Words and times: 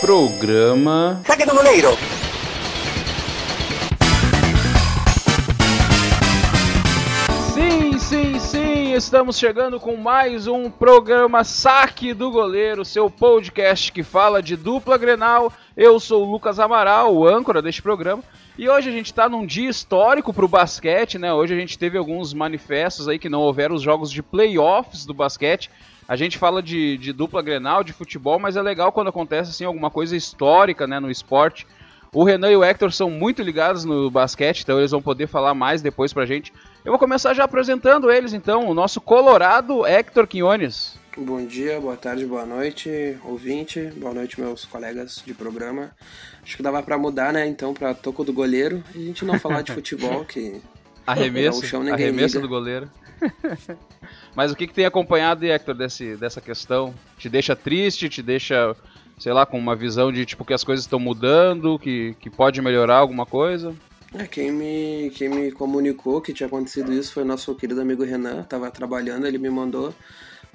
Programa. 0.00 1.22
Saque 1.24 1.46
do 1.46 1.54
goleiro! 1.54 1.88
Sim, 7.52 7.98
sim, 7.98 8.38
sim, 8.38 8.92
estamos 8.92 9.38
chegando 9.38 9.80
com 9.80 9.96
mais 9.96 10.46
um 10.46 10.68
programa 10.70 11.44
Saque 11.44 12.12
do 12.12 12.30
Goleiro, 12.30 12.84
seu 12.84 13.08
podcast 13.08 13.90
que 13.92 14.02
fala 14.02 14.42
de 14.42 14.56
dupla 14.56 14.98
Grenal. 14.98 15.52
Eu 15.76 15.98
sou 15.98 16.26
o 16.26 16.30
Lucas 16.30 16.58
Amaral, 16.58 17.14
o 17.14 17.26
âncora 17.26 17.62
deste 17.62 17.80
programa. 17.80 18.22
E 18.58 18.68
hoje 18.68 18.88
a 18.90 18.92
gente 18.92 19.06
está 19.06 19.28
num 19.28 19.46
dia 19.46 19.68
histórico 19.70 20.32
para 20.32 20.44
o 20.44 20.48
basquete, 20.48 21.18
né? 21.18 21.32
Hoje 21.32 21.54
a 21.54 21.58
gente 21.58 21.78
teve 21.78 21.98
alguns 21.98 22.32
manifestos 22.34 23.08
aí 23.08 23.18
que 23.18 23.28
não 23.28 23.40
houveram 23.40 23.74
os 23.74 23.82
jogos 23.82 24.10
de 24.10 24.22
playoffs 24.22 25.04
do 25.06 25.14
basquete. 25.14 25.70
A 26.06 26.16
gente 26.16 26.38
fala 26.38 26.62
de, 26.62 26.98
de 26.98 27.12
dupla 27.12 27.42
Grenal, 27.42 27.82
de 27.82 27.92
futebol, 27.92 28.38
mas 28.38 28.56
é 28.56 28.62
legal 28.62 28.92
quando 28.92 29.08
acontece 29.08 29.50
assim 29.50 29.64
alguma 29.64 29.90
coisa 29.90 30.16
histórica, 30.16 30.86
né, 30.86 31.00
no 31.00 31.10
esporte. 31.10 31.66
O 32.12 32.22
Renan 32.22 32.52
e 32.52 32.56
o 32.56 32.62
Hector 32.62 32.92
são 32.92 33.10
muito 33.10 33.42
ligados 33.42 33.84
no 33.84 34.08
basquete, 34.10 34.62
então 34.62 34.78
eles 34.78 34.92
vão 34.92 35.02
poder 35.02 35.26
falar 35.26 35.52
mais 35.52 35.82
depois 35.82 36.12
pra 36.12 36.24
gente. 36.24 36.52
Eu 36.84 36.92
vou 36.92 36.98
começar 36.98 37.34
já 37.34 37.44
apresentando 37.44 38.10
eles, 38.10 38.32
então, 38.32 38.68
o 38.68 38.74
nosso 38.74 39.00
Colorado 39.00 39.84
Hector 39.84 40.26
Quinones. 40.26 40.96
Bom 41.16 41.44
dia, 41.44 41.80
boa 41.80 41.96
tarde, 41.96 42.24
boa 42.26 42.44
noite, 42.44 43.16
ouvinte. 43.24 43.80
Boa 43.96 44.12
noite, 44.14 44.40
meus 44.40 44.64
colegas 44.64 45.22
de 45.24 45.32
programa. 45.34 45.90
Acho 46.42 46.56
que 46.56 46.62
dava 46.62 46.82
para 46.82 46.98
mudar, 46.98 47.32
né, 47.32 47.46
então, 47.48 47.74
para 47.74 47.94
toco 47.94 48.22
do 48.22 48.32
goleiro 48.32 48.82
e 48.94 48.98
a 48.98 49.06
gente 49.06 49.24
não 49.24 49.38
falar 49.38 49.62
de 49.62 49.72
futebol, 49.74 50.24
que 50.24 50.60
Arremesso, 51.06 51.60
o 51.60 51.66
chão 51.66 51.82
arremesso 51.82 52.36
liga. 52.36 52.40
do 52.40 52.48
goleiro. 52.48 52.90
Mas 54.34 54.52
o 54.52 54.56
que, 54.56 54.66
que 54.66 54.74
tem 54.74 54.86
acompanhado, 54.86 55.44
Hector, 55.44 55.74
desse, 55.74 56.16
dessa 56.16 56.40
questão? 56.40 56.94
Te 57.18 57.28
deixa 57.28 57.54
triste, 57.54 58.08
te 58.08 58.22
deixa, 58.22 58.74
sei 59.18 59.32
lá, 59.32 59.46
com 59.46 59.58
uma 59.58 59.76
visão 59.76 60.12
de 60.12 60.24
tipo 60.26 60.44
que 60.44 60.54
as 60.54 60.64
coisas 60.64 60.84
estão 60.84 60.98
mudando, 60.98 61.78
que, 61.78 62.16
que 62.20 62.28
pode 62.28 62.60
melhorar 62.60 62.96
alguma 62.96 63.26
coisa? 63.26 63.74
É, 64.14 64.26
quem 64.26 64.52
me, 64.52 65.10
quem 65.14 65.28
me 65.28 65.50
comunicou 65.50 66.20
que 66.20 66.32
tinha 66.32 66.46
acontecido 66.46 66.92
isso 66.92 67.12
foi 67.12 67.24
o 67.24 67.26
nosso 67.26 67.54
querido 67.54 67.80
amigo 67.80 68.04
Renan, 68.04 68.44
tava 68.44 68.70
trabalhando, 68.70 69.26
ele 69.26 69.38
me 69.38 69.50
mandou. 69.50 69.92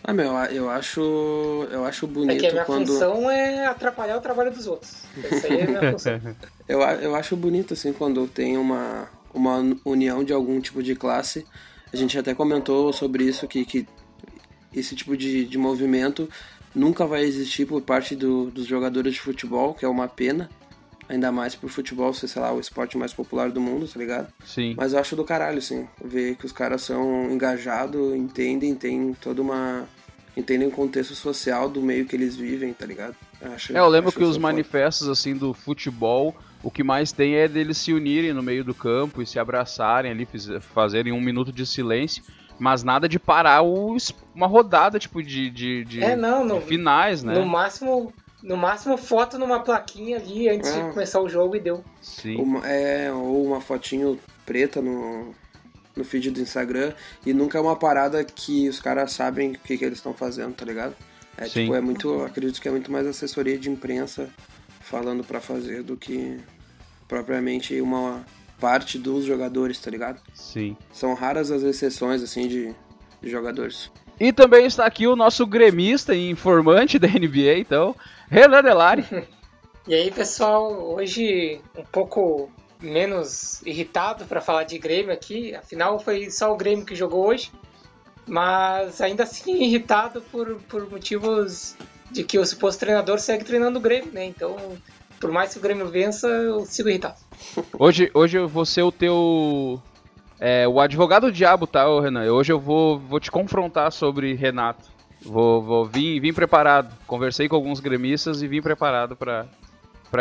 Ah, 0.04 0.14
meu, 0.14 0.32
eu 0.50 0.70
acho, 0.70 1.68
eu 1.70 1.86
acho 1.86 2.06
É 2.06 2.08
bonito 2.08 2.40
que 2.40 2.48
a 2.48 2.52
minha 2.52 2.66
quando... 2.66 2.88
função 2.88 3.30
é 3.30 3.66
atrapalhar 3.66 4.18
o 4.18 4.22
trabalho 4.22 4.52
dos 4.52 4.66
outros. 4.66 5.04
Essa 5.24 5.48
aí 5.48 5.60
é 5.60 5.64
a 5.64 5.68
minha 5.68 5.92
função. 5.92 6.22
Eu, 6.68 6.80
eu 6.80 7.16
acho 7.16 7.36
bonito, 7.36 7.74
assim, 7.74 7.92
quando 7.92 8.26
tem 8.28 8.58
uma, 8.58 9.10
uma 9.34 9.58
união 9.84 10.24
de 10.24 10.32
algum 10.32 10.60
tipo 10.62 10.82
de 10.82 10.96
classe. 10.96 11.46
A 11.92 11.98
gente 11.98 12.18
até 12.18 12.34
comentou 12.36 12.92
sobre 12.94 13.24
isso, 13.24 13.48
que, 13.48 13.66
que 13.66 13.88
esse 14.74 14.96
tipo 14.96 15.18
de, 15.18 15.46
de 15.46 15.58
movimento 15.58 16.30
nunca 16.76 17.06
vai 17.06 17.24
existir 17.24 17.66
por 17.66 17.82
parte 17.82 18.16
do- 18.16 18.52
dos 18.52 18.66
jogadores 18.68 19.14
de 19.16 19.20
futebol, 19.22 19.74
que 19.74 19.84
é 19.86 19.88
uma 19.88 20.08
pena. 20.08 20.50
Ainda 21.08 21.32
mais 21.32 21.56
pro 21.56 21.68
futebol 21.68 22.14
ser, 22.14 22.28
sei 22.28 22.40
lá, 22.40 22.54
o 22.54 22.60
esporte 22.60 22.96
mais 22.96 23.12
popular 23.12 23.50
do 23.50 23.60
mundo, 23.60 23.88
tá 23.88 23.98
ligado? 23.98 24.32
Sim. 24.46 24.76
Mas 24.78 24.94
eu 24.94 25.00
acho 25.00 25.16
do 25.16 25.24
caralho, 25.24 25.58
assim, 25.58 25.88
ver 26.06 26.36
que 26.36 26.46
os 26.46 26.52
caras 26.52 26.84
são 26.84 27.32
engajados, 27.32 28.16
entendem, 28.16 28.76
tem 28.76 29.14
toda 29.20 29.42
uma... 29.42 29.88
Entendem 30.38 30.68
o 30.68 30.72
contexto 30.72 31.16
social 31.16 31.68
do 31.68 31.82
meio 31.82 32.06
que 32.06 32.16
eles 32.16 32.36
vivem, 32.36 32.72
tá 32.72 32.86
ligado? 32.86 33.16
Acho, 33.42 33.76
É, 33.76 33.80
eu 33.80 33.88
lembro 33.90 34.12
que 34.12 34.24
os 34.24 34.38
manifestos 34.38 35.10
assim 35.10 35.34
do 35.36 35.52
futebol, 35.54 36.36
o 36.64 36.70
que 36.72 36.84
mais 36.84 37.12
tem 37.12 37.36
é 37.36 37.48
deles 37.48 37.78
se 37.78 37.94
unirem 37.94 38.34
no 38.34 38.44
meio 38.44 38.64
do 38.64 38.74
campo 38.74 39.22
e 39.22 39.26
se 39.26 39.40
abraçarem 39.40 40.12
ali, 40.12 40.28
fazerem 40.62 41.14
um 41.14 41.22
minuto 41.22 41.52
de 41.52 41.66
silêncio, 41.66 42.24
mas 42.60 42.84
nada 42.84 43.08
de 43.08 43.18
parar 43.18 43.62
o 43.62 43.96
uma 44.36 44.48
rodada 44.48 45.00
tipo 45.00 45.24
de, 45.24 45.50
de, 45.50 45.86
de- 45.86 46.04
É, 46.04 46.16
não, 46.16 46.42
de 46.42 46.54
no, 46.54 46.62
finais, 46.62 47.24
né? 47.24 47.34
no 47.34 47.46
máximo. 47.46 48.14
No 48.42 48.56
máximo, 48.56 48.98
foto 48.98 49.38
numa 49.38 49.60
plaquinha 49.60 50.16
ali 50.18 50.48
antes 50.48 50.70
É. 50.70 50.82
de 50.88 50.94
começar 50.94 51.20
o 51.20 51.28
jogo 51.28 51.58
e 51.58 51.60
deu. 51.60 51.84
Sim. 52.02 52.38
Uma, 52.38 52.66
é, 52.66 53.12
ou 53.12 53.46
uma 53.46 53.60
fotinho 53.60 54.18
preta 54.46 54.82
no, 54.82 55.34
no 55.94 56.06
feed 56.06 56.32
do 56.32 56.40
Instagram 56.40 56.94
e 57.26 57.34
nunca 57.34 57.58
é 57.58 57.62
uma 57.62 57.76
parada 57.76 58.24
que 58.24 58.70
os 58.70 58.80
caras 58.80 59.12
sabem 59.12 59.52
o 59.52 59.60
que, 59.60 59.78
que 59.78 59.84
eles 59.84 59.98
estão 59.98 60.14
fazendo, 60.14 60.54
tá 60.56 60.64
ligado? 60.64 60.96
É 61.38 61.46
Sim. 61.46 61.64
tipo, 61.64 61.76
é 61.76 61.82
muito, 61.82 62.22
acredito 62.24 62.62
que 62.62 62.68
é 62.70 62.72
muito 62.72 62.90
mais 62.90 63.06
assessoria 63.06 63.58
de 63.60 63.70
imprensa 63.70 64.30
falando 64.90 65.24
pra 65.24 65.40
fazer 65.40 65.84
do 65.84 65.96
que 65.96 66.40
propriamente 67.08 67.80
uma 67.80 68.26
parte 68.60 68.98
dos 68.98 69.24
jogadores, 69.24 69.80
tá 69.80 69.92
ligado? 69.92 70.20
Sim. 70.34 70.76
São 70.92 71.14
raras 71.14 71.52
as 71.52 71.62
exceções, 71.62 72.24
assim, 72.24 72.48
de, 72.48 72.76
de 73.22 73.30
jogadores. 73.30 73.92
E 74.20 74.34
também 74.34 74.66
está 74.66 74.86
aqui 74.86 75.08
o 75.08 75.16
nosso 75.16 75.46
gremista 75.46 76.14
e 76.14 76.30
informante 76.30 76.98
da 76.98 77.08
NBA, 77.08 77.60
então, 77.60 77.96
Renan 78.30 78.64
Delari. 78.64 79.06
E 79.88 79.96
aí, 79.96 80.12
pessoal, 80.12 80.72
hoje 80.94 81.60
um 81.76 81.84
pouco 81.84 82.52
menos 82.80 83.60
irritado 83.66 84.24
para 84.26 84.40
falar 84.40 84.64
de 84.64 84.78
Grêmio 84.78 85.12
aqui. 85.12 85.56
Afinal, 85.56 86.00
foi 86.00 86.30
só 86.30 86.54
o 86.54 86.58
Grêmio 86.58 86.86
que 86.86 86.94
jogou 86.96 87.26
hoje. 87.26 87.52
Mas 88.28 89.02
ainda 89.02 89.24
assim 89.24 89.64
irritado 89.64 90.22
por, 90.22 90.62
por 90.70 90.88
motivos 90.88 91.76
de 92.12 92.24
que 92.24 92.38
o 92.40 92.46
suposto 92.46 92.80
treinador 92.80 93.20
segue 93.20 93.44
treinando 93.44 93.80
o 93.80 93.82
Grêmio, 93.82 94.12
né? 94.12 94.26
Então, 94.26 94.56
por 95.20 95.32
mais 95.32 95.54
que 95.54 95.60
o 95.60 95.62
Grêmio 95.62 95.90
vença, 95.90 96.28
eu 96.28 96.66
sigo 96.66 96.90
irritado. 96.90 97.16
Hoje, 97.78 98.12
hoje 98.14 98.38
eu 98.38 98.48
vou 98.48 98.66
ser 98.66 98.82
o 98.82 98.92
teu. 98.92 99.82
É, 100.40 100.68
o 100.68 100.80
advogado 100.80 101.28
do 101.28 101.32
diabo, 101.32 101.68
tá, 101.68 101.86
Renan? 102.02 102.32
Hoje 102.32 102.52
eu 102.52 102.60
vou, 102.60 102.98
vou 102.98 103.20
te 103.20 103.30
confrontar 103.30 103.92
sobre 103.92 104.34
Renato. 104.34 104.90
Vou, 105.22 105.62
vou 105.62 105.86
vim, 105.86 106.20
vim 106.20 106.34
preparado. 106.34 106.96
Conversei 107.06 107.50
com 107.50 107.56
alguns 107.56 107.80
gremistas 107.80 108.42
e 108.42 108.48
vim 108.48 108.62
preparado 108.62 109.16
pra 109.16 109.46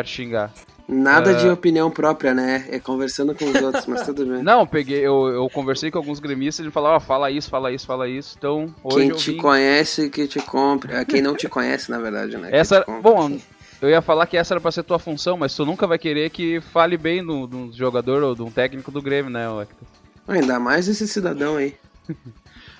te 0.02 0.10
xingar. 0.10 0.52
Nada 0.90 1.32
É. 1.32 1.34
de 1.34 1.48
opinião 1.50 1.90
própria, 1.90 2.32
né? 2.32 2.66
É 2.70 2.80
conversando 2.80 3.34
com 3.34 3.44
os 3.44 3.54
outros, 3.62 3.84
mas 3.86 4.06
tudo 4.06 4.24
bem. 4.24 4.40
Não, 4.42 4.66
peguei, 4.66 5.00
eu, 5.06 5.28
eu 5.28 5.50
conversei 5.50 5.90
com 5.90 5.98
alguns 5.98 6.18
gremistas 6.18 6.64
e 6.64 6.70
falou, 6.70 6.90
ó, 6.92 7.00
fala 7.00 7.30
isso, 7.30 7.50
fala 7.50 7.70
isso, 7.70 7.86
fala 7.86 8.08
isso. 8.08 8.34
Então, 8.38 8.74
Quem 8.90 9.10
te 9.10 9.32
vim... 9.32 9.36
conhece, 9.36 10.08
que 10.08 10.26
te 10.26 10.40
compre. 10.40 10.94
É, 10.94 11.04
Quem 11.04 11.20
não 11.20 11.34
te 11.36 11.46
conhece, 11.46 11.90
na 11.90 11.98
verdade, 11.98 12.38
né? 12.38 12.48
Essa, 12.50 12.86
bom, 13.02 13.38
eu 13.82 13.90
ia 13.90 14.00
falar 14.00 14.26
que 14.26 14.38
essa 14.38 14.54
era 14.54 14.60
pra 14.62 14.72
ser 14.72 14.82
tua 14.82 14.98
função, 14.98 15.36
mas 15.36 15.54
tu 15.54 15.66
nunca 15.66 15.86
vai 15.86 15.98
querer 15.98 16.30
que 16.30 16.58
fale 16.60 16.96
bem 16.96 17.22
do, 17.24 17.46
do 17.46 17.70
jogador 17.76 18.22
ou 18.22 18.34
de 18.34 18.42
um 18.42 18.50
técnico 18.50 18.90
do 18.90 19.02
Grêmio, 19.02 19.30
né, 19.30 19.44
Hector? 19.46 19.86
Ainda 20.26 20.58
mais 20.58 20.88
esse 20.88 21.06
cidadão 21.06 21.56
aí. 21.56 21.74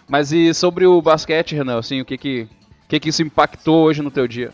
Mas 0.08 0.32
e 0.32 0.54
sobre 0.54 0.86
o 0.86 1.02
basquete, 1.02 1.54
Renan, 1.54 1.78
assim, 1.78 2.00
o 2.00 2.04
que 2.06 2.16
que, 2.16 2.48
o 2.84 2.88
que 2.88 2.98
que 3.00 3.08
isso 3.10 3.22
impactou 3.22 3.84
hoje 3.84 4.00
no 4.00 4.10
teu 4.10 4.26
dia? 4.26 4.52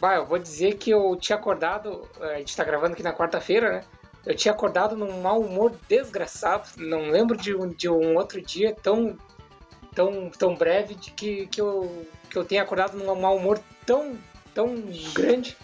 Bah, 0.00 0.14
eu 0.16 0.26
vou 0.26 0.38
dizer 0.38 0.76
que 0.76 0.90
eu 0.90 1.16
tinha 1.16 1.36
acordado, 1.36 2.08
eh, 2.20 2.34
a 2.34 2.38
gente 2.38 2.56
tá 2.56 2.62
gravando 2.64 2.92
aqui 2.92 3.02
na 3.02 3.12
quarta-feira, 3.12 3.72
né? 3.72 3.80
Eu 4.24 4.34
tinha 4.34 4.52
acordado 4.52 4.96
num 4.96 5.20
mau 5.20 5.40
humor 5.40 5.72
desgraçado. 5.88 6.68
Não 6.76 7.10
lembro 7.10 7.36
de 7.36 7.54
um, 7.54 7.68
de 7.68 7.88
um 7.88 8.16
outro 8.16 8.40
dia 8.42 8.76
tão, 8.82 9.16
tão, 9.94 10.30
tão 10.30 10.54
breve 10.54 10.94
de 10.94 11.10
que, 11.12 11.46
que, 11.46 11.60
eu, 11.60 12.06
que 12.28 12.36
eu 12.36 12.44
tenha 12.44 12.62
acordado 12.62 12.96
num 12.96 13.14
mau 13.20 13.36
humor 13.36 13.58
tão, 13.86 14.16
tão 14.54 14.74
grande. 15.14 15.56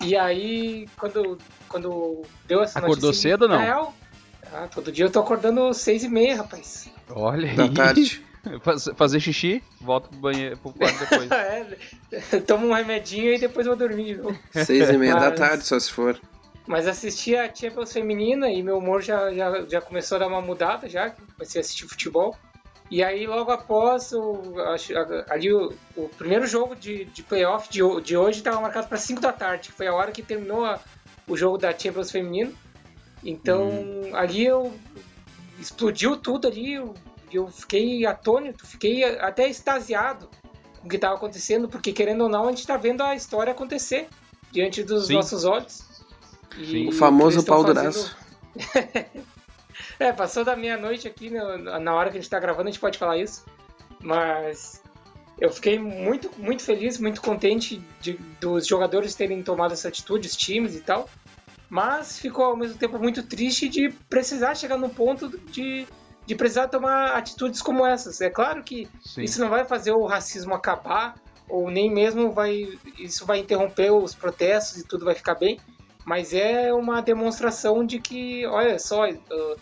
E 0.00 0.16
aí, 0.16 0.86
quando, 0.98 1.38
quando 1.68 2.22
deu 2.46 2.62
essa 2.62 2.78
Acordou 2.78 3.08
notícia... 3.08 3.30
cedo 3.30 3.42
ou 3.42 3.48
não? 3.48 3.58
real, 3.58 3.94
ah, 4.52 4.68
todo 4.72 4.92
dia 4.92 5.06
eu 5.06 5.10
tô 5.10 5.20
acordando 5.20 5.72
seis 5.72 6.04
e 6.04 6.08
meia, 6.08 6.36
rapaz. 6.36 6.90
Olha 7.10 7.54
Da 7.54 7.64
aí. 7.64 7.74
tarde. 7.74 8.24
Faz- 8.62 8.90
fazer 8.96 9.20
xixi, 9.20 9.62
volta 9.80 10.08
pro 10.08 10.18
banheiro, 10.18 10.56
pro 10.58 10.72
quarto 10.72 10.98
depois. 11.00 11.30
é, 12.32 12.40
tomo 12.40 12.68
um 12.68 12.72
remedinho 12.72 13.34
e 13.34 13.38
depois 13.38 13.66
vou 13.66 13.76
dormir 13.76 14.04
de 14.04 14.16
novo. 14.16 14.38
Seis 14.52 14.88
e 14.90 14.96
meia 14.98 15.14
da 15.14 15.30
Mas- 15.30 15.38
tarde, 15.38 15.64
só 15.66 15.78
se 15.78 15.90
for. 15.92 16.20
Mas 16.66 16.86
assisti 16.88 17.36
a 17.36 17.52
Champions 17.54 17.92
Feminina 17.92 18.50
e 18.50 18.60
meu 18.62 18.78
humor 18.78 19.00
já, 19.00 19.32
já, 19.32 19.64
já 19.68 19.80
começou 19.80 20.16
a 20.16 20.18
dar 20.18 20.26
uma 20.26 20.40
mudada 20.40 20.88
já, 20.88 21.10
comecei 21.10 21.60
a 21.60 21.62
assistir 21.62 21.86
futebol. 21.86 22.36
E 22.90 23.02
aí 23.04 23.26
logo 23.26 23.50
após 23.52 24.12
o, 24.12 24.54
ali 25.28 25.52
o, 25.52 25.72
o 25.96 26.08
primeiro 26.10 26.46
jogo 26.46 26.74
de, 26.76 27.04
de 27.06 27.22
playoff 27.22 27.68
de, 27.70 27.78
de 28.02 28.16
hoje 28.16 28.38
estava 28.38 28.60
marcado 28.60 28.88
para 28.88 28.96
5 28.98 29.20
da 29.20 29.32
tarde, 29.32 29.68
que 29.68 29.74
foi 29.76 29.86
a 29.86 29.94
hora 29.94 30.10
que 30.12 30.22
terminou 30.22 30.64
a- 30.64 30.80
o 31.28 31.36
jogo 31.36 31.56
da 31.58 31.76
Champions 31.76 32.10
Feminina. 32.10 32.52
Então 33.24 33.70
ali 34.14 34.44
eu 34.44 34.72
explodiu 35.58 36.16
tudo 36.16 36.46
ali, 36.48 36.74
eu, 36.74 36.94
eu 37.36 37.48
fiquei 37.48 38.04
atônito, 38.06 38.66
fiquei 38.66 39.04
até 39.04 39.48
extasiado 39.48 40.28
com 40.80 40.86
o 40.86 40.88
que 40.90 40.96
estava 40.96 41.14
acontecendo, 41.14 41.68
porque 41.68 41.92
querendo 41.92 42.22
ou 42.22 42.28
não 42.28 42.44
a 42.46 42.48
gente 42.50 42.60
está 42.60 42.76
vendo 42.76 43.02
a 43.02 43.14
história 43.14 43.50
acontecer 43.52 44.08
diante 44.52 44.82
dos 44.82 45.06
Sim. 45.08 45.14
nossos 45.14 45.44
olhos. 45.44 45.82
E. 46.58 46.88
O 46.88 46.92
famoso 46.92 47.44
pau 47.44 47.62
fazendo- 47.62 47.78
duraço. 47.80 48.16
É, 49.98 50.12
passou 50.12 50.44
da 50.44 50.56
meia-noite 50.56 51.06
aqui, 51.08 51.30
no- 51.30 51.58
na 51.80 51.94
hora 51.94 52.10
que 52.10 52.18
a 52.18 52.20
gente 52.20 52.30
tá 52.30 52.38
gravando, 52.38 52.68
a 52.68 52.70
gente 52.70 52.80
pode 52.80 52.98
falar 52.98 53.16
isso. 53.18 53.44
Mas 54.02 54.82
eu 55.38 55.50
fiquei 55.50 55.78
muito, 55.78 56.30
muito 56.38 56.62
feliz, 56.62 56.98
muito 56.98 57.20
contente 57.22 57.82
de, 58.00 58.14
dos 58.40 58.66
jogadores 58.66 59.14
terem 59.14 59.42
tomado 59.42 59.72
essa 59.72 59.88
atitude, 59.88 60.28
os 60.28 60.36
times 60.36 60.74
e 60.76 60.80
tal. 60.80 61.08
Mas 61.68 62.18
ficou 62.18 62.44
ao 62.44 62.56
mesmo 62.56 62.78
tempo 62.78 62.98
muito 62.98 63.22
triste 63.22 63.68
de 63.68 63.90
precisar 64.08 64.54
chegar 64.54 64.76
num 64.78 64.88
ponto 64.88 65.28
de, 65.50 65.86
de 66.26 66.34
precisar 66.34 66.68
tomar 66.68 67.16
atitudes 67.16 67.62
como 67.62 67.86
essas. 67.86 68.20
É 68.20 68.28
claro 68.28 68.62
que 68.62 68.88
Sim. 69.04 69.22
isso 69.22 69.40
não 69.40 69.48
vai 69.48 69.64
fazer 69.64 69.92
o 69.92 70.04
racismo 70.04 70.54
acabar 70.54 71.14
ou 71.48 71.70
nem 71.70 71.88
mesmo 71.88 72.32
vai 72.32 72.76
isso 72.98 73.24
vai 73.24 73.38
interromper 73.38 73.92
os 73.92 74.14
protestos 74.14 74.78
e 74.78 74.84
tudo 74.84 75.04
vai 75.04 75.14
ficar 75.14 75.36
bem, 75.36 75.60
mas 76.04 76.34
é 76.34 76.72
uma 76.74 77.00
demonstração 77.00 77.84
de 77.84 78.00
que, 78.00 78.44
olha 78.46 78.78
só, 78.78 79.08
uh, 79.08 79.56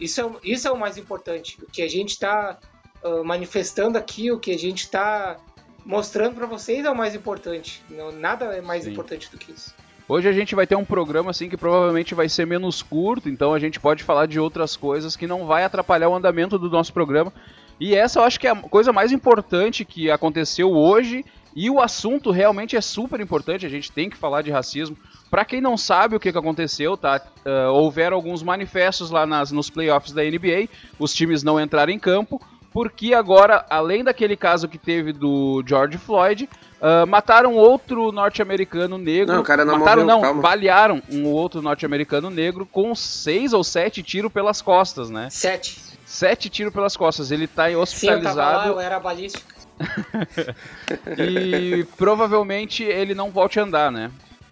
isso, 0.00 0.20
é, 0.20 0.30
isso 0.42 0.68
é 0.68 0.70
o 0.70 0.78
mais 0.78 0.96
importante. 0.96 1.58
O 1.62 1.66
que 1.66 1.82
a 1.82 1.88
gente 1.88 2.10
está 2.10 2.58
uh, 3.02 3.24
manifestando 3.24 3.98
aqui, 3.98 4.30
o 4.30 4.38
que 4.38 4.52
a 4.52 4.58
gente 4.58 4.84
está 4.84 5.38
mostrando 5.84 6.34
para 6.34 6.46
vocês 6.46 6.84
é 6.84 6.90
o 6.90 6.96
mais 6.96 7.14
importante. 7.14 7.82
Não, 7.88 8.10
nada 8.10 8.46
é 8.56 8.60
mais 8.60 8.84
Sim. 8.84 8.92
importante 8.92 9.30
do 9.30 9.38
que 9.38 9.52
isso. 9.52 9.74
Hoje 10.08 10.28
a 10.28 10.32
gente 10.32 10.54
vai 10.54 10.68
ter 10.68 10.76
um 10.76 10.84
programa 10.84 11.30
assim 11.30 11.48
que 11.48 11.56
provavelmente 11.56 12.14
vai 12.14 12.28
ser 12.28 12.46
menos 12.46 12.80
curto, 12.80 13.28
então 13.28 13.52
a 13.52 13.58
gente 13.58 13.80
pode 13.80 14.04
falar 14.04 14.26
de 14.26 14.38
outras 14.38 14.76
coisas 14.76 15.16
que 15.16 15.26
não 15.26 15.46
vai 15.46 15.64
atrapalhar 15.64 16.08
o 16.08 16.14
andamento 16.14 16.56
do 16.58 16.70
nosso 16.70 16.92
programa. 16.92 17.32
E 17.80 17.94
essa 17.94 18.20
eu 18.20 18.22
acho 18.22 18.38
que 18.38 18.46
é 18.46 18.50
a 18.50 18.56
coisa 18.56 18.92
mais 18.92 19.10
importante 19.10 19.84
que 19.84 20.08
aconteceu 20.08 20.70
hoje 20.70 21.24
e 21.56 21.68
o 21.68 21.80
assunto 21.80 22.30
realmente 22.30 22.76
é 22.76 22.80
super 22.80 23.18
importante, 23.18 23.66
a 23.66 23.68
gente 23.68 23.90
tem 23.90 24.08
que 24.08 24.16
falar 24.16 24.42
de 24.42 24.50
racismo. 24.50 24.96
Para 25.28 25.44
quem 25.44 25.60
não 25.60 25.76
sabe 25.76 26.14
o 26.14 26.20
que, 26.20 26.30
que 26.30 26.38
aconteceu, 26.38 26.96
tá? 26.96 27.20
Uh, 27.44 27.72
houveram 27.72 28.16
alguns 28.16 28.44
manifestos 28.44 29.10
lá 29.10 29.26
nas, 29.26 29.50
nos 29.50 29.68
playoffs 29.68 30.12
da 30.12 30.22
NBA, 30.22 30.68
os 30.98 31.12
times 31.12 31.42
não 31.42 31.60
entraram 31.60 31.92
em 31.92 31.98
campo, 31.98 32.40
porque 32.76 33.14
agora, 33.14 33.64
além 33.70 34.04
daquele 34.04 34.36
caso 34.36 34.68
que 34.68 34.76
teve 34.76 35.10
do 35.10 35.64
George 35.66 35.96
Floyd, 35.96 36.46
uh, 36.78 37.06
mataram 37.06 37.54
outro 37.54 38.12
norte-americano 38.12 38.98
negro. 38.98 39.32
Não, 39.32 39.40
o 39.40 39.44
cara 39.44 39.64
não 39.64 39.78
mataram, 39.78 40.02
morreu, 40.02 40.14
não, 40.16 40.20
calma. 40.20 40.42
balearam 40.42 41.02
um 41.10 41.24
outro 41.24 41.62
norte-americano 41.62 42.28
negro 42.28 42.66
com 42.66 42.94
seis 42.94 43.54
ou 43.54 43.64
sete 43.64 44.02
tiros 44.02 44.30
pelas 44.30 44.60
costas, 44.60 45.08
né? 45.08 45.30
Sete. 45.30 45.80
Sete 46.04 46.50
tiros 46.50 46.70
pelas 46.70 46.94
costas. 46.94 47.30
Ele 47.30 47.46
tá 47.46 47.68
hospitalizado. 47.68 47.94
Sim, 47.96 48.28
eu, 48.28 48.34
tava 48.34 48.56
lá, 48.58 48.68
eu 48.68 48.78
era 48.78 49.00
balística. 49.00 49.54
e 51.16 51.82
provavelmente 51.96 52.82
ele 52.82 53.14
não 53.14 53.30
volte 53.30 53.58
a 53.58 53.62
andar, 53.62 53.90
né? 53.90 54.10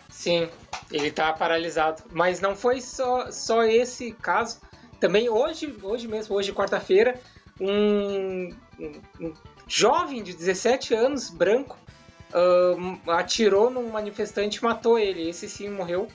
Sim, 0.09 0.49
ele 0.91 1.11
tá 1.11 1.31
paralisado. 1.35 2.03
Mas 2.11 2.41
não 2.41 2.57
foi 2.57 2.81
só, 2.81 3.31
só 3.31 3.65
esse 3.65 4.13
caso. 4.13 4.61
Também 4.99 5.29
hoje, 5.29 5.77
hoje 5.83 6.09
mesmo, 6.09 6.35
hoje 6.35 6.55
quarta-feira, 6.55 7.21
um, 7.61 8.51
um, 9.21 9.33
jovem 9.67 10.23
de 10.23 10.35
17 10.35 10.95
anos, 10.95 11.31
branco, 11.31 11.77
uh, 12.31 13.11
atirou 13.11 13.71
num 13.71 13.91
manifestante 13.91 14.59
e 14.59 14.65
matou 14.65 14.99
ele. 14.99 15.29
Esse 15.29 15.49
sim 15.49 15.69
morreu. 15.69 16.09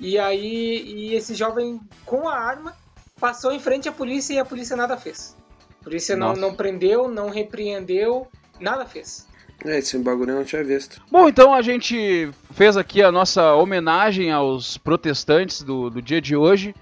E 0.00 0.18
aí, 0.18 0.82
e 0.86 1.14
esse 1.14 1.34
jovem 1.34 1.80
com 2.04 2.28
a 2.28 2.36
arma 2.36 2.74
passou 3.18 3.52
em 3.52 3.60
frente 3.60 3.88
à 3.88 3.92
polícia 3.92 4.34
e 4.34 4.38
a 4.38 4.44
polícia 4.44 4.76
nada 4.76 4.96
fez. 4.96 5.36
A 5.80 5.84
polícia 5.84 6.16
não, 6.16 6.34
não 6.34 6.54
prendeu, 6.54 7.08
não 7.08 7.30
repreendeu, 7.30 8.26
nada 8.60 8.84
fez. 8.84 9.26
É, 9.64 9.78
esse 9.78 9.96
bagulho 9.98 10.30
eu 10.30 10.36
não 10.36 10.44
tinha 10.44 10.64
visto. 10.64 11.00
Bom, 11.10 11.28
então 11.28 11.54
a 11.54 11.62
gente 11.62 12.30
fez 12.52 12.76
aqui 12.76 13.02
a 13.02 13.12
nossa 13.12 13.54
homenagem 13.54 14.32
aos 14.32 14.76
protestantes 14.76 15.62
do, 15.62 15.88
do 15.88 16.02
dia 16.02 16.20
de 16.20 16.34
hoje. 16.34 16.74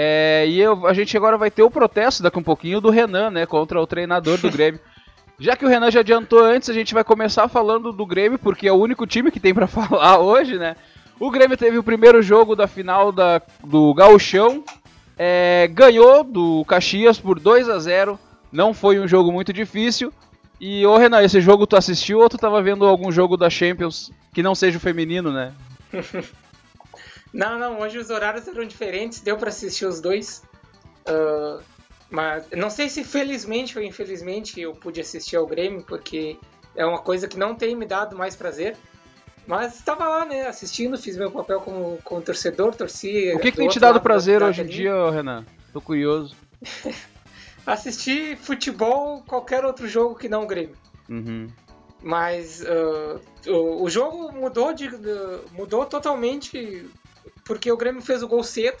É, 0.00 0.46
e 0.46 0.60
eu, 0.60 0.86
a 0.86 0.92
gente 0.92 1.16
agora 1.16 1.36
vai 1.36 1.50
ter 1.50 1.64
o 1.64 1.70
protesto 1.70 2.22
daqui 2.22 2.38
um 2.38 2.42
pouquinho 2.42 2.80
do 2.80 2.88
Renan, 2.88 3.30
né, 3.30 3.46
contra 3.46 3.80
o 3.80 3.86
treinador 3.86 4.38
do 4.38 4.48
Grêmio. 4.48 4.78
Já 5.40 5.56
que 5.56 5.64
o 5.64 5.68
Renan 5.68 5.90
já 5.90 6.00
adiantou 6.00 6.44
antes, 6.44 6.68
a 6.68 6.72
gente 6.72 6.94
vai 6.94 7.02
começar 7.02 7.48
falando 7.48 7.92
do 7.92 8.06
Grêmio, 8.06 8.38
porque 8.38 8.68
é 8.68 8.72
o 8.72 8.76
único 8.76 9.06
time 9.06 9.30
que 9.30 9.40
tem 9.40 9.52
para 9.52 9.66
falar 9.68 10.18
hoje, 10.18 10.56
né? 10.56 10.76
O 11.18 11.32
Grêmio 11.32 11.56
teve 11.56 11.78
o 11.78 11.82
primeiro 11.82 12.22
jogo 12.22 12.54
da 12.54 12.68
final 12.68 13.10
da, 13.10 13.42
do 13.64 13.92
Gauchão, 13.92 14.62
é, 15.16 15.68
ganhou 15.72 16.22
do 16.22 16.64
Caxias 16.64 17.18
por 17.18 17.40
2 17.40 17.68
a 17.68 17.80
0 17.80 18.18
Não 18.52 18.72
foi 18.72 19.00
um 19.00 19.08
jogo 19.08 19.32
muito 19.32 19.52
difícil. 19.52 20.12
E, 20.60 20.86
ô 20.86 20.96
Renan, 20.96 21.22
esse 21.22 21.40
jogo 21.40 21.66
tu 21.66 21.76
assistiu 21.76 22.20
ou 22.20 22.28
tu 22.28 22.38
tava 22.38 22.62
vendo 22.62 22.84
algum 22.84 23.10
jogo 23.10 23.36
da 23.36 23.50
Champions 23.50 24.12
que 24.32 24.44
não 24.44 24.54
seja 24.54 24.78
o 24.78 24.80
feminino, 24.80 25.32
né? 25.32 25.52
não, 27.32 27.58
não, 27.58 27.80
hoje 27.80 27.98
os 27.98 28.10
horários 28.10 28.46
eram 28.48 28.66
diferentes, 28.66 29.20
deu 29.20 29.36
para 29.36 29.48
assistir 29.48 29.86
os 29.86 30.00
dois. 30.00 30.42
Uh, 31.08 31.62
mas 32.10 32.48
não 32.56 32.70
sei 32.70 32.88
se 32.88 33.04
felizmente 33.04 33.78
ou 33.78 33.84
infelizmente 33.84 34.60
eu 34.60 34.72
pude 34.72 35.00
assistir 35.00 35.36
ao 35.36 35.46
Grêmio, 35.46 35.82
porque 35.82 36.38
é 36.74 36.84
uma 36.84 36.98
coisa 36.98 37.28
que 37.28 37.38
não 37.38 37.54
tem 37.54 37.76
me 37.76 37.86
dado 37.86 38.16
mais 38.16 38.34
prazer. 38.34 38.76
Mas 39.46 39.76
estava 39.76 40.06
lá, 40.06 40.26
né, 40.26 40.46
assistindo, 40.46 40.98
fiz 40.98 41.16
meu 41.16 41.30
papel 41.30 41.60
como, 41.60 41.98
como 42.04 42.20
torcedor, 42.20 42.74
torci. 42.74 43.32
O 43.34 43.38
que, 43.38 43.50
que 43.50 43.56
tem 43.56 43.68
te 43.68 43.80
dado 43.80 43.98
prazer 43.98 44.42
hoje 44.42 44.60
em 44.60 44.66
dia, 44.66 45.10
Renan? 45.10 45.44
Tô 45.72 45.80
curioso. 45.80 46.36
Assistir 47.66 48.36
futebol, 48.36 49.22
qualquer 49.26 49.64
outro 49.64 49.88
jogo 49.88 50.14
que 50.14 50.28
não 50.28 50.42
o 50.42 50.46
Grêmio. 50.46 50.76
Uhum. 51.08 51.48
Mas 52.02 52.62
uh, 52.62 53.20
o, 53.50 53.84
o, 53.84 53.90
jogo 53.90 54.32
mudou, 54.32 54.72
de, 54.72 54.88
de, 54.88 55.38
mudou 55.52 55.84
totalmente 55.86 56.86
porque 57.48 57.72
o 57.72 57.76
Grêmio 57.76 58.02
fez 58.02 58.22
o 58.22 58.28
gol 58.28 58.44
cedo. 58.44 58.76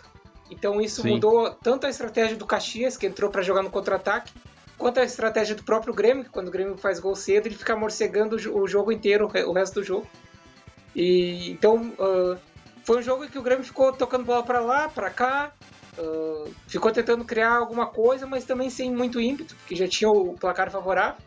Então 0.50 0.80
isso 0.80 1.02
Sim. 1.02 1.12
mudou 1.12 1.50
tanto 1.50 1.86
a 1.86 1.90
estratégia 1.90 2.36
do 2.36 2.46
Caxias, 2.46 2.96
que 2.98 3.06
entrou 3.06 3.30
para 3.30 3.42
jogar 3.42 3.62
no 3.62 3.70
contra-ataque, 3.70 4.32
quanto 4.76 5.00
a 5.00 5.04
estratégia 5.04 5.54
do 5.54 5.62
próprio 5.62 5.94
Grêmio, 5.94 6.24
que 6.24 6.30
quando 6.30 6.48
o 6.48 6.50
Grêmio 6.50 6.76
faz 6.76 7.00
gol 7.00 7.16
cedo, 7.16 7.46
ele 7.46 7.56
fica 7.56 7.74
morcegando 7.74 8.36
o 8.36 8.68
jogo 8.68 8.92
inteiro, 8.92 9.26
o 9.26 9.52
resto 9.52 9.80
do 9.80 9.84
jogo. 9.84 10.06
E 10.94 11.50
então 11.50 11.92
uh, 11.98 12.38
foi 12.84 12.98
um 12.98 13.02
jogo 13.02 13.24
em 13.24 13.28
que 13.28 13.38
o 13.38 13.42
Grêmio 13.42 13.64
ficou 13.64 13.92
tocando 13.92 14.24
bola 14.24 14.42
para 14.42 14.60
lá, 14.60 14.88
para 14.88 15.10
cá, 15.10 15.52
uh, 15.98 16.50
ficou 16.66 16.92
tentando 16.92 17.24
criar 17.24 17.56
alguma 17.56 17.86
coisa, 17.86 18.26
mas 18.26 18.44
também 18.44 18.70
sem 18.70 18.94
muito 18.94 19.20
ímpeto, 19.20 19.54
porque 19.56 19.74
já 19.74 19.88
tinha 19.88 20.10
o 20.10 20.34
placar 20.34 20.70
favorável. 20.70 21.20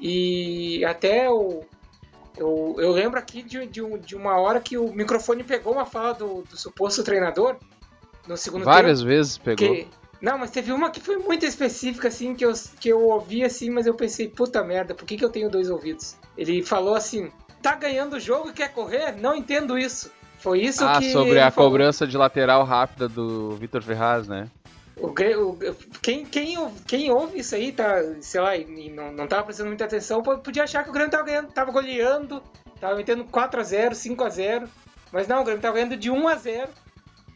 E 0.00 0.84
até 0.84 1.28
o, 1.28 1.64
eu, 2.38 2.76
eu 2.78 2.92
lembro 2.92 3.18
aqui 3.18 3.42
de, 3.42 3.66
de, 3.66 3.98
de, 3.98 4.16
uma 4.16 4.38
hora 4.38 4.60
que 4.60 4.78
o 4.78 4.92
microfone 4.92 5.42
pegou 5.42 5.72
uma 5.72 5.84
fala 5.84 6.14
do, 6.14 6.42
do 6.42 6.56
suposto 6.56 7.02
treinador 7.02 7.56
no 8.26 8.36
segundo 8.36 8.64
Várias 8.64 9.00
tempo, 9.00 9.08
vezes 9.08 9.38
pegou. 9.38 9.74
Que, 9.74 9.88
não, 10.20 10.38
mas 10.38 10.50
teve 10.50 10.72
uma 10.72 10.90
que 10.90 11.00
foi 11.00 11.16
muito 11.16 11.44
específica, 11.44 12.08
assim, 12.08 12.34
que 12.34 12.44
eu, 12.44 12.52
que 12.80 12.88
eu 12.88 13.00
ouvi 13.08 13.44
assim, 13.44 13.70
mas 13.70 13.86
eu 13.86 13.94
pensei, 13.94 14.28
puta 14.28 14.62
merda, 14.64 14.94
por 14.94 15.06
que, 15.06 15.16
que 15.16 15.24
eu 15.24 15.30
tenho 15.30 15.50
dois 15.50 15.70
ouvidos? 15.70 16.16
Ele 16.36 16.62
falou 16.62 16.94
assim: 16.94 17.30
tá 17.62 17.74
ganhando 17.74 18.16
o 18.16 18.20
jogo 18.20 18.50
e 18.50 18.52
quer 18.52 18.72
correr? 18.72 19.12
Não 19.12 19.34
entendo 19.34 19.78
isso. 19.78 20.10
Foi 20.38 20.60
isso 20.60 20.84
ah, 20.84 20.98
que. 20.98 21.08
Ah, 21.08 21.12
sobre 21.12 21.40
a 21.40 21.50
falou. 21.50 21.70
cobrança 21.70 22.06
de 22.06 22.16
lateral 22.16 22.64
rápida 22.64 23.08
do 23.08 23.56
Vitor 23.56 23.82
Ferraz, 23.82 24.28
né? 24.28 24.48
O, 25.00 25.08
o, 25.08 25.58
quem, 26.02 26.24
quem, 26.24 26.56
quem 26.86 27.10
ouve 27.10 27.38
isso 27.38 27.54
aí, 27.54 27.72
tá, 27.72 27.96
sei 28.20 28.40
lá, 28.40 28.56
e 28.56 28.90
não, 28.90 29.12
não 29.12 29.26
tava 29.26 29.44
prestando 29.44 29.68
muita 29.68 29.84
atenção, 29.84 30.22
podia 30.22 30.64
achar 30.64 30.82
que 30.82 30.90
o 30.90 30.92
Grêmio 30.92 31.10
tava 31.10 31.24
ganhando, 31.24 31.52
tava 31.52 31.70
goleando, 31.70 32.42
tava 32.80 32.96
metendo 32.96 33.24
4x0, 33.24 33.90
5x0. 33.90 34.68
Mas 35.12 35.26
não, 35.26 35.40
o 35.40 35.44
Grêmio 35.44 35.62
tava 35.62 35.74
ganhando 35.74 35.96
de 35.96 36.10
1x0. 36.10 36.68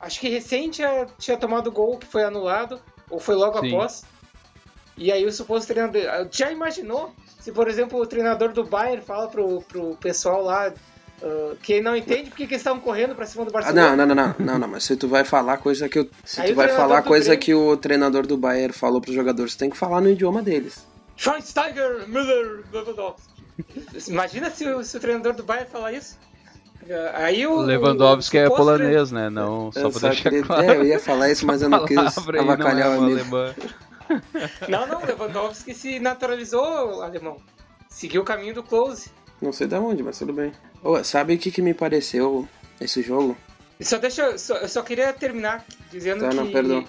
Acho 0.01 0.21
que 0.21 0.29
recém 0.29 0.71
tinha, 0.71 1.07
tinha 1.19 1.37
tomado 1.37 1.69
o 1.69 1.73
gol 1.73 1.99
que 1.99 2.07
foi 2.07 2.25
anulado, 2.25 2.81
ou 3.09 3.21
foi 3.21 3.35
logo 3.35 3.61
Sim. 3.61 3.69
após. 3.69 4.05
E 4.97 5.11
aí 5.11 5.25
o 5.25 5.33
suposto 5.33 5.73
treinador. 5.73 6.03
Já 6.31 6.51
imaginou 6.51 7.15
se, 7.43 7.51
por 7.51 7.69
exemplo, 7.69 8.01
o 8.01 8.07
treinador 8.07 8.53
do 8.53 8.65
Bayern 8.65 9.05
fala 9.05 9.29
pro, 9.29 9.63
pro 9.63 9.97
pessoal 9.97 10.43
lá 10.43 10.73
uh, 11.23 11.57
que 11.63 11.81
não 11.81 11.97
entende 11.97 12.31
porque 12.31 12.47
que 12.47 12.55
eles 12.55 12.61
estavam 12.61 12.81
correndo 12.81 13.15
pra 13.15 13.27
cima 13.27 13.45
do 13.45 13.53
Barcelona. 13.53 13.93
Ah, 13.93 13.97
não, 13.97 14.07
não, 14.07 14.15
não, 14.15 14.27
não, 14.27 14.35
não, 14.39 14.59
não, 14.59 14.69
mas 14.69 14.85
se 14.85 14.97
tu 14.97 15.09
vai 15.09 15.25
falar 15.25 15.59
coisa 15.59 15.89
que 15.89 15.99
eu, 15.99 16.09
se 16.25 16.41
Aí 16.41 16.51
tu 16.51 16.55
vai 16.55 16.69
falar 16.69 17.03
coisa 17.03 17.37
Grêmio... 17.37 17.45
que 17.45 17.55
o 17.55 17.77
treinador 17.77 18.27
do 18.27 18.37
Bayern 18.37 18.73
falou 18.73 19.01
pros 19.01 19.15
jogadores, 19.15 19.55
tu 19.55 19.59
tem 19.59 19.71
que 19.71 19.77
falar 19.77 20.01
no 20.01 20.11
idioma 20.11 20.43
deles. 20.43 20.87
Schweinsteiger, 21.17 22.09
Müller, 22.09 22.65
Lewandowski. 22.73 23.33
Imagina 24.09 24.51
se 24.51 24.67
o, 24.69 24.83
se 24.83 24.97
o 24.97 25.01
treinador 25.01 25.35
do 25.35 25.43
Bayern 25.43 25.71
falar 25.71 25.93
isso. 25.93 26.19
Aí 27.15 27.47
o 27.47 27.61
Lewandowski 27.61 28.39
é 28.39 28.49
polonês, 28.49 29.13
né? 29.13 29.31
Não, 29.31 29.71
só 29.71 29.89
pra 29.89 30.09
deixar 30.09 30.23
queria, 30.31 30.43
claro. 30.43 30.65
É, 30.65 30.77
eu 30.77 30.85
ia 30.85 30.99
falar 30.99 31.31
isso, 31.31 31.47
mas 31.47 31.63
eu 31.63 31.69
não 31.69 31.85
quis 31.85 31.97
avacalhar 32.19 32.89
não 32.89 32.97
é 32.97 32.99
o 32.99 33.03
amigo. 33.03 33.21
Alemã. 33.21 33.55
Não, 34.69 34.87
não, 34.87 35.03
Lewandowski 35.07 35.73
se 35.73 35.99
naturalizou 35.99 37.03
alemão. 37.03 37.39
Seguiu 37.89 38.21
o 38.21 38.25
caminho 38.25 38.53
do 38.53 38.63
close. 38.63 39.11
Não 39.41 39.53
sei 39.53 39.67
de 39.67 39.75
onde, 39.77 40.03
mas 40.03 40.19
tudo 40.19 40.35
bem. 40.35 40.53
Oh, 40.83 41.03
sabe 41.05 41.35
o 41.35 41.39
que, 41.39 41.51
que 41.51 41.63
me 41.63 41.73
pareceu 41.73 42.49
esse 42.81 43.03
jogo? 43.03 43.37
Só 43.81 43.99
deixa, 43.99 44.37
só, 44.39 44.57
eu 44.57 44.69
só 44.69 44.83
queria 44.83 45.13
terminar 45.13 45.65
dizendo 45.91 46.21
tá, 46.21 46.31
que. 46.31 46.37
Não, 46.37 46.51
perdão. 46.51 46.85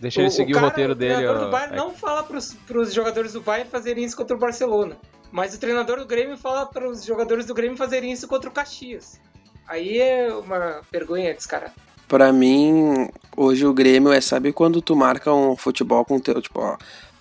Deixa 0.00 0.20
ele 0.20 0.30
seguir 0.30 0.52
o, 0.52 0.54
cara, 0.56 0.68
roteiro 0.68 0.94
dele. 0.94 1.12
O 1.12 1.16
treinador 1.16 1.42
ó, 1.42 1.44
do 1.44 1.50
Bayern 1.50 1.74
é... 1.74 1.76
não 1.76 1.90
fala 1.92 2.22
pros, 2.24 2.54
pros 2.66 2.92
jogadores 2.92 3.32
do 3.32 3.40
Bayern 3.40 3.70
fazerem 3.70 4.04
isso 4.04 4.16
contra 4.16 4.36
o 4.36 4.38
Barcelona. 4.38 4.96
Mas 5.30 5.54
o 5.54 5.60
treinador 5.60 5.98
do 5.98 6.06
Grêmio 6.06 6.36
fala 6.36 6.66
para 6.66 6.88
os 6.88 7.04
jogadores 7.04 7.46
do 7.46 7.54
Grêmio 7.54 7.76
fazerem 7.76 8.12
isso 8.12 8.26
contra 8.28 8.50
o 8.50 8.52
Caxias. 8.52 9.20
Aí 9.66 9.98
é 9.98 10.32
uma 10.34 10.82
vergonha 10.92 11.32
descarada. 11.32 11.72
Pra 12.08 12.32
mim, 12.32 13.08
hoje 13.36 13.64
o 13.64 13.72
Grêmio 13.72 14.12
é, 14.12 14.20
sabe 14.20 14.52
quando 14.52 14.82
tu 14.82 14.94
marca 14.94 15.32
um 15.32 15.56
futebol 15.56 16.04
com 16.04 16.20
teu, 16.20 16.42
tipo, 16.42 16.60
ó, 16.60 16.76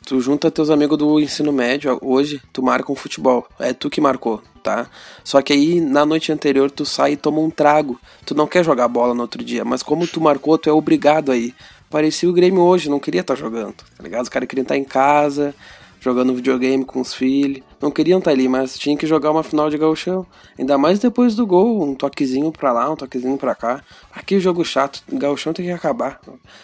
tu 0.05 0.19
junta 0.19 0.51
teus 0.51 0.69
amigos 0.69 0.97
do 0.97 1.19
ensino 1.19 1.51
médio, 1.51 1.97
hoje 2.01 2.41
tu 2.51 2.61
marca 2.63 2.91
um 2.91 2.95
futebol, 2.95 3.47
é 3.59 3.73
tu 3.73 3.89
que 3.89 4.01
marcou, 4.01 4.41
tá? 4.63 4.87
Só 5.23 5.41
que 5.41 5.53
aí 5.53 5.79
na 5.79 6.05
noite 6.05 6.31
anterior 6.31 6.71
tu 6.71 6.85
sai 6.85 7.13
e 7.13 7.17
toma 7.17 7.39
um 7.39 7.49
trago, 7.49 7.99
tu 8.25 8.33
não 8.33 8.47
quer 8.47 8.63
jogar 8.63 8.87
bola 8.87 9.13
no 9.13 9.21
outro 9.21 9.43
dia, 9.43 9.63
mas 9.63 9.83
como 9.83 10.07
tu 10.07 10.19
marcou, 10.19 10.57
tu 10.57 10.69
é 10.69 10.73
obrigado 10.73 11.31
aí. 11.31 11.53
Parecia 11.89 12.29
o 12.29 12.33
Grêmio 12.33 12.61
hoje, 12.61 12.89
não 12.89 12.99
queria 12.99 13.21
estar 13.21 13.35
tá 13.35 13.39
jogando, 13.39 13.75
tá 13.75 14.03
ligado? 14.03 14.23
Os 14.23 14.29
caras 14.29 14.47
queriam 14.47 14.63
estar 14.63 14.75
tá 14.75 14.79
em 14.79 14.83
casa, 14.83 15.53
jogando 16.01 16.33
videogame 16.33 16.83
com 16.83 16.99
os 16.99 17.13
filhos. 17.13 17.63
Não 17.79 17.91
queriam 17.91 18.19
estar 18.19 18.31
ali, 18.31 18.49
mas 18.49 18.77
tinha 18.77 18.97
que 18.97 19.05
jogar 19.05 19.31
uma 19.31 19.43
final 19.43 19.69
de 19.69 19.77
gauchão. 19.77 20.25
Ainda 20.59 20.77
mais 20.77 20.99
depois 20.99 21.35
do 21.35 21.45
gol, 21.45 21.81
um 21.83 21.95
toquezinho 21.95 22.51
pra 22.51 22.73
lá, 22.73 22.89
um 22.89 22.95
toquezinho 22.95 23.37
pra 23.37 23.55
cá. 23.55 23.81
Aqui 24.13 24.39
jogo 24.39 24.65
chato, 24.65 25.03
gauchão 25.13 25.53
tem 25.53 25.65
que 25.65 25.71
acabar. 25.71 26.19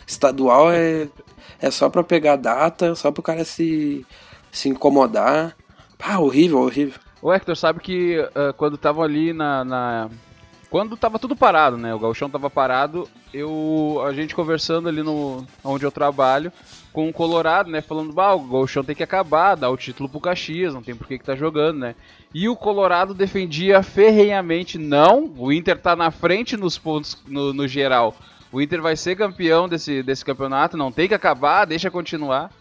Estadual 0.06 0.72
é, 0.72 1.08
é 1.62 1.72
só 1.72 1.88
pra 1.88 2.04
pegar 2.04 2.36
data, 2.36 2.96
só 2.96 3.12
pro 3.12 3.24
cara 3.24 3.46
se, 3.46 4.06
se 4.52 4.68
incomodar. 4.68 5.56
Ah, 6.00 6.20
horrível, 6.20 6.60
horrível. 6.60 7.00
O 7.22 7.32
Hector 7.32 7.56
sabe 7.56 7.80
que 7.80 8.20
uh, 8.20 8.54
quando 8.58 8.78
tava 8.78 9.04
ali 9.04 9.34
na, 9.34 9.64
na, 9.64 10.10
Quando 10.70 10.98
tava 10.98 11.18
tudo 11.18 11.34
parado, 11.36 11.78
né? 11.78 11.94
O 11.96 12.00
galchão 12.00 12.30
tava 12.30 12.50
parado, 12.50 13.08
eu. 13.34 14.02
A 14.06 14.12
gente 14.14 14.36
conversando 14.36 14.90
ali 14.90 15.02
no. 15.02 15.46
onde 15.64 15.86
eu 15.86 15.92
trabalho, 15.92 16.52
com 16.92 17.08
o 17.08 17.14
Colorado, 17.14 17.70
né? 17.72 17.80
Falando, 17.80 18.12
bah, 18.12 18.34
o 18.36 18.40
galchão 18.48 18.84
tem 18.84 18.96
que 18.96 19.04
acabar, 19.04 19.56
dar 19.56 19.70
o 19.70 19.78
título 19.78 20.10
pro 20.10 20.20
Caxias, 20.20 20.74
não 20.74 20.84
tem 20.84 20.94
por 20.94 21.08
que, 21.08 21.18
que 21.18 21.24
tá 21.24 21.36
jogando, 21.38 21.80
né? 21.80 21.96
E 22.34 22.50
o 22.50 22.56
Colorado 22.56 23.14
defendia 23.14 23.82
ferrenhamente, 23.82 24.78
não, 24.78 25.32
o 25.38 25.54
Inter 25.54 25.80
tá 25.80 25.96
na 25.96 26.12
frente 26.12 26.58
nos 26.58 26.78
pontos 26.78 27.18
no, 27.26 27.54
no 27.54 27.66
geral. 27.68 28.14
O 28.52 28.62
Inter 28.62 28.82
vai 28.82 28.96
ser 28.98 29.16
campeão 29.16 29.70
desse, 29.70 30.04
desse 30.04 30.24
campeonato, 30.26 30.76
não 30.76 30.92
tem 30.92 31.08
que 31.08 31.14
acabar, 31.14 31.64
deixa 31.66 31.90
continuar. 31.90 32.52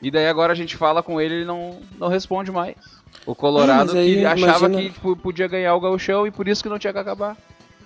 E 0.00 0.10
daí 0.10 0.28
agora 0.28 0.52
a 0.52 0.56
gente 0.56 0.76
fala 0.76 1.02
com 1.02 1.20
ele, 1.20 1.36
ele 1.36 1.44
não, 1.44 1.80
não 1.98 2.06
responde 2.08 2.52
mais. 2.52 2.76
O 3.24 3.34
Colorado 3.34 3.92
Ah, 3.96 3.98
aí, 4.00 4.16
que 4.18 4.24
achava 4.24 4.66
imagina- 4.68 4.90
que 4.92 5.16
podia 5.16 5.48
ganhar 5.48 5.74
o 5.74 5.80
gauchão 5.80 6.26
e 6.26 6.30
por 6.30 6.46
isso 6.46 6.62
que 6.62 6.68
não 6.68 6.78
tinha 6.78 6.92
que 6.92 6.98
acabar. 6.98 7.36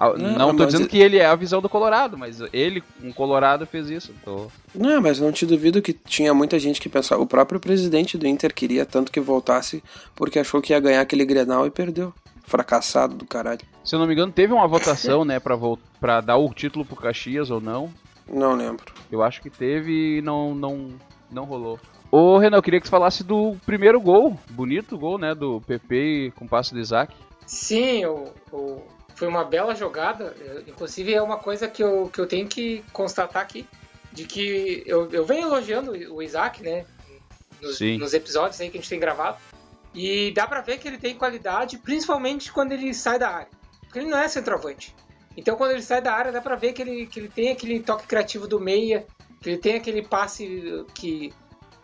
Ah, 0.03 0.15
Não, 0.17 0.39
Não, 0.49 0.57
tô 0.57 0.65
dizendo 0.65 0.87
e- 0.87 0.89
que 0.89 0.97
ele 0.99 1.19
é 1.19 1.27
a 1.27 1.35
visão 1.35 1.61
do 1.61 1.69
Colorado, 1.69 2.17
mas 2.17 2.41
ele, 2.55 2.83
um 3.05 3.13
Colorado, 3.13 3.67
fez 3.67 3.91
isso. 3.91 4.15
Tô... 4.25 4.47
Não, 4.75 4.99
mas 5.03 5.21
não 5.21 5.31
te 5.31 5.45
duvido 5.45 5.83
que 5.83 5.93
tinha 5.93 6.33
muita 6.33 6.59
gente 6.59 6.81
que 6.81 6.89
pensava. 6.89 7.21
O 7.21 7.27
próprio 7.27 7.61
presidente 7.61 8.17
do 8.17 8.27
Inter 8.27 8.55
queria 8.55 8.87
tanto 8.87 9.13
que 9.13 9.21
voltasse 9.21 9.85
porque 10.17 10.39
achou 10.39 10.63
que 10.63 10.73
ia 10.73 10.81
ganhar 10.81 11.03
aquele 11.03 11.27
Grenal 11.27 11.67
e 11.67 11.71
perdeu. 11.71 12.15
Fracassado 12.45 13.15
do 13.15 13.27
caralho. 13.27 13.61
Se 13.85 13.95
eu 13.95 13.99
não 14.01 14.07
me 14.07 14.15
engano, 14.15 14.33
teve 14.33 14.53
uma 14.55 14.67
votação, 14.67 15.23
né, 15.25 15.39
pra, 15.39 15.57
pra 16.01 16.21
dar 16.23 16.37
o 16.39 16.53
título 16.53 16.85
pro 16.85 16.97
Caxias 16.97 17.51
ou 17.51 17.61
não. 17.61 17.91
Não 18.27 18.55
lembro. 18.55 18.87
Eu 19.13 19.23
acho 19.23 19.43
que 19.43 19.51
teve 19.51 20.17
e 20.19 20.23
não, 20.23 20.55
não, 20.55 20.89
não 21.31 21.45
rolou. 21.45 21.79
Ô, 22.11 22.39
Renan, 22.39 22.57
eu 22.57 22.63
queria 22.63 22.81
que 22.81 22.87
você 22.87 22.91
falasse 22.91 23.23
do 23.23 23.55
primeiro 23.67 24.01
gol. 24.01 24.37
Bonito 24.51 24.97
gol, 24.99 25.19
né, 25.19 25.35
do 25.35 25.61
PP 25.61 26.33
com 26.37 26.47
passe 26.49 26.73
do 26.73 26.81
Isaac. 26.81 27.15
Sim, 27.47 28.07
o, 28.07 28.33
o- 28.51 28.83
foi 29.21 29.29
uma 29.29 29.45
bela 29.45 29.75
jogada. 29.75 30.35
Inclusive 30.67 31.13
é 31.13 31.21
uma 31.21 31.37
coisa 31.37 31.69
que 31.69 31.85
eu, 31.85 32.09
que 32.11 32.19
eu 32.19 32.27
tenho 32.27 32.49
que 32.49 32.83
constatar 32.91 33.43
aqui. 33.43 33.69
De 34.11 34.25
que 34.25 34.83
eu, 34.87 35.11
eu 35.11 35.27
venho 35.27 35.47
elogiando 35.47 35.93
o 35.93 36.23
Isaac, 36.23 36.63
né? 36.63 36.87
Nos, 37.61 37.79
nos 37.79 38.15
episódios 38.15 38.59
aí 38.59 38.71
que 38.71 38.79
a 38.79 38.81
gente 38.81 38.89
tem 38.89 38.99
gravado. 38.99 39.37
E 39.95 40.33
dá 40.33 40.47
pra 40.47 40.63
ver 40.63 40.79
que 40.79 40.89
ele 40.89 40.97
tem 40.97 41.15
qualidade, 41.15 41.77
principalmente 41.77 42.51
quando 42.51 42.73
ele 42.73 42.95
sai 42.95 43.19
da 43.19 43.29
área. 43.29 43.49
Porque 43.83 43.99
ele 43.99 44.09
não 44.09 44.17
é 44.17 44.27
centroavante. 44.27 44.97
Então 45.37 45.55
quando 45.55 45.73
ele 45.73 45.83
sai 45.83 46.01
da 46.01 46.15
área, 46.15 46.33
dá 46.33 46.41
pra 46.41 46.57
ver 46.57 46.73
que 46.73 46.81
ele, 46.81 47.07
que 47.07 47.21
ele 47.21 47.29
tem 47.29 47.51
aquele 47.51 47.79
toque 47.81 48.07
criativo 48.07 48.49
do 48.49 48.59
meia, 48.59 49.07
que 49.43 49.51
ele 49.51 49.59
tem 49.59 49.75
aquele 49.75 50.01
passe 50.01 50.87
que 50.95 51.31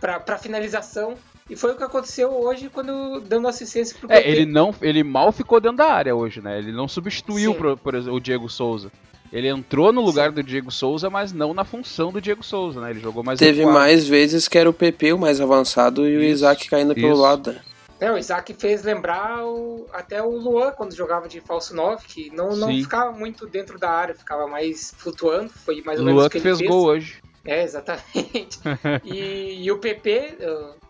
pra, 0.00 0.18
pra 0.18 0.38
finalização. 0.38 1.18
E 1.48 1.54
foi 1.54 1.72
o 1.72 1.76
que 1.76 1.84
aconteceu 1.84 2.30
hoje 2.32 2.68
quando 2.68 3.20
dando 3.20 3.46
assistência 3.46 3.96
pro 3.98 4.10
É, 4.10 4.28
ele 4.28 4.44
não, 4.44 4.74
ele 4.82 5.04
mal 5.04 5.30
ficou 5.30 5.60
dentro 5.60 5.76
da 5.78 5.86
área 5.92 6.14
hoje, 6.14 6.40
né? 6.40 6.58
Ele 6.58 6.72
não 6.72 6.88
substituiu, 6.88 7.52
Sim. 7.52 7.58
por, 7.58 7.76
por 7.78 7.94
exemplo, 7.94 8.16
o 8.16 8.20
Diego 8.20 8.48
Souza. 8.48 8.90
Ele 9.32 9.48
entrou 9.48 9.92
no 9.92 10.00
lugar 10.00 10.30
do 10.32 10.42
Diego 10.42 10.70
Souza, 10.70 11.10
mas 11.10 11.32
não 11.32 11.52
na 11.54 11.64
função 11.64 12.12
do 12.12 12.20
Diego 12.20 12.42
Souza, 12.44 12.80
né? 12.80 12.90
Ele 12.90 13.00
jogou 13.00 13.22
mais 13.24 13.38
Teve 13.38 13.64
mais 13.66 14.06
vezes 14.08 14.48
que 14.48 14.56
era 14.58 14.68
o 14.70 14.72
PP 14.72 15.12
o 15.12 15.18
mais 15.18 15.40
avançado 15.40 16.08
e 16.08 16.16
o 16.16 16.20
Isso, 16.20 16.30
Isaac 16.34 16.68
caindo 16.68 16.94
pelo 16.94 17.12
isso. 17.12 17.20
lado. 17.22 17.52
né? 17.52 17.60
É, 17.98 18.12
o 18.12 18.18
Isaac 18.18 18.52
fez 18.54 18.82
lembrar 18.82 19.44
o- 19.44 19.86
até 19.92 20.22
o 20.22 20.28
Luan 20.30 20.70
quando 20.72 20.94
jogava 20.94 21.28
de 21.28 21.40
falso 21.40 21.74
9, 21.74 22.06
que 22.06 22.30
não, 22.34 22.54
não 22.56 22.68
Sim. 22.68 22.82
ficava 22.82 23.10
muito 23.10 23.46
dentro 23.46 23.78
da 23.78 23.90
área, 23.90 24.14
ficava 24.14 24.46
mais 24.46 24.92
flutuando. 24.98 25.48
Foi 25.50 25.80
mais 25.82 25.98
ou 25.98 26.04
menos 26.04 26.18
Luan 26.20 26.26
o 26.26 26.30
que 26.30 26.40
que 26.40 26.46
ele 26.46 26.56
fez 26.56 26.68
gol 26.68 26.84
hoje. 26.86 27.16
É, 27.44 27.62
exatamente. 27.62 28.58
e, 29.04 29.64
e 29.64 29.70
o 29.72 29.78
PP 29.78 30.36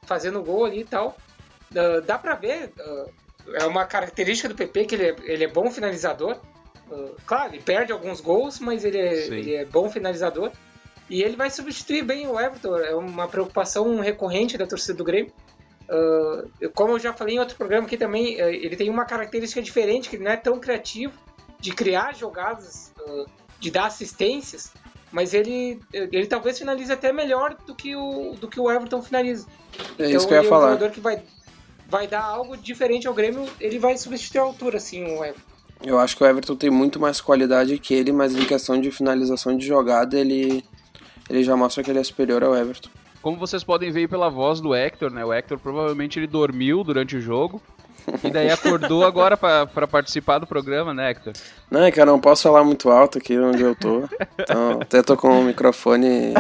fazendo 0.06 0.42
gol 0.42 0.64
ali 0.64 0.80
e 0.80 0.84
tal, 0.84 1.16
ah, 1.74 2.00
dá 2.04 2.18
pra 2.18 2.34
ver, 2.34 2.72
ah, 2.78 3.06
é 3.54 3.64
uma 3.66 3.84
característica 3.84 4.48
do 4.48 4.54
PP 4.54 4.84
que 4.84 4.94
ele 4.94 5.04
é, 5.04 5.16
ele 5.24 5.44
é 5.44 5.48
bom 5.48 5.70
finalizador. 5.70 6.38
Ah, 6.90 7.10
claro, 7.24 7.54
ele 7.54 7.62
perde 7.62 7.92
alguns 7.92 8.20
gols, 8.20 8.60
mas 8.60 8.84
ele 8.84 8.98
é, 8.98 9.26
ele 9.26 9.54
é 9.54 9.64
bom 9.64 9.90
finalizador. 9.90 10.52
E 11.08 11.22
ele 11.22 11.36
vai 11.36 11.50
substituir 11.50 12.02
bem 12.02 12.26
o 12.26 12.38
Everton, 12.38 12.76
é 12.78 12.94
uma 12.94 13.28
preocupação 13.28 14.00
recorrente 14.00 14.58
da 14.58 14.66
torcida 14.66 14.94
do 14.94 15.04
Grêmio. 15.04 15.32
Como 16.74 16.94
eu 16.94 16.98
já 16.98 17.12
falei 17.12 17.36
em 17.36 17.38
outro 17.38 17.56
programa 17.56 17.86
aqui 17.86 17.96
também, 17.96 18.40
ah, 18.40 18.50
ele 18.50 18.76
tem 18.76 18.90
uma 18.90 19.04
característica 19.04 19.62
diferente, 19.62 20.08
que 20.08 20.16
ele 20.16 20.24
não 20.24 20.32
é 20.32 20.36
tão 20.36 20.58
criativo 20.58 21.14
de 21.60 21.72
criar 21.72 22.14
jogadas, 22.14 22.92
de 23.58 23.70
dar 23.70 23.86
assistências, 23.86 24.72
mas 25.16 25.32
ele, 25.32 25.80
ele 25.94 26.26
talvez 26.26 26.58
finalize 26.58 26.92
até 26.92 27.10
melhor 27.10 27.56
do 27.66 27.74
que 27.74 27.96
o, 27.96 28.34
do 28.38 28.46
que 28.46 28.60
o 28.60 28.70
Everton 28.70 29.00
finaliza. 29.00 29.46
É 29.98 30.04
então 30.04 30.10
isso 30.10 30.28
que 30.28 30.34
eu 30.34 30.36
ia 30.36 30.40
ele 30.42 30.46
é 30.46 30.50
um 30.50 30.54
falar. 30.54 30.72
jogador 30.72 30.90
que 30.90 31.00
vai, 31.00 31.22
vai 31.88 32.06
dar 32.06 32.22
algo 32.22 32.54
diferente 32.54 33.08
ao 33.08 33.14
Grêmio, 33.14 33.48
ele 33.58 33.78
vai 33.78 33.96
substituir 33.96 34.40
a 34.40 34.42
altura, 34.42 34.76
assim, 34.76 35.04
o 35.04 35.24
Everton. 35.24 35.40
Eu 35.82 35.98
acho 35.98 36.14
que 36.14 36.22
o 36.22 36.26
Everton 36.26 36.54
tem 36.54 36.68
muito 36.68 37.00
mais 37.00 37.18
qualidade 37.18 37.78
que 37.78 37.94
ele, 37.94 38.12
mas 38.12 38.36
em 38.36 38.44
questão 38.44 38.78
de 38.78 38.90
finalização 38.90 39.56
de 39.56 39.66
jogada, 39.66 40.20
ele, 40.20 40.62
ele 41.30 41.42
já 41.42 41.56
mostra 41.56 41.82
que 41.82 41.90
ele 41.90 41.98
é 41.98 42.04
superior 42.04 42.44
ao 42.44 42.54
Everton. 42.54 42.90
Como 43.22 43.38
vocês 43.38 43.64
podem 43.64 43.90
ver 43.90 44.00
aí 44.00 44.08
pela 44.08 44.28
voz 44.28 44.60
do 44.60 44.74
Hector, 44.74 45.10
né? 45.10 45.24
O 45.24 45.32
Hector 45.32 45.58
provavelmente 45.58 46.18
ele 46.18 46.26
dormiu 46.26 46.84
durante 46.84 47.16
o 47.16 47.22
jogo. 47.22 47.62
E 48.22 48.30
daí 48.30 48.50
acordou 48.50 49.04
agora 49.04 49.36
pra 49.36 49.66
pra 49.66 49.86
participar 49.86 50.38
do 50.38 50.46
programa, 50.46 50.94
né, 50.94 51.10
Hector? 51.10 51.32
Não, 51.70 51.82
é 51.82 51.90
que 51.90 52.00
eu 52.00 52.06
não 52.06 52.20
posso 52.20 52.44
falar 52.44 52.62
muito 52.64 52.90
alto 52.90 53.18
aqui 53.18 53.38
onde 53.38 53.62
eu 53.62 53.74
tô. 53.74 54.08
Então, 54.38 54.80
até 54.80 55.02
tô 55.02 55.16
com 55.16 55.40
o 55.40 55.44
microfone 55.44 56.34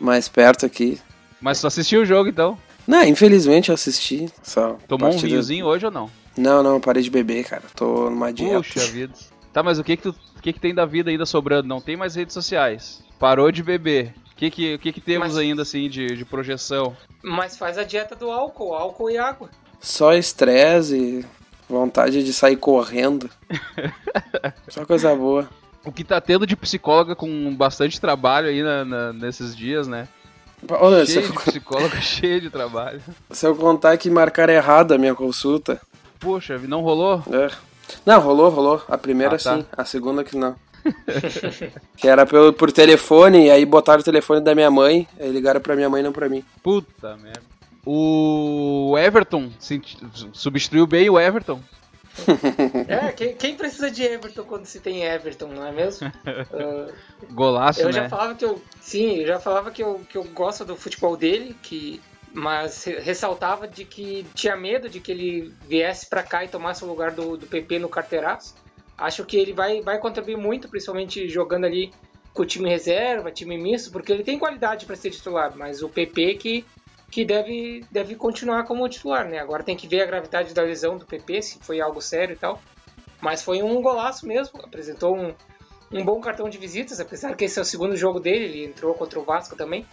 mais 0.00 0.28
perto 0.28 0.66
aqui. 0.66 1.00
Mas 1.40 1.58
só 1.58 1.66
assistiu 1.68 2.02
o 2.02 2.06
jogo 2.06 2.28
então. 2.28 2.58
Não, 2.86 3.02
infelizmente 3.02 3.68
eu 3.70 3.74
assisti. 3.74 4.28
Só 4.42 4.76
Tomou 4.86 5.10
um 5.12 5.18
vinhozinho 5.18 5.66
hoje 5.66 5.86
ou 5.86 5.92
não? 5.92 6.10
Não, 6.36 6.62
não, 6.62 6.74
eu 6.74 6.80
parei 6.80 7.02
de 7.02 7.10
beber, 7.10 7.44
cara. 7.44 7.62
Tô 7.74 8.08
numa 8.10 8.32
dieta. 8.32 8.56
Puxa 8.58 8.80
vida. 8.86 9.12
Tá, 9.52 9.62
mas 9.62 9.78
o 9.78 9.84
que 9.84 9.96
que, 9.96 10.02
tu, 10.04 10.14
o 10.36 10.42
que 10.42 10.52
que 10.52 10.60
tem 10.60 10.74
da 10.74 10.84
vida 10.84 11.10
ainda 11.10 11.24
sobrando? 11.26 11.66
Não 11.66 11.80
tem 11.80 11.96
mais 11.96 12.14
redes 12.14 12.34
sociais. 12.34 13.02
Parou 13.18 13.50
de 13.50 13.62
beber. 13.62 14.14
O 14.32 14.36
que 14.36 14.50
que, 14.50 14.74
o 14.74 14.78
que, 14.78 14.92
que 14.92 15.00
temos 15.00 15.28
Mas- 15.28 15.38
ainda 15.38 15.62
assim 15.62 15.88
de, 15.88 16.08
de 16.08 16.24
projeção? 16.26 16.94
Mas 17.22 17.56
faz 17.56 17.78
a 17.78 17.84
dieta 17.84 18.14
do 18.14 18.30
álcool, 18.30 18.74
álcool 18.74 19.10
e 19.10 19.16
água. 19.16 19.48
Só 19.80 20.12
estresse, 20.14 21.24
vontade 21.68 22.22
de 22.24 22.32
sair 22.32 22.56
correndo. 22.56 23.30
Só 24.68 24.84
coisa 24.84 25.14
boa. 25.14 25.48
O 25.84 25.92
que 25.92 26.02
tá 26.02 26.20
tendo 26.20 26.46
de 26.46 26.56
psicóloga 26.56 27.14
com 27.14 27.54
bastante 27.54 28.00
trabalho 28.00 28.48
aí 28.48 28.62
na- 28.62 28.84
na- 28.84 29.12
nesses 29.12 29.54
dias, 29.56 29.86
né? 29.86 30.08
Olha, 30.68 31.04
Cheio 31.06 31.26
eu, 31.26 31.30
de 31.30 31.38
psicóloga, 31.44 32.00
cheio 32.00 32.40
de 32.40 32.50
trabalho. 32.50 33.00
se 33.30 33.46
eu 33.46 33.54
contar 33.54 33.96
que 33.96 34.10
marcaram 34.10 34.52
errado 34.52 34.92
a 34.92 34.98
minha 34.98 35.14
consulta. 35.14 35.80
Poxa, 36.18 36.58
não 36.58 36.80
rolou? 36.80 37.22
É. 37.30 37.50
Não, 38.04 38.20
rolou, 38.20 38.48
rolou. 38.50 38.82
A 38.88 38.98
primeira 38.98 39.36
Ah, 39.36 39.38
tá. 39.38 39.56
sim, 39.56 39.64
a 39.76 39.84
segunda 39.84 40.24
que 40.24 40.36
não. 40.36 40.56
que 41.96 42.08
era 42.08 42.24
pelo, 42.26 42.52
por 42.52 42.72
telefone, 42.72 43.46
e 43.46 43.50
aí 43.50 43.64
botaram 43.64 44.00
o 44.00 44.04
telefone 44.04 44.40
da 44.40 44.54
minha 44.54 44.70
mãe, 44.70 45.06
aí 45.20 45.30
ligaram 45.30 45.60
pra 45.60 45.76
minha 45.76 45.88
mãe, 45.90 46.02
não 46.02 46.12
pra 46.12 46.28
mim. 46.28 46.42
Puta 46.62 47.16
merda. 47.16 47.42
O 47.86 48.96
Everton 48.98 49.50
substituiu 50.32 50.86
bem 50.86 51.08
o 51.08 51.18
Everton. 51.18 51.60
É, 52.88 53.12
quem, 53.12 53.34
quem 53.36 53.56
precisa 53.56 53.90
de 53.90 54.02
Everton 54.02 54.44
quando 54.44 54.64
se 54.64 54.80
tem 54.80 55.04
Everton, 55.04 55.48
não 55.48 55.66
é 55.66 55.72
mesmo? 55.72 56.10
Ah, 56.52 56.86
Golaço, 57.30 57.80
eu 57.80 57.86
né? 57.86 57.92
já 57.92 58.08
falava 58.08 58.34
que 58.34 58.44
eu. 58.44 58.62
Sim, 58.80 59.16
eu 59.20 59.26
já 59.26 59.40
falava 59.40 59.70
que 59.70 59.82
eu, 59.82 60.00
que 60.08 60.16
eu 60.16 60.22
gosto 60.24 60.64
do 60.64 60.76
futebol 60.76 61.16
dele, 61.16 61.56
que, 61.60 62.00
mas 62.32 62.84
re- 62.84 63.00
ressaltava 63.00 63.66
de 63.66 63.84
que 63.84 64.24
tinha 64.32 64.56
medo 64.56 64.88
de 64.88 65.00
que 65.00 65.10
ele 65.10 65.52
viesse 65.66 66.08
pra 66.08 66.22
cá 66.22 66.44
e 66.44 66.48
tomasse 66.48 66.84
o 66.84 66.88
lugar 66.88 67.10
do, 67.10 67.36
do 67.36 67.46
PP 67.46 67.80
no 67.80 67.88
carteiraço. 67.88 68.54
Acho 68.96 69.24
que 69.24 69.36
ele 69.36 69.52
vai, 69.52 69.82
vai 69.82 69.98
contribuir 69.98 70.36
muito, 70.36 70.68
principalmente 70.68 71.28
jogando 71.28 71.66
ali 71.66 71.92
com 72.32 72.42
o 72.42 72.46
time 72.46 72.68
reserva, 72.70 73.30
time 73.32 73.58
misto, 73.58 73.90
porque 73.90 74.12
ele 74.12 74.22
tem 74.24 74.38
qualidade 74.38 74.86
para 74.86 74.94
ser 74.96 75.10
titular, 75.10 75.52
mas 75.56 75.82
o 75.82 75.88
PP 75.88 76.34
que, 76.36 76.64
que 77.10 77.24
deve, 77.24 77.84
deve 77.90 78.14
continuar 78.14 78.64
como 78.64 78.88
titular, 78.88 79.28
né? 79.28 79.38
Agora 79.38 79.62
tem 79.62 79.76
que 79.76 79.88
ver 79.88 80.02
a 80.02 80.06
gravidade 80.06 80.52
da 80.52 80.62
lesão 80.62 80.98
do 80.98 81.06
PP, 81.06 81.42
se 81.42 81.58
foi 81.60 81.80
algo 81.80 82.00
sério 82.00 82.34
e 82.34 82.36
tal. 82.36 82.60
Mas 83.20 83.42
foi 83.42 83.62
um 83.62 83.80
golaço 83.80 84.26
mesmo, 84.26 84.60
apresentou 84.62 85.16
um, 85.16 85.34
um 85.92 86.04
bom 86.04 86.20
cartão 86.20 86.48
de 86.48 86.58
visitas, 86.58 87.00
apesar 87.00 87.34
que 87.34 87.44
esse 87.44 87.58
é 87.58 87.62
o 87.62 87.64
segundo 87.64 87.96
jogo 87.96 88.20
dele, 88.20 88.44
ele 88.44 88.64
entrou 88.64 88.94
contra 88.94 89.18
o 89.18 89.24
Vasco 89.24 89.56
também. 89.56 89.86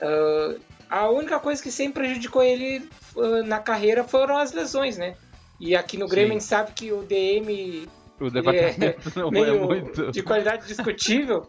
Ah, 0.00 0.54
a 0.90 1.10
única 1.10 1.38
coisa 1.38 1.62
que 1.62 1.70
sempre 1.70 2.04
prejudicou 2.04 2.42
ele 2.42 2.88
ah, 3.16 3.42
na 3.44 3.58
carreira 3.58 4.04
foram 4.04 4.36
as 4.36 4.52
lesões, 4.52 4.96
né? 4.96 5.16
E 5.60 5.74
aqui 5.74 5.96
no 5.96 6.06
Grêmio 6.06 6.30
Sim. 6.30 6.36
a 6.36 6.40
gente 6.40 6.48
sabe 6.48 6.72
que 6.72 6.92
o 6.92 7.02
DM 7.02 7.88
O 8.20 8.30
departamento 8.30 9.10
não 9.18 9.44
é 9.44 9.52
muito. 9.52 10.12
de 10.12 10.22
qualidade 10.22 10.66
discutível. 10.66 11.48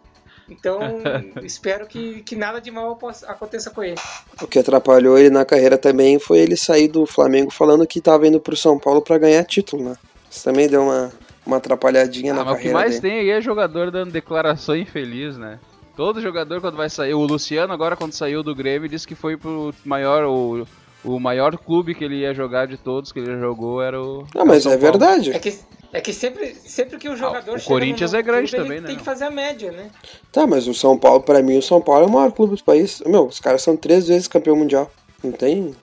Então, 0.49 0.79
espero 1.43 1.85
que, 1.85 2.21
que 2.23 2.35
nada 2.35 2.59
de 2.59 2.71
mal 2.71 2.97
aconteça 3.27 3.69
com 3.69 3.83
ele. 3.83 3.99
O 4.41 4.47
que 4.47 4.59
atrapalhou 4.59 5.17
ele 5.17 5.29
na 5.29 5.45
carreira 5.45 5.77
também 5.77 6.19
foi 6.19 6.39
ele 6.39 6.57
sair 6.57 6.87
do 6.87 7.05
Flamengo 7.05 7.51
falando 7.51 7.85
que 7.87 7.99
estava 7.99 8.27
indo 8.27 8.39
pro 8.39 8.55
São 8.55 8.79
Paulo 8.79 9.01
para 9.01 9.17
ganhar 9.17 9.43
título, 9.43 9.83
né? 9.83 9.95
Isso 10.29 10.43
também 10.43 10.67
deu 10.67 10.83
uma, 10.83 11.11
uma 11.45 11.57
atrapalhadinha 11.57 12.33
ah, 12.33 12.35
na 12.37 12.45
mas 12.45 12.53
carreira. 12.53 12.69
O 12.69 12.71
que 12.71 12.83
mais 12.83 12.99
dele. 12.99 13.15
tem 13.15 13.19
aí 13.21 13.37
é 13.37 13.41
jogador 13.41 13.91
dando 13.91 14.11
declaração 14.11 14.75
infeliz, 14.75 15.37
né? 15.37 15.59
Todo 15.95 16.21
jogador 16.21 16.61
quando 16.61 16.77
vai 16.77 16.89
sair, 16.89 17.13
o 17.13 17.25
Luciano 17.25 17.73
agora 17.73 17.95
quando 17.95 18.13
saiu 18.13 18.41
do 18.41 18.55
Grêmio 18.55 18.87
disse 18.87 19.05
que 19.05 19.15
foi 19.15 19.35
pro 19.35 19.73
maior 19.83 20.23
o, 20.23 20.65
o 21.03 21.19
maior 21.19 21.57
clube 21.57 21.95
que 21.95 22.03
ele 22.03 22.17
ia 22.17 22.33
jogar 22.33 22.67
de 22.67 22.77
todos 22.77 23.11
que 23.11 23.19
ele 23.19 23.39
jogou 23.39 23.81
era 23.81 24.01
o 24.01 24.25
Não, 24.33 24.45
mas 24.45 24.63
São 24.63 24.71
é 24.71 24.77
Paulo. 24.77 24.91
verdade. 24.91 25.31
É 25.31 25.39
que 25.39 25.57
é 25.91 25.99
que 26.01 26.13
sempre, 26.13 26.53
sempre 26.53 26.97
que 26.97 27.09
o 27.09 27.15
jogador 27.15 27.55
ah, 27.55 27.57
o 27.57 27.63
Corinthians 27.63 28.13
é 28.13 28.21
grande 28.21 28.51
clube, 28.51 28.63
também, 28.63 28.81
né? 28.81 28.87
Tem 28.87 28.97
que 28.97 29.03
fazer 29.03 29.25
a 29.25 29.31
média, 29.31 29.71
né? 29.71 29.89
Tá, 30.31 30.45
mas 30.45 30.67
o 30.67 30.73
São 30.73 30.97
Paulo, 30.97 31.21
para 31.21 31.41
mim, 31.41 31.57
o 31.57 31.63
São 31.63 31.81
Paulo 31.81 32.03
é 32.03 32.07
o 32.07 32.11
maior 32.11 32.31
clube 32.31 32.55
do 32.55 32.63
país. 32.63 33.01
Meu, 33.07 33.25
os 33.25 33.39
caras 33.39 33.63
são 33.63 33.75
três 33.75 34.07
vezes 34.07 34.27
campeão 34.27 34.55
mundial. 34.55 34.91
Não 35.23 35.31
tem. 35.31 35.75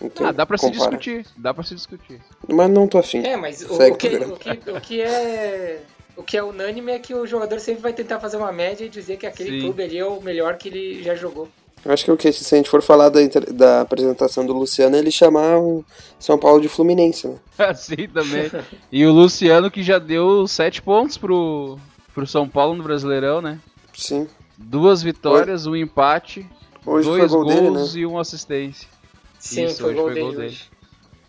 Não 0.00 0.10
tem 0.10 0.26
ah, 0.26 0.32
dá 0.32 0.44
pra 0.44 0.58
comparar. 0.58 0.82
se 0.82 0.88
discutir. 0.88 1.26
Dá 1.36 1.54
pra 1.54 1.64
se 1.64 1.74
discutir. 1.74 2.20
Mas 2.46 2.68
não 2.68 2.86
tô 2.86 2.98
afim. 2.98 3.24
É, 3.24 3.36
mas 3.36 3.62
o, 3.62 3.74
o, 3.74 3.96
que, 3.96 4.08
o, 4.08 4.36
que, 4.36 4.70
o 4.70 4.80
que 4.80 5.00
é. 5.00 5.82
O 6.16 6.22
que 6.22 6.36
é 6.36 6.42
unânime 6.44 6.92
é 6.92 6.98
que 6.98 7.14
o 7.14 7.26
jogador 7.26 7.58
sempre 7.58 7.82
vai 7.82 7.92
tentar 7.92 8.20
fazer 8.20 8.36
uma 8.36 8.52
média 8.52 8.84
e 8.84 8.88
dizer 8.88 9.16
que 9.16 9.26
aquele 9.26 9.50
Sim. 9.50 9.60
clube 9.60 9.82
ali 9.82 9.98
é 9.98 10.04
o 10.04 10.20
melhor 10.20 10.56
que 10.56 10.68
ele 10.68 11.02
já 11.02 11.14
jogou. 11.14 11.48
Eu 11.84 11.92
acho 11.92 12.04
que 12.04 12.10
o 12.10 12.16
que 12.16 12.32
se 12.32 12.54
a 12.54 12.56
gente 12.56 12.70
for 12.70 12.80
falar 12.80 13.10
da, 13.10 13.22
inter- 13.22 13.52
da 13.52 13.82
apresentação 13.82 14.46
do 14.46 14.52
Luciano, 14.54 14.96
é 14.96 14.98
ele 14.98 15.10
chamar 15.10 15.58
o 15.58 15.84
São 16.18 16.38
Paulo 16.38 16.60
de 16.60 16.68
Fluminense, 16.68 17.28
né? 17.28 17.36
Assim 17.58 18.08
também. 18.12 18.50
E 18.90 19.04
o 19.04 19.12
Luciano 19.12 19.70
que 19.70 19.82
já 19.82 19.98
deu 19.98 20.46
sete 20.48 20.80
pontos 20.80 21.18
pro, 21.18 21.78
pro 22.14 22.26
São 22.26 22.48
Paulo 22.48 22.74
no 22.74 22.82
Brasileirão, 22.82 23.42
né? 23.42 23.58
Sim. 23.92 24.26
Duas 24.56 25.02
vitórias, 25.02 25.66
um 25.66 25.76
empate, 25.76 26.46
Hoje 26.86 27.08
dois 27.08 27.18
foi 27.20 27.28
gol 27.28 27.42
gols 27.44 27.54
dele, 27.54 27.70
né? 27.70 27.84
e 27.96 28.06
uma 28.06 28.20
assistência. 28.22 28.88
Sim, 29.38 29.64
Isso, 29.66 29.80
foi, 29.82 29.90
hoje 29.90 29.96
gol, 29.96 30.04
foi 30.06 30.14
dele, 30.14 30.26
gol 30.26 30.34
dele. 30.36 30.46
hoje. 30.48 30.70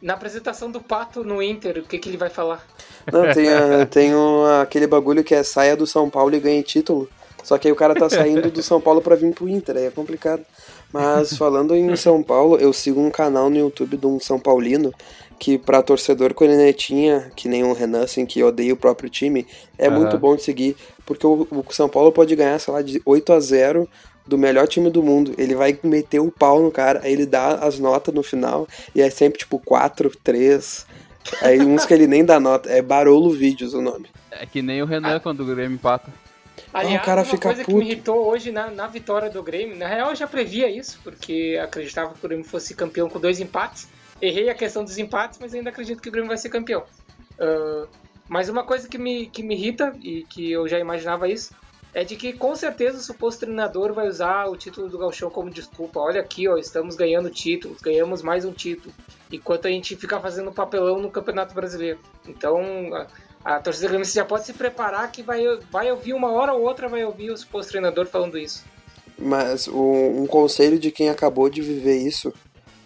Na 0.02 0.14
apresentação 0.14 0.70
do 0.72 0.80
Pato 0.80 1.24
no 1.24 1.42
Inter, 1.42 1.80
o 1.80 1.84
que, 1.84 1.98
que 1.98 2.08
ele 2.10 2.18
vai 2.18 2.30
falar? 2.30 2.66
Não, 3.12 3.34
tem, 3.34 3.50
a- 3.50 3.86
tem 3.90 4.16
um- 4.16 4.46
aquele 4.62 4.88
bagulho 4.88 5.24
que 5.24 5.34
é 5.34 5.44
saia 5.44 5.76
do 5.76 5.88
São 5.88 6.10
Paulo 6.10 6.34
e 6.36 6.40
ganhe 6.40 6.62
título. 6.64 7.10
Só 7.46 7.60
que 7.60 7.68
aí 7.68 7.72
o 7.72 7.76
cara 7.76 7.94
tá 7.94 8.10
saindo 8.10 8.50
do 8.50 8.64
São 8.64 8.82
Paulo 8.82 9.02
pra 9.02 9.16
vir 9.16 9.32
pro 9.32 9.48
Inter, 9.48 9.78
aí 9.78 9.86
é 9.86 9.92
complicado. 9.92 10.44
Mas 10.92 11.38
falando 11.38 11.76
em 11.76 11.96
São 11.96 12.24
Paulo, 12.24 12.58
eu 12.58 12.74
sigo 12.74 13.00
um 13.00 13.12
canal 13.12 13.52
no 13.52 13.58
YouTube 13.58 13.98
de 13.98 14.08
um 14.08 14.20
São 14.20 14.40
Paulino 14.40 14.92
que 15.38 15.56
pra 15.56 15.84
torcedor 15.84 16.34
cornetinha, 16.34 17.32
que 17.36 17.48
nem 17.48 17.64
o 17.64 17.74
Renan, 17.74 18.02
assim, 18.02 18.26
que 18.26 18.42
odeia 18.42 18.74
o 18.74 18.78
próprio 18.78 19.12
time, 19.12 19.46
é 19.78 19.88
Aham. 19.88 19.98
muito 19.98 20.18
bom 20.18 20.36
de 20.36 20.42
seguir, 20.42 20.76
porque 21.06 21.28
o, 21.28 21.48
o 21.52 21.64
São 21.70 21.88
Paulo 21.88 22.12
pode 22.12 22.36
ganhar, 22.36 22.58
sei 22.58 22.74
lá, 22.74 22.82
de 22.82 23.00
8 23.06 23.34
a 23.34 23.40
0 23.40 23.88
do 24.26 24.40
melhor 24.40 24.68
time 24.68 24.90
do 24.90 25.04
mundo. 25.04 25.36
Ele 25.38 25.54
vai 25.54 25.78
meter 25.84 26.22
o 26.22 26.32
pau 26.32 26.64
no 26.64 26.72
cara, 26.72 27.02
aí 27.04 27.14
ele 27.14 27.28
dá 27.28 27.56
as 27.56 27.78
notas 27.78 28.12
no 28.12 28.24
final, 28.24 28.68
e 28.96 29.04
é 29.04 29.10
sempre 29.12 29.38
tipo 29.38 29.60
4, 29.60 30.12
3. 30.24 30.88
Aí 31.44 31.62
uns 31.62 31.86
que 31.86 31.94
ele 31.94 32.08
nem 32.08 32.26
dá 32.26 32.40
nota. 32.40 32.72
É 32.72 32.82
Barolo 32.82 33.30
Vídeos 33.30 33.76
o 33.76 33.82
nome. 33.82 34.08
É 34.32 34.48
que 34.48 34.64
nem 34.64 34.82
o 34.82 34.86
Renan 34.88 35.20
quando 35.20 35.42
o 35.42 35.46
Grêmio 35.46 35.76
empata. 35.76 36.25
Aliás, 36.74 37.02
o 37.02 37.06
cara 37.06 37.22
uma 37.22 37.32
fica 37.32 37.50
coisa 37.50 37.64
que 37.64 37.72
puto. 37.72 37.84
me 37.84 37.92
irritou 37.92 38.26
hoje 38.28 38.52
na, 38.52 38.70
na 38.70 38.88
vitória 38.88 39.30
do 39.30 39.42
Grêmio, 39.42 39.78
na 39.78 39.88
real 39.88 40.10
eu 40.10 40.16
já 40.16 40.28
previa 40.28 40.70
isso, 40.70 41.00
porque 41.04 41.60
acreditava 41.62 42.14
que 42.14 42.20
o 42.20 42.28
Grêmio 42.28 42.46
fosse 42.46 42.74
campeão 42.74 43.10
com 43.10 43.20
dois 43.20 43.40
empates. 43.40 43.88
Errei 44.22 44.50
a 44.50 44.56
questão 44.56 44.84
dos 44.84 44.98
empates, 44.98 45.40
mas 45.40 45.54
ainda 45.54 45.70
acredito 45.70 46.02
que 46.02 46.10
o 46.10 46.12
Grêmio 46.12 46.30
vai 46.30 46.38
ser 46.38 46.50
campeão. 46.50 46.84
Ah, 47.40 47.88
mas 48.28 48.50
uma 48.50 48.64
coisa 48.64 48.88
que 48.88 48.98
me, 48.98 49.28
que 49.28 49.44
me 49.44 49.56
irrita, 49.56 49.96
e 50.02 50.24
que 50.24 50.52
eu 50.52 50.68
já 50.68 50.80
imaginava 50.80 51.28
isso, 51.28 51.54
é 51.94 52.04
de 52.04 52.16
que 52.16 52.34
com 52.34 52.56
certeza 52.56 52.98
o 52.98 53.02
suposto 53.02 53.42
treinador 53.46 53.94
vai 53.94 54.08
usar 54.08 54.48
o 54.48 54.58
título 54.58 54.90
do 54.90 54.98
Galchão 54.98 55.30
como 55.30 55.50
desculpa. 55.50 56.00
Olha 56.00 56.20
aqui, 56.20 56.48
ó, 56.48 56.58
estamos 56.58 56.96
ganhando 56.96 57.30
títulos, 57.30 57.82
ganhamos 57.82 58.22
mais 58.22 58.44
um 58.44 58.52
título, 58.52 58.94
enquanto 59.32 59.68
a 59.68 59.70
gente 59.70 59.96
fica 59.96 60.20
fazendo 60.20 60.52
papelão 60.52 61.00
no 61.00 61.10
Campeonato 61.10 61.54
Brasileiro. 61.54 62.00
Então, 62.28 62.60
a, 63.46 63.60
torcida 63.60 63.88
gremista 63.88 64.16
já 64.16 64.26
pode 64.26 64.46
se 64.46 64.54
preparar 64.54 65.12
que 65.12 65.22
vai, 65.22 65.44
vai 65.72 65.92
ouvir 65.92 66.14
uma 66.14 66.32
hora 66.32 66.54
ou 66.54 66.64
outra, 66.64 66.90
vai 66.90 67.06
ouvir 67.06 67.30
o 67.32 67.38
suposto 67.38 67.72
treinador 67.72 68.08
falando 68.08 68.38
isso. 68.38 68.64
Mas 69.18 69.68
o- 69.68 70.14
um 70.22 70.26
conselho 70.28 70.78
de 70.80 70.92
quem 70.92 71.10
acabou 71.10 71.50
de 71.50 71.62
viver 71.62 71.98
isso. 71.98 72.34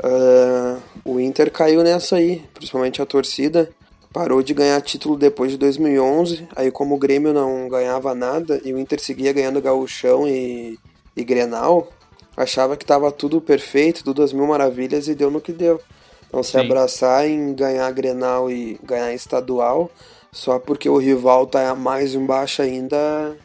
ah, 0.04 0.78
o 1.04 1.19
Inter 1.19 1.52
caiu 1.52 1.84
nessa 1.84 2.17
aí, 2.17 2.43
principalmente 2.54 3.02
a 3.02 3.06
torcida. 3.06 3.69
Parou 4.13 4.41
de 4.41 4.54
ganhar 4.54 4.82
título 4.82 5.17
depois 5.17 5.52
de 5.52 5.58
2011. 5.58 6.48
Aí, 6.56 6.72
como 6.72 6.95
o 6.95 6.98
Grêmio 6.98 7.34
não 7.34 7.67
ganhava 7.67 8.15
nada 8.15 8.60
e 8.63 8.74
o 8.74 8.80
Inter 8.80 9.00
seguia 9.00 9.34
ganhando 9.34 9.62
Gauchão 9.62 10.28
e, 10.28 10.80
e 11.15 11.24
Grenal, 11.24 11.89
achava 12.36 12.76
que 12.78 12.86
tava 12.86 13.12
tudo 13.12 13.39
perfeito, 13.41 14.04
tudo 14.04 14.24
às 14.24 14.32
mil 14.34 14.48
maravilhas 14.48 15.08
e 15.08 15.13
deu 15.15 15.30
no 15.30 15.41
que 15.41 15.52
deu. 15.52 15.80
Então, 16.28 16.41
se 16.43 16.52
Sim. 16.52 16.60
abraçar 16.60 17.28
em 17.28 17.54
ganhar 17.54 17.91
Grenal 17.91 18.50
e 18.50 18.80
ganhar 18.84 19.13
estadual, 19.13 19.91
só 20.32 20.60
porque 20.60 20.88
o 20.89 20.98
rival 20.98 21.48
tá 21.48 21.74
mais 21.76 22.13
embaixo 22.13 22.62
ainda, 22.62 23.36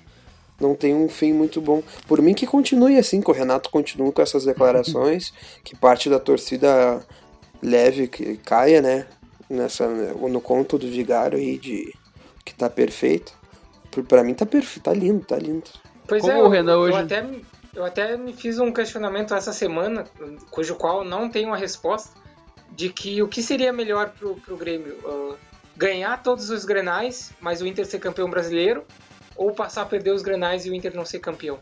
não 0.60 0.74
tem 0.74 0.94
um 0.94 1.08
fim 1.08 1.32
muito 1.32 1.60
bom. 1.60 1.82
Por 2.06 2.20
mim 2.22 2.34
que 2.34 2.46
continue 2.46 2.98
assim, 2.98 3.20
que 3.20 3.30
o 3.30 3.34
Renato 3.34 3.70
continue 3.70 4.12
com 4.12 4.22
essas 4.22 4.44
declarações, 4.44 5.32
que 5.64 5.76
parte 5.76 6.08
da 6.10 6.18
torcida 6.18 7.04
leve 7.62 8.06
que 8.08 8.36
caia, 8.38 8.80
né? 8.82 9.06
Nessa, 9.48 9.86
no 9.88 10.40
conto 10.40 10.78
do 10.78 10.88
Vigário 10.88 11.38
aí 11.38 11.58
de 11.58 11.92
que 12.44 12.54
tá 12.54 12.68
perfeito. 12.70 13.32
Pra 14.08 14.24
mim 14.24 14.34
tá 14.34 14.44
perfeito, 14.46 14.84
tá 14.84 14.92
lindo, 14.92 15.24
tá 15.24 15.36
lindo. 15.36 15.64
Pois 16.08 16.22
Como 16.22 16.32
é, 16.32 16.36
o 16.36 16.44
eu, 16.46 16.48
Renan 16.48 16.72
eu 16.72 16.78
hoje- 16.80 16.98
até, 16.98 17.26
eu 17.74 17.84
até 17.84 18.16
me 18.16 18.32
fiz 18.32 18.58
um 18.58 18.72
questionamento 18.72 19.34
essa 19.34 19.52
semana, 19.52 20.04
cujo 20.50 20.74
qual 20.76 21.04
não 21.04 21.28
tenho 21.30 21.48
uma 21.48 21.56
resposta, 21.56 22.10
de 22.72 22.88
que 22.88 23.22
o 23.22 23.28
que 23.28 23.42
seria 23.42 23.72
melhor 23.72 24.10
pro, 24.18 24.34
pro 24.36 24.56
Grêmio? 24.56 24.96
Ah, 25.06 25.34
ganhar 25.76 26.22
todos 26.22 26.50
os 26.50 26.64
grenais, 26.64 27.32
mas 27.40 27.60
o 27.60 27.66
Inter 27.66 27.86
ser 27.86 27.98
campeão 27.98 28.28
brasileiro, 28.28 28.84
ou 29.36 29.52
passar 29.52 29.82
a 29.82 29.86
perder 29.86 30.12
os 30.12 30.22
grenais 30.22 30.64
e 30.64 30.70
o 30.70 30.74
Inter 30.74 30.94
não 30.94 31.04
ser 31.04 31.18
campeão? 31.18 31.58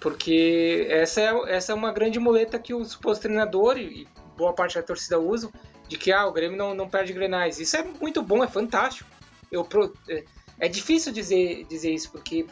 Porque 0.00 0.86
essa 0.90 1.20
é, 1.20 1.54
essa 1.54 1.72
é 1.72 1.74
uma 1.74 1.92
grande 1.92 2.18
muleta 2.18 2.58
que 2.58 2.74
o 2.74 2.84
suposto 2.84 3.22
treinador 3.22 3.78
e 3.78 4.06
boa 4.36 4.52
parte 4.52 4.74
da 4.74 4.82
torcida 4.82 5.18
usam, 5.18 5.50
de 5.88 5.96
que 5.96 6.12
ah, 6.12 6.26
o 6.26 6.32
Grêmio 6.32 6.58
não, 6.58 6.74
não 6.74 6.88
perde 6.88 7.12
grenais. 7.12 7.58
Isso 7.60 7.76
é 7.76 7.82
muito 7.82 8.22
bom, 8.22 8.42
é 8.42 8.48
fantástico. 8.48 9.08
Eu, 9.50 9.66
é- 10.08 10.24
é 10.58 10.68
difícil 10.68 11.12
dizer, 11.12 11.64
dizer 11.64 11.92
isso, 11.92 12.10
porque 12.10 12.46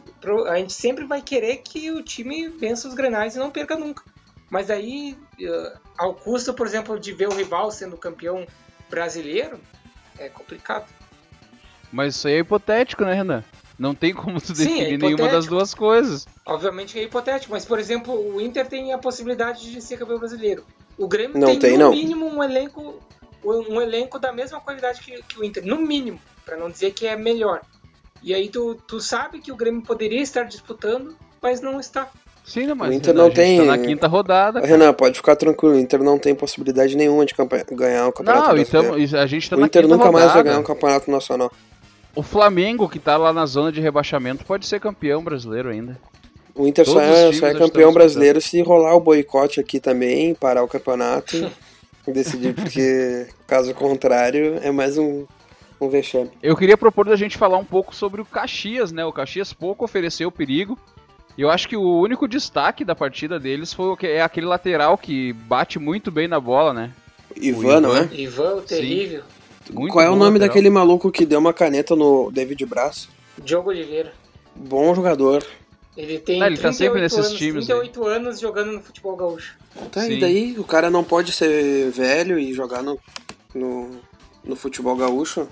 a 0.49 0.57
gente 0.57 0.73
sempre 0.73 1.05
vai 1.05 1.23
querer 1.23 1.59
que 1.59 1.91
o 1.91 2.03
time 2.03 2.49
vença 2.49 2.89
os 2.89 2.95
grenais 2.95 3.37
e 3.37 3.39
não 3.39 3.51
perca 3.51 3.77
nunca. 3.77 4.03
Mas 4.51 4.71
aí, 4.71 5.17
eh, 5.41 5.77
ao 5.97 6.15
custo, 6.15 6.53
por 6.53 6.67
exemplo, 6.67 6.99
de 6.99 7.13
ver 7.13 7.29
o 7.29 7.35
rival 7.35 7.71
sendo 7.71 7.97
campeão 7.97 8.47
brasileiro, 8.91 9.59
é 10.25 10.29
complicado. 10.29 10.87
Mas 11.91 12.17
isso 12.17 12.29
aí 12.29 12.35
é 12.35 12.39
hipotético, 12.39 13.05
né, 13.05 13.15
Renan? 13.15 13.45
Não 13.79 13.95
tem 13.95 14.15
como 14.15 14.41
tu 14.41 14.55
Sim, 14.55 14.63
é 14.63 14.85
definir 14.85 14.99
nenhuma 14.99 15.29
das 15.29 15.47
duas 15.47 15.75
coisas. 15.75 16.27
Obviamente 16.47 16.93
que 16.95 17.01
é 17.01 17.03
hipotético, 17.03 17.53
mas, 17.53 17.65
por 17.65 17.79
exemplo, 17.79 18.15
o 18.15 18.41
Inter 18.41 18.67
tem 18.67 18.93
a 18.93 18.99
possibilidade 18.99 19.71
de 19.71 19.81
ser 19.81 19.99
campeão 19.99 20.19
brasileiro. 20.19 20.65
O 20.97 21.09
Grêmio 21.09 21.39
Não 21.39 21.49
tem, 21.49 21.59
tem, 21.59 21.73
no 21.73 21.85
não. 21.85 21.91
mínimo, 21.91 22.27
um 22.27 22.43
elenco, 22.43 23.03
um 23.45 23.81
elenco 23.81 24.19
da 24.19 24.33
mesma 24.33 24.61
qualidade 24.61 25.01
que, 25.01 25.23
que 25.23 25.41
o 25.41 25.45
Inter. 25.45 25.65
No 25.65 25.81
mínimo, 25.81 26.21
para 26.45 26.57
não 26.57 26.71
dizer 26.71 26.93
que 26.93 27.07
é 27.07 27.17
melhor. 27.17 27.63
E 28.23 28.33
aí 28.33 28.49
tu, 28.49 28.77
tu 28.87 29.01
sabe 29.01 29.41
que 29.41 29.51
o 29.51 29.57
Grêmio 29.57 29.83
poderia 29.83 30.21
estar 30.21 30.45
disputando, 30.45 31.17
mas 31.41 31.61
não 31.61 31.81
está. 31.81 32.09
Sim, 32.45 32.75
mas 32.75 32.91
O 32.91 32.93
Inter 32.93 33.15
não 33.15 33.29
tá 33.29 33.37
tem- 33.37 33.65
na 33.65 33.79
quinta 33.79 34.07
rodada. 34.09 34.61
cara. 34.61 34.71
Renan, 34.73 34.93
pode 34.93 35.17
ficar 35.17 35.37
tranquilo, 35.37 35.75
o 35.77 35.79
Inter 35.79 36.03
não 36.03 36.19
tem 36.19 36.35
possibilidade 36.35 36.97
nenhuma 36.97 37.25
de 37.25 37.35
ganhar 37.73 38.09
o 38.09 38.13
Campeonato 38.13 38.49
Não, 38.49 38.59
então 38.59 38.95
a 38.95 39.27
gente 39.27 39.49
tá 39.49 39.57
o 39.57 39.61
na 39.61 39.67
Inter 39.67 39.83
quinta 39.83 39.97
nunca 39.97 40.11
mais 40.11 40.25
vai 40.27 40.35
rodada. 40.35 40.49
ganhar 40.49 40.59
um 40.61 40.65
campeonato 40.65 41.11
nacional. 41.11 41.53
O 42.15 42.23
Flamengo, 42.23 42.89
que 42.89 42.99
tá 42.99 43.17
lá 43.17 43.33
na 43.33 43.47
zona 43.47 43.71
de 43.73 43.81
rebaixamento, 43.81 44.45
pode 44.45 44.67
ser 44.67 44.81
campeão 44.81 45.23
brasileiro 45.23 45.69
ainda. 45.71 45.97
O 46.55 46.67
Inter 46.67 46.85
só 46.85 46.95
Todos 46.95 47.09
é, 47.09 47.33
só 47.33 47.47
é 47.47 47.55
campeão 47.55 47.93
brasileiro 47.95 48.39
se 48.41 48.61
rolar 48.61 48.95
o 48.95 49.01
boicote 49.01 49.59
aqui 49.61 49.81
também, 49.81 50.35
parar 50.35 50.63
o 50.63 50.69
campeonato 50.69 51.51
decidir, 52.07 52.55
porque 52.55 53.27
caso 53.47 53.73
contrário 53.73 54.59
é 54.63 54.71
mais 54.71 54.99
um, 54.99 55.25
um 55.81 55.89
vexame. 55.89 56.31
Eu 56.43 56.55
queria 56.57 56.77
propor 56.77 57.07
da 57.07 57.17
gente 57.17 57.39
falar 57.39 57.57
um 57.57 57.65
pouco 57.65 57.95
sobre 57.95 58.21
o 58.21 58.25
Caxias, 58.27 58.93
né? 58.93 59.05
O 59.05 59.13
Caxias 59.13 59.53
pouco 59.55 59.85
ofereceu 59.85 60.31
perigo. 60.31 60.77
E 61.37 61.43
eu 61.43 61.51
acho 61.51 61.69
que 61.69 61.77
o 61.77 62.01
único 62.01 62.29
destaque 62.29 62.85
da 62.85 62.95
partida 62.95 63.39
deles 63.41 63.73
foi 63.73 63.87
o 63.87 63.97
que 63.97 64.07
é 64.07 64.23
aquele 64.23 64.47
lateral 64.47 64.99
que 64.99 65.33
bate 65.33 65.79
muito 65.79 66.11
bem 66.11 66.29
na 66.29 66.39
bola, 66.39 66.73
né? 66.75 66.93
Ivan, 67.37 67.81
não 67.81 67.97
é? 67.97 68.09
Ivan, 68.13 68.57
o 68.57 68.63
terrível. 68.63 69.23
Muito 69.73 69.93
Qual 69.93 70.05
é 70.05 70.09
o 70.09 70.17
nome 70.17 70.39
lateral. 70.39 70.49
daquele 70.49 70.69
maluco 70.71 71.11
que 71.11 71.25
deu 71.25 71.39
uma 71.39 71.53
caneta 71.55 71.97
no 71.97 72.31
David 72.31 72.67
Braço? 72.67 73.09
Diogo 73.43 73.71
Oliveira. 73.71 74.13
Bom 74.55 74.95
jogador. 74.95 75.43
Ele 75.97 76.19
tem 76.19 76.43
Ah, 76.43 76.47
ele 76.47 76.57
tá 76.57 76.69
38 76.71 76.77
sempre 76.77 77.01
nesses 77.01 77.19
anos, 77.19 77.33
times, 77.39 77.67
38 77.67 78.07
anos 78.07 78.41
jogando 78.41 78.73
no 78.73 78.81
futebol 78.83 79.17
gaúcho. 79.17 79.57
Tá, 79.91 80.03
Sim. 80.03 80.13
e 80.13 80.21
daí 80.21 80.59
o 80.59 80.65
cara 80.65 80.91
não 80.91 81.05
pode 81.05 81.33
ser 81.33 81.91
velho 81.91 82.39
e 82.39 82.53
jogar 82.53 82.83
no, 82.83 82.99
no, 83.55 83.91
no 84.45 84.57
futebol 84.57 84.97
gaúcho? 84.97 85.47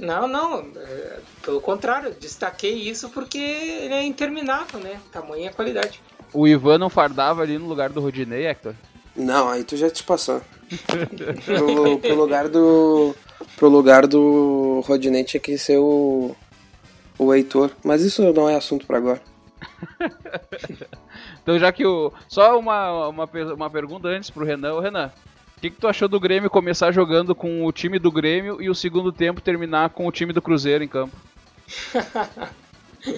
Não, 0.00 0.26
não. 0.26 0.66
É, 0.76 1.18
pelo 1.42 1.60
contrário, 1.60 2.14
destaquei 2.18 2.74
isso 2.74 3.10
porque 3.10 3.38
ele 3.38 3.94
é 3.94 4.02
interminável, 4.02 4.80
né? 4.80 5.00
Tamanha 5.12 5.52
qualidade. 5.52 6.00
O 6.32 6.46
Ivan 6.46 6.78
não 6.78 6.88
fardava 6.88 7.42
ali 7.42 7.58
no 7.58 7.66
lugar 7.66 7.90
do 7.90 8.00
Rodinei, 8.00 8.46
Hector? 8.46 8.74
Não, 9.16 9.48
aí 9.48 9.64
tu 9.64 9.76
já 9.76 9.90
te 9.90 10.02
passou. 10.02 10.40
pro, 11.44 11.98
pro 11.98 12.14
lugar 12.14 12.48
do. 12.48 13.14
Pro 13.56 13.68
lugar 13.68 14.06
do 14.06 14.82
Rodinei 14.86 15.24
tinha 15.24 15.40
que 15.40 15.58
ser 15.58 15.78
o. 15.78 16.34
O 17.18 17.34
Heitor. 17.34 17.70
Mas 17.84 18.02
isso 18.02 18.32
não 18.32 18.48
é 18.48 18.56
assunto 18.56 18.86
para 18.86 18.96
agora. 18.96 19.20
então 21.42 21.58
já 21.58 21.70
que 21.72 21.84
o. 21.84 22.12
Só 22.28 22.58
uma, 22.58 23.08
uma, 23.08 23.28
uma 23.54 23.70
pergunta 23.70 24.08
antes 24.08 24.30
pro 24.30 24.44
Renan. 24.44 24.74
Ô 24.74 24.80
Renan, 24.80 25.10
o 25.60 25.62
que, 25.62 25.68
que 25.68 25.76
tu 25.76 25.86
achou 25.86 26.08
do 26.08 26.18
Grêmio 26.18 26.48
começar 26.48 26.90
jogando 26.90 27.34
com 27.34 27.66
o 27.66 27.70
time 27.70 27.98
do 27.98 28.10
Grêmio 28.10 28.62
e 28.62 28.70
o 28.70 28.74
segundo 28.74 29.12
tempo 29.12 29.42
terminar 29.42 29.90
com 29.90 30.06
o 30.06 30.10
time 30.10 30.32
do 30.32 30.40
Cruzeiro 30.40 30.82
em 30.82 30.88
campo? 30.88 31.14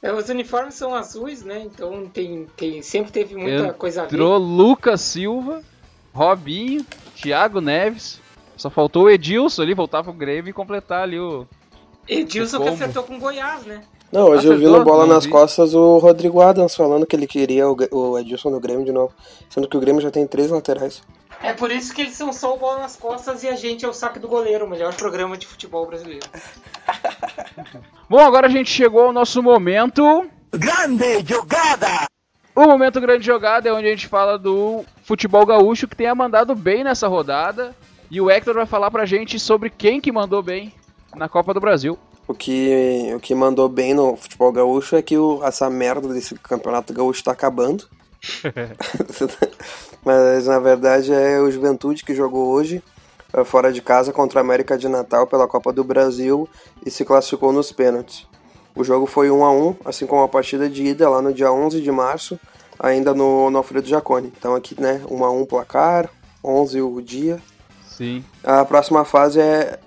é, 0.00 0.12
os 0.12 0.28
uniformes 0.28 0.76
são 0.76 0.94
azuis, 0.94 1.42
né? 1.42 1.64
Então 1.64 2.06
tem, 2.06 2.46
tem, 2.56 2.82
sempre 2.82 3.10
teve 3.10 3.34
muita 3.34 3.56
Entrou 3.56 3.74
coisa 3.74 4.02
a 4.02 4.04
ver. 4.04 4.14
Entrou 4.14 4.38
Lucas 4.38 5.00
Silva, 5.00 5.60
Robinho, 6.14 6.86
Thiago 7.16 7.60
Neves. 7.60 8.20
Só 8.56 8.70
faltou 8.70 9.06
o 9.06 9.10
Edilson 9.10 9.62
ali, 9.62 9.74
voltar 9.74 10.04
pro 10.04 10.12
Grêmio 10.12 10.50
e 10.50 10.52
completar 10.52 11.02
ali 11.02 11.18
o. 11.18 11.48
Edilson 12.06 12.58
o 12.58 12.62
que 12.62 12.68
acertou 12.68 13.02
com 13.02 13.18
Goiás, 13.18 13.66
né? 13.66 13.82
Não, 14.12 14.26
hoje 14.26 14.46
Acertou? 14.46 14.52
eu 14.52 14.58
vi 14.60 14.78
no 14.78 14.84
Bola 14.84 15.04
nas 15.04 15.26
Costas 15.26 15.74
o 15.74 15.98
Rodrigo 15.98 16.40
Adams 16.40 16.76
falando 16.76 17.04
que 17.04 17.16
ele 17.16 17.26
queria 17.26 17.68
o 17.68 18.16
Edilson 18.16 18.50
no 18.50 18.60
Grêmio 18.60 18.84
de 18.84 18.92
novo. 18.92 19.12
Sendo 19.50 19.68
que 19.68 19.76
o 19.76 19.80
Grêmio 19.80 20.00
já 20.00 20.12
tem 20.12 20.24
três 20.28 20.48
laterais. 20.48 21.02
É 21.42 21.52
por 21.52 21.70
isso 21.70 21.94
que 21.94 22.02
eles 22.02 22.14
são 22.14 22.32
só 22.32 22.54
o 22.54 22.58
bola 22.58 22.80
nas 22.80 22.96
costas 22.96 23.42
e 23.42 23.48
a 23.48 23.54
gente 23.54 23.84
é 23.84 23.88
o 23.88 23.92
saque 23.92 24.18
do 24.18 24.28
goleiro, 24.28 24.64
o 24.64 24.68
melhor 24.68 24.94
programa 24.94 25.36
de 25.36 25.46
futebol 25.46 25.86
brasileiro. 25.86 26.26
Bom, 28.08 28.20
agora 28.20 28.46
a 28.46 28.50
gente 28.50 28.70
chegou 28.70 29.02
ao 29.02 29.12
nosso 29.12 29.42
momento. 29.42 30.28
Grande 30.52 31.24
jogada! 31.26 32.06
O 32.54 32.62
momento 32.66 33.00
grande 33.00 33.24
jogada 33.24 33.68
é 33.68 33.72
onde 33.72 33.86
a 33.86 33.90
gente 33.90 34.08
fala 34.08 34.38
do 34.38 34.82
futebol 35.02 35.44
gaúcho 35.44 35.86
que 35.86 35.94
tenha 35.94 36.14
mandado 36.14 36.54
bem 36.54 36.82
nessa 36.82 37.06
rodada. 37.06 37.76
E 38.10 38.18
o 38.20 38.30
Hector 38.30 38.54
vai 38.54 38.64
falar 38.64 38.90
pra 38.90 39.04
gente 39.04 39.38
sobre 39.38 39.68
quem 39.68 40.00
que 40.00 40.10
mandou 40.10 40.42
bem 40.42 40.72
na 41.14 41.28
Copa 41.28 41.52
do 41.52 41.60
Brasil. 41.60 41.98
O 42.26 42.34
que, 42.34 43.12
o 43.14 43.20
que 43.20 43.34
mandou 43.34 43.68
bem 43.68 43.92
no 43.92 44.16
futebol 44.16 44.50
gaúcho 44.50 44.96
é 44.96 45.02
que 45.02 45.18
o, 45.18 45.44
essa 45.44 45.68
merda 45.68 46.08
desse 46.08 46.34
campeonato 46.36 46.94
gaúcho 46.94 47.22
tá 47.22 47.32
acabando. 47.32 47.84
Mas 50.04 50.46
na 50.46 50.58
verdade 50.58 51.12
é 51.12 51.40
o 51.40 51.50
Juventude 51.50 52.04
que 52.04 52.14
jogou 52.14 52.48
hoje, 52.48 52.82
eh, 53.32 53.44
fora 53.44 53.72
de 53.72 53.82
casa, 53.82 54.12
contra 54.12 54.40
a 54.40 54.42
América 54.42 54.78
de 54.78 54.88
Natal 54.88 55.26
pela 55.26 55.46
Copa 55.48 55.72
do 55.72 55.82
Brasil 55.82 56.48
e 56.84 56.90
se 56.90 57.04
classificou 57.04 57.52
nos 57.52 57.72
pênaltis. 57.72 58.26
O 58.74 58.84
jogo 58.84 59.06
foi 59.06 59.30
1 59.30 59.44
a 59.44 59.50
1 59.50 59.76
assim 59.84 60.06
como 60.06 60.22
a 60.22 60.28
partida 60.28 60.68
de 60.68 60.84
ida 60.84 61.08
lá 61.08 61.22
no 61.22 61.32
dia 61.32 61.50
11 61.50 61.80
de 61.80 61.90
março, 61.90 62.38
ainda 62.78 63.14
no, 63.14 63.50
no 63.50 63.58
Alfredo 63.58 63.88
Jaconi. 63.88 64.32
Então 64.36 64.54
aqui, 64.54 64.80
né, 64.80 65.02
1 65.10 65.24
a 65.24 65.30
1 65.30 65.46
placar, 65.46 66.10
11 66.44 66.82
o 66.82 67.00
dia. 67.00 67.40
Sim. 67.88 68.22
A 68.44 68.64
próxima 68.64 69.04
fase 69.04 69.40
é 69.40 69.78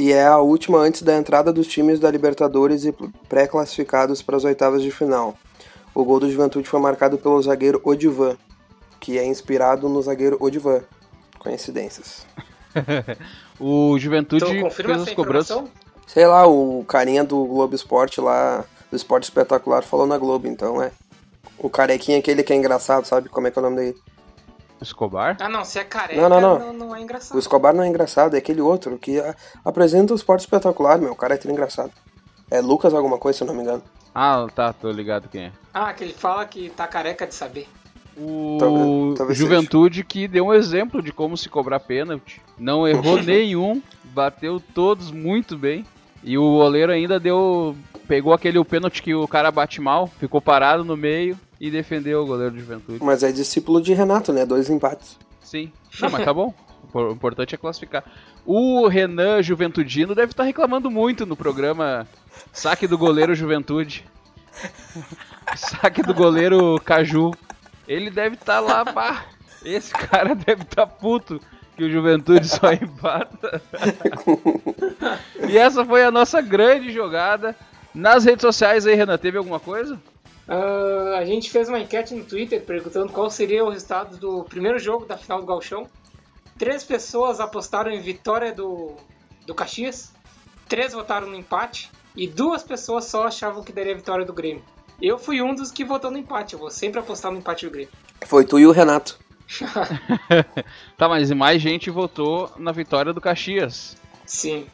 e 0.00 0.12
é 0.12 0.26
a 0.26 0.38
última 0.38 0.78
antes 0.78 1.02
da 1.02 1.14
entrada 1.14 1.52
dos 1.52 1.66
times 1.66 2.00
da 2.00 2.10
Libertadores 2.10 2.86
e 2.86 2.94
pré-classificados 3.28 4.22
para 4.22 4.34
as 4.34 4.44
oitavas 4.44 4.82
de 4.82 4.90
final. 4.90 5.36
O 5.94 6.04
gol 6.04 6.20
do 6.20 6.30
Juventude 6.30 6.68
foi 6.68 6.80
marcado 6.80 7.18
pelo 7.18 7.40
zagueiro 7.42 7.80
Odivan, 7.84 8.36
que 9.00 9.18
é 9.18 9.26
inspirado 9.26 9.88
no 9.88 10.00
zagueiro 10.02 10.36
Odivan. 10.40 10.82
Coincidências. 11.38 12.26
o 13.58 13.98
Juventude 13.98 14.44
então, 14.44 14.70
fez 14.70 14.90
as 14.90 15.14
cobranças. 15.14 15.64
Sei 16.06 16.26
lá, 16.26 16.46
o 16.46 16.84
carinha 16.86 17.24
do 17.24 17.44
Globo 17.44 17.74
Esporte 17.74 18.20
lá, 18.20 18.64
do 18.90 18.96
Esporte 18.96 19.24
Espetacular, 19.24 19.82
falou 19.82 20.06
na 20.06 20.18
Globo, 20.18 20.46
então 20.46 20.82
é. 20.82 20.92
O 21.58 21.70
carequinha 21.70 22.18
aquele 22.18 22.42
que 22.42 22.52
é 22.52 22.56
engraçado, 22.56 23.04
sabe 23.04 23.28
como 23.28 23.46
é 23.46 23.50
que 23.50 23.58
é 23.58 23.60
o 23.60 23.62
nome 23.62 23.76
dele? 23.76 23.96
Escobar? 24.80 25.36
Ah, 25.40 25.48
não, 25.48 25.64
se 25.64 25.78
é 25.78 25.84
careca, 25.84 26.20
não, 26.20 26.28
não, 26.28 26.40
não. 26.40 26.58
não, 26.58 26.72
não 26.72 26.96
é 26.96 27.00
engraçado. 27.00 27.36
O 27.36 27.38
Escobar 27.38 27.74
não 27.74 27.84
é 27.84 27.88
engraçado, 27.88 28.34
é 28.34 28.38
aquele 28.38 28.60
outro 28.60 28.98
que 28.98 29.22
apresenta 29.64 30.12
o 30.12 30.16
esporte 30.16 30.40
espetacular, 30.40 30.98
meu. 30.98 31.12
O 31.12 31.16
cara 31.16 31.34
é 31.34 31.36
tão 31.38 31.50
engraçado. 31.50 31.92
É 32.50 32.60
Lucas 32.60 32.92
alguma 32.92 33.18
coisa, 33.18 33.38
se 33.38 33.44
eu 33.44 33.46
não 33.46 33.54
me 33.54 33.62
engano. 33.62 33.82
Ah, 34.14 34.46
tá, 34.54 34.72
tô 34.72 34.90
ligado 34.90 35.28
quem 35.28 35.44
é. 35.44 35.52
Ah, 35.72 35.92
que 35.92 36.04
ele 36.04 36.12
fala 36.12 36.44
que 36.44 36.70
tá 36.70 36.86
careca 36.86 37.26
de 37.26 37.34
saber. 37.34 37.68
O 38.16 38.56
talvez, 38.58 39.18
talvez 39.18 39.38
Juventude 39.38 39.96
seja. 39.96 40.06
que 40.06 40.28
deu 40.28 40.46
um 40.46 40.54
exemplo 40.54 41.00
de 41.00 41.12
como 41.12 41.36
se 41.36 41.48
cobrar 41.48 41.80
pênalti. 41.80 42.42
Não 42.58 42.86
errou 42.86 43.22
nenhum, 43.22 43.80
bateu 44.04 44.60
todos 44.74 45.10
muito 45.10 45.56
bem. 45.56 45.86
E 46.22 46.36
o 46.36 46.42
goleiro 46.42 46.92
ainda 46.92 47.18
deu. 47.18 47.74
Pegou 48.06 48.32
aquele 48.32 48.58
o 48.58 48.64
pênalti 48.64 49.02
que 49.02 49.14
o 49.14 49.28
cara 49.28 49.50
bate 49.50 49.80
mal, 49.80 50.08
ficou 50.08 50.40
parado 50.40 50.84
no 50.84 50.96
meio 50.96 51.38
e 51.60 51.70
defendeu 51.70 52.22
o 52.22 52.26
goleiro 52.26 52.52
do 52.52 52.60
Juventude. 52.60 52.98
Mas 53.02 53.22
é 53.22 53.30
discípulo 53.30 53.80
de 53.80 53.94
Renato, 53.94 54.32
né? 54.32 54.44
Dois 54.44 54.68
empates. 54.68 55.16
Sim. 55.40 55.72
Não, 56.00 56.10
mas 56.10 56.24
tá 56.24 56.34
bom. 56.34 56.52
O 56.92 57.12
importante 57.12 57.54
é 57.54 57.58
classificar. 57.58 58.04
O 58.44 58.88
Renan 58.88 59.42
Juventudino 59.42 60.14
deve 60.14 60.32
estar 60.32 60.42
tá 60.42 60.46
reclamando 60.46 60.90
muito 60.90 61.24
no 61.24 61.36
programa 61.36 62.06
Saque 62.52 62.86
do 62.86 62.98
Goleiro 62.98 63.34
Juventude. 63.34 64.04
Saque 65.56 66.02
do 66.02 66.14
goleiro 66.14 66.80
Caju. 66.84 67.32
Ele 67.86 68.10
deve 68.10 68.36
estar 68.36 68.54
tá 68.54 68.60
lá, 68.60 68.84
pá. 68.84 69.26
Esse 69.64 69.92
cara 69.92 70.34
deve 70.34 70.62
estar 70.62 70.86
tá 70.86 70.86
puto 70.86 71.40
que 71.76 71.84
o 71.84 71.90
Juventude 71.90 72.46
só 72.48 72.72
empata. 72.72 73.60
e 75.48 75.58
essa 75.58 75.84
foi 75.84 76.04
a 76.04 76.10
nossa 76.10 76.40
grande 76.40 76.92
jogada. 76.92 77.56
Nas 77.94 78.24
redes 78.24 78.42
sociais 78.42 78.86
aí, 78.86 78.94
Renan, 78.94 79.18
teve 79.18 79.38
alguma 79.38 79.58
coisa? 79.58 80.00
Uh, 80.48 81.14
a 81.16 81.24
gente 81.24 81.50
fez 81.50 81.68
uma 81.68 81.80
enquete 81.80 82.14
no 82.14 82.24
Twitter 82.24 82.60
perguntando 82.62 83.12
qual 83.12 83.30
seria 83.30 83.64
o 83.64 83.70
resultado 83.70 84.16
do 84.16 84.44
primeiro 84.44 84.78
jogo 84.78 85.04
da 85.04 85.16
final 85.16 85.40
do 85.40 85.46
Galchão. 85.46 85.88
Três 86.58 86.84
pessoas 86.84 87.40
apostaram 87.40 87.90
em 87.90 88.00
vitória 88.00 88.52
do, 88.52 88.94
do 89.46 89.54
Caxias, 89.54 90.12
três 90.68 90.92
votaram 90.92 91.28
no 91.28 91.36
empate 91.36 91.90
e 92.16 92.26
duas 92.26 92.62
pessoas 92.62 93.04
só 93.04 93.26
achavam 93.26 93.62
que 93.62 93.72
daria 93.72 93.94
vitória 93.94 94.24
do 94.24 94.32
Grêmio. 94.32 94.62
Eu 95.00 95.18
fui 95.18 95.40
um 95.40 95.54
dos 95.54 95.70
que 95.70 95.84
votou 95.84 96.10
no 96.10 96.18
empate, 96.18 96.54
eu 96.54 96.58
vou 96.58 96.70
sempre 96.70 97.00
apostar 97.00 97.32
no 97.32 97.38
empate 97.38 97.66
do 97.66 97.72
Grêmio. 97.72 97.92
Foi 98.26 98.44
tu 98.44 98.58
e 98.58 98.66
o 98.66 98.72
Renato. 98.72 99.18
tá, 100.96 101.08
mas 101.08 101.30
mais 101.32 101.60
gente 101.60 101.90
votou 101.90 102.52
na 102.58 102.70
vitória 102.70 103.12
do 103.12 103.20
Caxias. 103.20 103.96
Sim, 104.26 104.66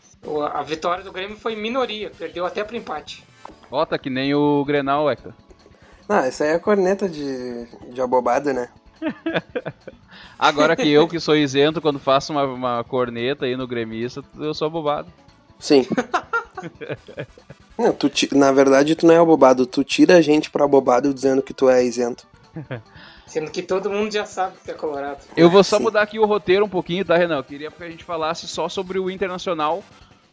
a 0.53 0.63
vitória 0.63 1.05
do 1.05 1.13
Grêmio 1.13 1.37
foi 1.37 1.55
minoria, 1.55 2.11
perdeu 2.11 2.45
até 2.45 2.65
pro 2.65 2.77
empate. 2.77 3.25
Ó, 3.71 3.85
tá 3.87 3.99
que 3.99 4.11
nem 4.11 4.35
o 4.35 4.65
Grenal, 4.65 5.11
Hector. 5.11 5.33
Não, 6.09 6.19
essa 6.19 6.45
aí 6.45 6.51
é 6.51 6.55
a 6.55 6.61
corneta 6.61 7.09
de, 7.09 7.67
de 7.93 8.01
abobada, 8.01 8.53
né? 8.53 8.69
Agora 10.39 10.77
que 10.77 10.91
eu, 10.91 11.09
que 11.09 11.19
sou 11.19 11.37
isento, 11.37 11.81
quando 11.81 11.99
faço 11.99 12.33
uma, 12.33 12.45
uma 12.45 12.85
corneta 12.85 13.45
aí 13.45 13.57
no 13.57 13.67
gremista, 13.67 14.23
eu 14.39 14.55
sou 14.55 14.67
abobado. 14.67 15.11
Sim. 15.59 15.87
não, 17.79 17.93
tu, 17.93 18.11
na 18.33 18.53
verdade, 18.53 18.95
tu 18.95 19.07
não 19.07 19.15
é 19.15 19.19
abobado, 19.19 19.67
tu 19.67 19.85
tira 19.85 20.17
a 20.17 20.21
gente 20.21 20.51
pra 20.51 20.65
abobado 20.65 21.13
dizendo 21.13 21.43
que 21.43 21.55
tu 21.55 21.69
é 21.69 21.85
isento. 21.85 22.27
Sendo 23.27 23.51
que 23.51 23.61
todo 23.61 23.91
mundo 23.91 24.13
já 24.13 24.25
sabe 24.25 24.57
que 24.57 24.65
tu 24.65 24.71
é 24.71 24.75
colorado. 24.75 25.19
Eu 25.37 25.51
vou 25.51 25.65
só 25.65 25.79
Sim. 25.79 25.83
mudar 25.83 26.03
aqui 26.03 26.19
o 26.19 26.25
roteiro 26.25 26.65
um 26.65 26.69
pouquinho, 26.69 27.05
tá, 27.05 27.17
Renan? 27.17 27.39
Eu 27.39 27.45
queria 27.45 27.71
que 27.71 27.83
a 27.83 27.91
gente 27.91 28.05
falasse 28.05 28.47
só 28.47 28.69
sobre 28.69 29.01
o 29.01 29.11
Internacional 29.11 29.83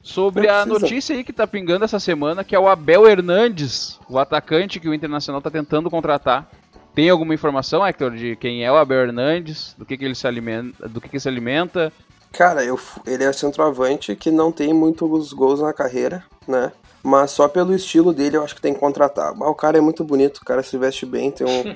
sobre 0.04 0.50
a 0.50 0.66
notícia 0.66 1.16
aí 1.16 1.24
que 1.24 1.32
tá 1.32 1.48
pingando 1.48 1.86
essa 1.86 2.00
semana, 2.00 2.44
que 2.44 2.54
é 2.54 2.60
o 2.60 2.68
Abel 2.68 3.08
Hernandes, 3.08 3.98
o 4.10 4.20
atacante 4.20 4.80
que 4.80 4.90
o 4.90 4.94
Internacional 4.94 5.42
tá 5.42 5.50
tentando 5.50 5.90
contratar. 5.90 6.48
Tem 6.94 7.10
alguma 7.10 7.34
informação, 7.34 7.86
Hector, 7.88 8.12
de 8.12 8.36
quem 8.36 8.64
é 8.64 8.72
o 8.72 8.76
Abel 8.76 9.08
Hernandes, 9.08 9.74
do 9.78 9.86
que, 9.86 9.98
que 9.98 10.06
ele 10.06 10.14
se 10.14 10.28
alimenta, 10.28 10.88
do 10.88 11.02
que, 11.02 11.10
que 11.10 11.20
se 11.20 11.28
alimenta? 11.28 11.92
Cara, 12.34 12.65
eu, 12.65 12.80
ele 13.06 13.24
é 13.24 13.32
centroavante 13.32 14.15
que 14.15 14.32
não 14.32 14.52
tem 14.52 14.74
muitos 14.74 15.32
gols 15.32 15.62
na 15.62 15.72
carreira, 15.72 16.26
né? 16.48 16.72
Mas 17.04 17.32
só 17.32 17.48
pelo 17.48 17.76
estilo 17.76 18.12
dele 18.12 18.38
eu 18.38 18.43
acho 18.43 18.56
que 18.56 18.62
tem 18.62 18.74
que 18.74 18.80
contratar. 18.80 19.34
o 19.34 19.54
cara 19.54 19.78
é 19.78 19.82
muito 19.82 20.04
bonito, 20.04 20.38
o 20.38 20.46
cara 20.46 20.63
se 20.63 20.76
veste 20.78 21.06
bem, 21.06 21.30
tem 21.30 21.46
um, 21.46 21.76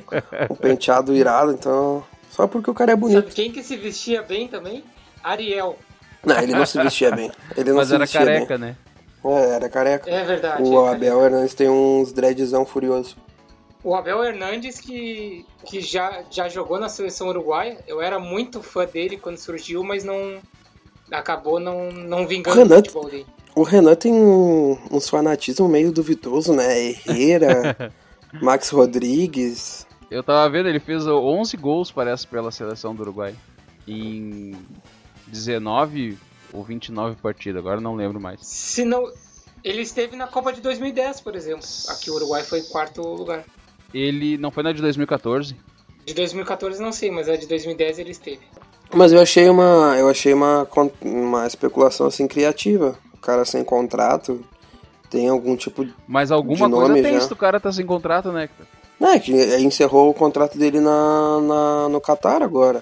um 0.52 0.56
penteado 0.58 1.14
irado, 1.14 1.52
então. 1.52 2.04
Só 2.32 2.48
porque 2.48 2.72
o 2.72 2.74
cara 2.74 2.94
é 2.94 2.96
bonito. 2.96 3.22
Sabe 3.22 3.36
quem 3.36 3.52
que 3.52 3.62
se 3.62 3.76
vestia 3.78 4.24
bem 4.24 4.48
também? 4.48 4.84
Ariel. 5.24 5.78
Não, 6.26 6.40
ele 6.40 6.54
não 6.54 6.66
se 6.66 6.82
vestia 6.82 7.12
bem. 7.12 7.32
Ele 7.56 7.70
não 7.70 7.78
Mas 7.78 7.90
se 7.90 7.96
era 7.96 8.08
careca, 8.08 8.58
bem. 8.58 8.70
né? 8.70 8.76
É, 9.24 9.50
era 9.56 9.70
careca. 9.70 10.10
É 10.10 10.24
verdade. 10.24 10.64
O 10.64 10.88
é 10.88 10.92
Abel 10.92 11.24
Hernandes 11.24 11.54
tem 11.54 11.70
uns 11.70 12.12
dreadzão 12.12 12.66
furioso. 12.66 13.16
O 13.84 13.96
Abel 13.96 14.24
Hernandes, 14.24 14.80
que, 14.80 15.46
que 15.66 15.82
já, 15.82 16.24
já 16.30 16.50
jogou 16.50 16.80
na 16.80 16.90
seleção 16.90 17.30
uruguaia, 17.30 17.78
eu 17.88 18.02
era 18.02 18.20
muito 18.20 18.62
fã 18.62 18.86
dele 18.86 19.18
quando 19.18 19.38
surgiu, 19.38 19.84
mas 19.84 20.04
não. 20.04 20.40
Acabou 21.12 21.60
não, 21.60 21.90
não 21.92 22.28
vingando 22.28 22.60
o, 22.60 22.64
Renan, 22.64 22.76
o 22.76 22.78
futebol 22.80 23.10
dele. 23.10 23.26
O 23.56 23.64
Renan 23.64 23.96
tem 23.96 24.14
um, 24.14 24.78
um 24.92 25.00
fanatismo 25.00 25.70
meio 25.70 25.92
duvidoso, 25.92 26.54
né? 26.54 26.78
Herrera, 26.78 27.94
Max 28.42 28.70
Rodrigues. 28.70 29.88
Eu 30.12 30.22
tava 30.22 30.50
vendo, 30.50 30.68
ele 30.68 30.80
fez 30.80 31.08
11 31.08 31.56
gols, 31.58 31.92
parece, 31.92 32.28
pela 32.28 32.52
seleção 32.52 32.94
do 32.94 33.04
Uruguai. 33.04 33.36
Em 33.88 34.54
19 35.28 36.18
ou 36.54 36.64
29 36.64 37.16
partidas, 37.22 37.60
agora 37.60 37.80
não 37.80 37.96
lembro 37.96 38.20
mais. 38.20 38.40
Se 38.42 38.84
não. 38.84 39.12
Ele 39.64 39.82
esteve 39.82 40.16
na 40.16 40.28
Copa 40.28 40.54
de 40.54 40.62
2010, 40.62 41.22
por 41.22 41.36
exemplo. 41.36 41.66
Aqui 41.90 42.10
o 42.10 42.16
Uruguai 42.16 42.44
foi 42.44 42.60
em 42.60 42.66
quarto 42.66 43.02
lugar. 43.02 43.46
Ele 43.94 44.38
não 44.38 44.52
foi 44.52 44.64
na 44.64 44.72
de 44.72 44.82
2014? 44.82 45.56
De 46.06 46.14
2014 46.14 46.82
não 46.82 46.92
sei, 46.92 47.12
mas 47.12 47.28
a 47.28 47.36
de 47.36 47.48
2010 47.48 48.00
ele 48.00 48.12
esteve. 48.12 48.42
Mas 48.94 49.12
eu 49.12 49.20
achei 49.22 49.50
uma, 49.50 49.96
eu 49.98 50.08
achei 50.08 50.34
uma, 50.34 50.68
uma 51.02 51.46
especulação 51.46 52.08
assim 52.08 52.28
criativa. 52.28 52.98
O 53.14 53.18
cara 53.18 53.44
sem 53.44 53.64
contrato 53.64 54.44
tem 55.10 55.28
algum 55.28 55.56
tipo 55.56 55.86
de. 55.86 55.94
Mas 56.08 56.32
alguma 56.32 56.68
De 56.68 56.74
coisa 56.74 56.94
tem 56.94 57.14
já. 57.16 57.22
se 57.22 57.34
o 57.34 57.36
cara 57.36 57.60
tá 57.60 57.72
sem 57.72 57.86
contrato, 57.86 58.32
né? 58.32 58.50
Não, 59.00 59.10
é 59.12 59.20
que 59.20 59.32
encerrou 59.58 60.10
o 60.10 60.14
contrato 60.14 60.58
dele 60.58 60.80
na, 60.80 61.42
na, 61.42 61.90
no 61.90 62.02
Qatar 62.02 62.42
agora. 62.42 62.82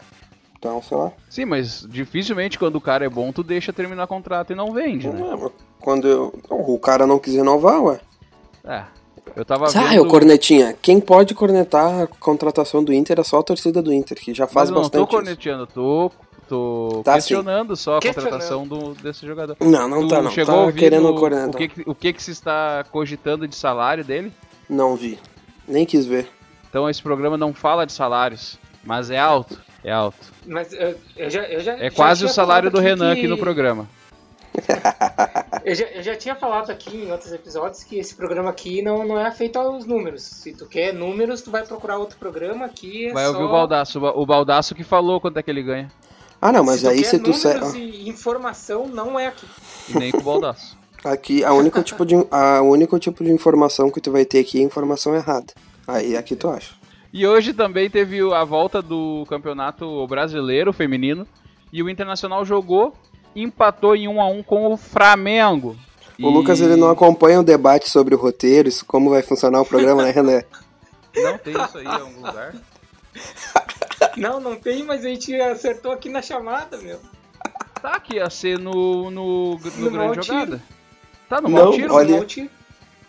Então, 0.57 0.81
sei 0.81 0.97
lá. 0.97 1.11
Sim, 1.29 1.45
mas 1.45 1.85
dificilmente 1.89 2.57
quando 2.57 2.77
o 2.77 2.81
cara 2.81 3.05
é 3.05 3.09
bom, 3.09 3.31
tu 3.31 3.43
deixa 3.43 3.73
terminar 3.73 4.07
contrato 4.07 4.51
e 4.51 4.55
não 4.55 4.71
vende, 4.73 5.07
né? 5.09 5.19
Não, 5.19 5.37
mas 5.37 5.51
Quando 5.79 6.07
eu, 6.07 6.39
o 6.49 6.79
cara 6.79 7.05
não 7.05 7.19
quis 7.19 7.35
renovar, 7.35 7.81
ué. 7.83 7.99
É. 8.63 8.83
Eu 9.36 9.43
tava 9.43 9.65
Ah, 9.65 9.89
vendo... 9.89 10.02
o 10.04 10.08
Cornetinha. 10.08 10.76
Quem 10.82 11.00
pode 11.00 11.34
cornetar 11.34 12.04
a 12.04 12.08
contratação 12.08 12.84
do 12.84 12.93
Inter 12.93 13.19
é 13.19 13.24
só 13.24 13.39
a 13.39 13.43
torcida 13.43 13.82
do 13.82 13.91
Inter, 13.93 14.17
que 14.17 14.34
já 14.34 14.45
Mas 14.45 14.54
faz 14.54 14.69
eu 14.69 14.76
não 14.76 14.82
bastante. 14.84 15.02
tô 15.02 15.06
isso. 15.08 15.17
corneteando, 15.17 15.67
tô, 15.67 16.12
tô 16.48 17.02
Tá, 17.04 17.13
questionando 17.15 17.76
só 17.76 17.98
a 17.98 18.00
Questionando. 18.00 18.32
contratação 18.32 18.67
do, 18.67 18.93
desse 18.95 19.26
jogador. 19.28 19.58
Não, 19.60 19.89
não 19.89 20.02
Tu 20.02 20.08
tá, 20.08 20.21
não. 20.21 20.32
chegou 20.32 20.67
Tá 20.67 20.71
querendo 20.71 21.13
cornetar. 21.15 21.50
o, 21.50 21.54
que, 21.58 21.71
o 21.86 21.93
que 21.95 22.13
que 22.13 22.24
se 22.24 22.32
está 22.32 22.86
cogitando 22.91 23.45
de 23.48 23.56
salário 23.56 24.06
dele? 24.06 24.32
Não 24.69 24.95
vi. 24.95 25.19
Nem 25.67 25.86
quis 25.86 26.06
ver. 26.06 26.30
Então 26.69 26.89
esse 26.89 27.02
programa 27.02 27.36
não 27.38 27.54
fala 27.54 27.86
de 27.86 27.91
salários, 27.91 28.58
mas 28.84 29.10
é 29.10 29.17
alto, 29.19 29.60
é 29.84 29.91
alto. 29.91 30.17
Mas 30.45 30.71
eu, 30.74 30.95
eu 31.17 31.30
já, 31.30 31.41
eu 31.43 31.60
já, 31.60 31.74
É 31.74 31.89
já 31.89 31.91
quase 31.91 32.24
o 32.24 32.30
salário 32.30 32.69
do 32.71 32.80
Renan 32.80 33.13
que- 33.13 33.19
aqui 33.21 33.28
no 33.28 33.38
programa. 33.38 33.88
Eu 35.65 35.73
já, 35.73 35.86
eu 35.86 36.04
já 36.04 36.15
tinha 36.15 36.36
falado 36.36 36.69
aqui 36.69 36.95
em 36.95 37.12
outros 37.12 37.32
episódios 37.34 37.84
que 37.84 37.97
esse 37.97 38.13
programa 38.13 38.51
aqui 38.51 38.82
não, 38.84 39.06
não 39.08 39.19
é 39.19 39.32
feito 39.32 39.58
aos 39.58 39.86
números. 39.86 40.21
Se 40.21 40.54
tu 40.54 40.67
quer 40.67 40.93
números, 40.93 41.41
tu 41.41 41.49
vai 41.49 41.65
procurar 41.65 41.97
outro 41.97 42.17
programa 42.19 42.65
aqui. 42.65 43.08
É 43.08 43.13
Vai 43.13 43.25
só... 43.25 43.32
ouvir 43.32 43.43
o 43.45 43.49
Baldaço, 43.51 43.97
o 43.97 44.01
Ba- 44.01 44.13
o 44.15 44.25
Baldaço 44.25 44.75
que 44.75 44.84
falou 44.84 45.19
quanto 45.19 45.38
é 45.38 45.43
que 45.43 45.49
ele 45.49 45.63
ganha. 45.63 45.91
Ah, 46.39 46.51
não, 46.51 46.63
mas 46.63 46.82
se 46.82 46.88
aí 46.88 47.04
se 47.04 47.17
tu. 47.17 47.34
se- 47.34 47.49
e 47.80 48.08
informação, 48.08 48.88
não 48.88 49.19
é 49.19 49.25
aqui. 49.28 49.47
E 49.89 49.97
nem 49.97 50.12
com 50.12 50.19
o 50.19 50.23
Baldaço. 50.23 50.78
Aqui, 51.04 51.43
a 51.43 51.54
única 51.54 51.84
tipo 51.84 52.04
de, 52.04 52.15
a 52.32 52.63
único 52.63 52.97
tipo 52.97 53.23
de 53.23 53.32
informação 53.32 53.91
que 53.91 54.01
tu 54.01 54.12
vai 54.12 54.25
ter 54.25 54.39
aqui 54.39 54.60
é 54.60 54.63
informação 54.63 55.13
errada. 55.13 55.54
Aí 55.88 56.17
aqui 56.17 56.36
tu 56.36 56.49
acha. 56.49 56.73
E 57.13 57.28
hoje 57.28 57.54
também 57.54 57.88
teve 57.91 58.19
a 58.34 58.43
volta 58.43 58.82
do 58.82 59.23
campeonato 59.30 60.08
brasileiro 60.08 60.73
feminino. 60.73 61.28
E 61.71 61.84
o 61.84 61.89
Internacional 61.91 62.43
jogou, 62.43 62.95
empatou 63.36 63.95
em 63.95 64.08
1 64.08 64.21
a 64.21 64.28
1 64.28 64.43
com 64.43 64.71
o 64.74 64.78
Flamengo. 64.78 65.76
O 66.19 66.30
Lucas 66.30 66.62
ele 66.62 66.76
não 66.78 66.89
acompanha 66.89 67.41
o 67.41 67.43
debate 67.43 67.89
sobre 67.89 68.15
o 68.15 68.17
roteiro, 68.17 68.69
isso, 68.69 68.86
como 68.86 69.10
vai 69.10 69.21
funcionar 69.21 69.60
o 69.62 69.65
programa, 69.65 70.04
né, 70.04 70.12
René? 70.12 70.45
Não 71.15 71.38
tem 71.38 71.54
isso 71.62 71.78
aí 71.78 71.84
em 71.86 71.88
algum 71.88 72.26
lugar? 72.26 72.56
Não, 74.17 74.39
não 74.39 74.56
tem, 74.56 74.84
mas 74.84 75.04
a 75.06 75.10
gente 75.10 75.34
acertou 75.41 75.91
aqui 75.91 76.08
na 76.10 76.21
chamada, 76.21 76.78
meu. 76.78 77.00
Tá, 77.82 78.00
que 78.00 78.15
ia 78.15 78.30
ser 78.30 78.58
no, 78.60 79.10
no, 79.12 79.58
no, 79.58 79.71
No 79.80 79.91
grande 79.91 80.26
jogada. 80.26 80.62
Tá, 81.30 81.41
no 81.41 81.50
Não, 81.50 81.63
Maltiro? 81.65 81.93
olha- 81.93 82.15
Mal 82.17 82.26
tiro. 82.26 82.50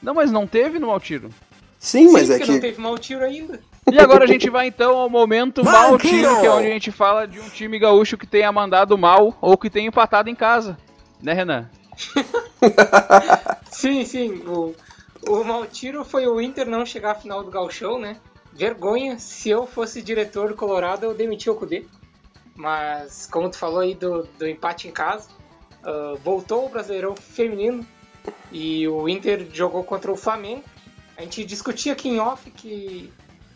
Não, 0.03 0.15
mas 0.15 0.31
não 0.33 0.47
teve 0.47 0.79
no 0.79 0.89
Maltiro. 0.89 1.31
Sim, 1.79 2.11
mas 2.13 2.27
Sim, 2.27 2.33
é 2.35 2.39
porque 2.39 2.51
não 2.53 2.61
que. 2.61 2.67
teve 2.67 2.81
mal 2.81 2.99
tiro 2.99 3.25
ainda. 3.25 3.61
E 3.91 3.99
agora 3.99 4.25
a 4.25 4.27
gente 4.27 4.51
vai 4.51 4.67
então 4.67 4.97
ao 4.97 5.09
momento 5.09 5.65
Maltiro! 5.65 5.91
Maltiro, 5.91 6.41
que 6.41 6.47
é 6.47 6.51
onde 6.51 6.67
a 6.67 6.71
gente 6.71 6.91
fala 6.91 7.27
de 7.27 7.39
um 7.39 7.49
time 7.49 7.79
gaúcho 7.79 8.19
que 8.19 8.27
tenha 8.27 8.51
mandado 8.51 8.99
mal 8.99 9.37
ou 9.41 9.57
que 9.57 9.71
tenha 9.71 9.89
empatado 9.89 10.29
em 10.29 10.35
casa. 10.35 10.77
Né, 11.23 11.33
Renan? 11.33 11.71
Sim, 13.71 14.05
sim. 14.05 14.43
O, 14.47 14.75
o 15.29 15.45
mal 15.45 15.67
tiro 15.67 16.05
foi 16.05 16.27
o 16.27 16.41
Inter 16.41 16.69
não 16.69 16.85
chegar 16.85 17.13
à 17.13 17.15
final 17.15 17.43
do 17.43 17.51
Gauchão, 17.51 17.99
né? 17.99 18.17
Vergonha. 18.53 19.19
Se 19.19 19.51
eu 19.51 19.67
fosse 19.67 20.03
diretor 20.03 20.49
do 20.49 20.57
Colorado, 20.57 21.05
eu 21.05 21.15
demitia 21.15 21.53
o 21.53 21.57
Cudê. 21.57 21.87
Mas, 22.55 23.27
como 23.27 23.51
tu 23.51 23.59
falou 23.59 23.81
aí 23.81 23.95
do, 23.95 24.23
do 24.39 24.49
empate 24.49 24.89
em 24.89 24.91
casa, 24.91 25.29
ah, 25.87 26.17
voltou 26.23 26.67
o 26.67 26.69
Brasileirão 26.69 27.15
Feminino 27.15 27.87
e 28.51 28.89
o 28.89 29.09
Inter 29.09 29.47
jogou 29.53 29.85
contra 29.85 30.11
o 30.11 30.17
Flamengo. 30.17 30.65
A 31.17 31.23
gente 31.23 31.45
discutia 31.45 31.93
aqui 31.93 32.09
em 32.09 32.19
off 32.19 32.51
que. 32.51 33.13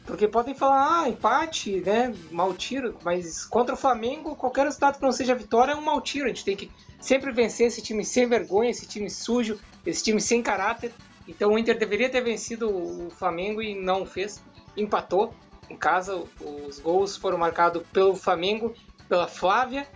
Porque 0.07 0.27
podem 0.27 0.55
falar, 0.55 1.03
ah, 1.03 1.09
empate, 1.09 1.81
né? 1.81 2.15
Mal 2.31 2.53
tiro, 2.55 2.97
mas 3.05 3.45
contra 3.45 3.75
o 3.75 3.79
Flamengo, 3.79 4.35
qualquer 4.35 4.65
resultado 4.65 4.97
que 4.97 5.03
não 5.03 5.13
seja 5.13 5.35
vitória 5.35 5.73
é 5.73 5.77
um 5.77 5.83
mal 5.83 6.01
tiro. 6.01 6.25
A 6.25 6.29
gente 6.29 6.45
tem 6.45 6.57
que 6.57 6.71
sempre 6.99 7.31
vencer 7.33 7.67
esse 7.67 7.83
time 7.83 8.05
sem 8.05 8.29
vergonha, 8.29 8.71
esse 8.71 8.87
time 8.87 9.09
sujo, 9.09 9.59
esse 9.87 10.03
time 10.03 10.21
sem 10.21 10.43
caráter. 10.43 10.93
Então 11.29 11.53
o 11.53 11.59
Inter 11.59 11.79
deveria 11.79 12.09
ter 12.09 12.23
vencido 12.23 12.69
o 12.69 13.11
Flamengo 13.11 13.63
e 13.63 13.75
não 13.75 14.05
fez. 14.05 14.43
Empatou 14.77 15.33
em 15.69 15.77
casa. 15.77 16.25
Os 16.41 16.81
gols 16.81 17.17
foram 17.17 17.39
marcados 17.39 17.83
pelo 17.93 18.17
Flamengo, 18.17 18.75
pela 19.09 19.29
Flávia 19.29 19.87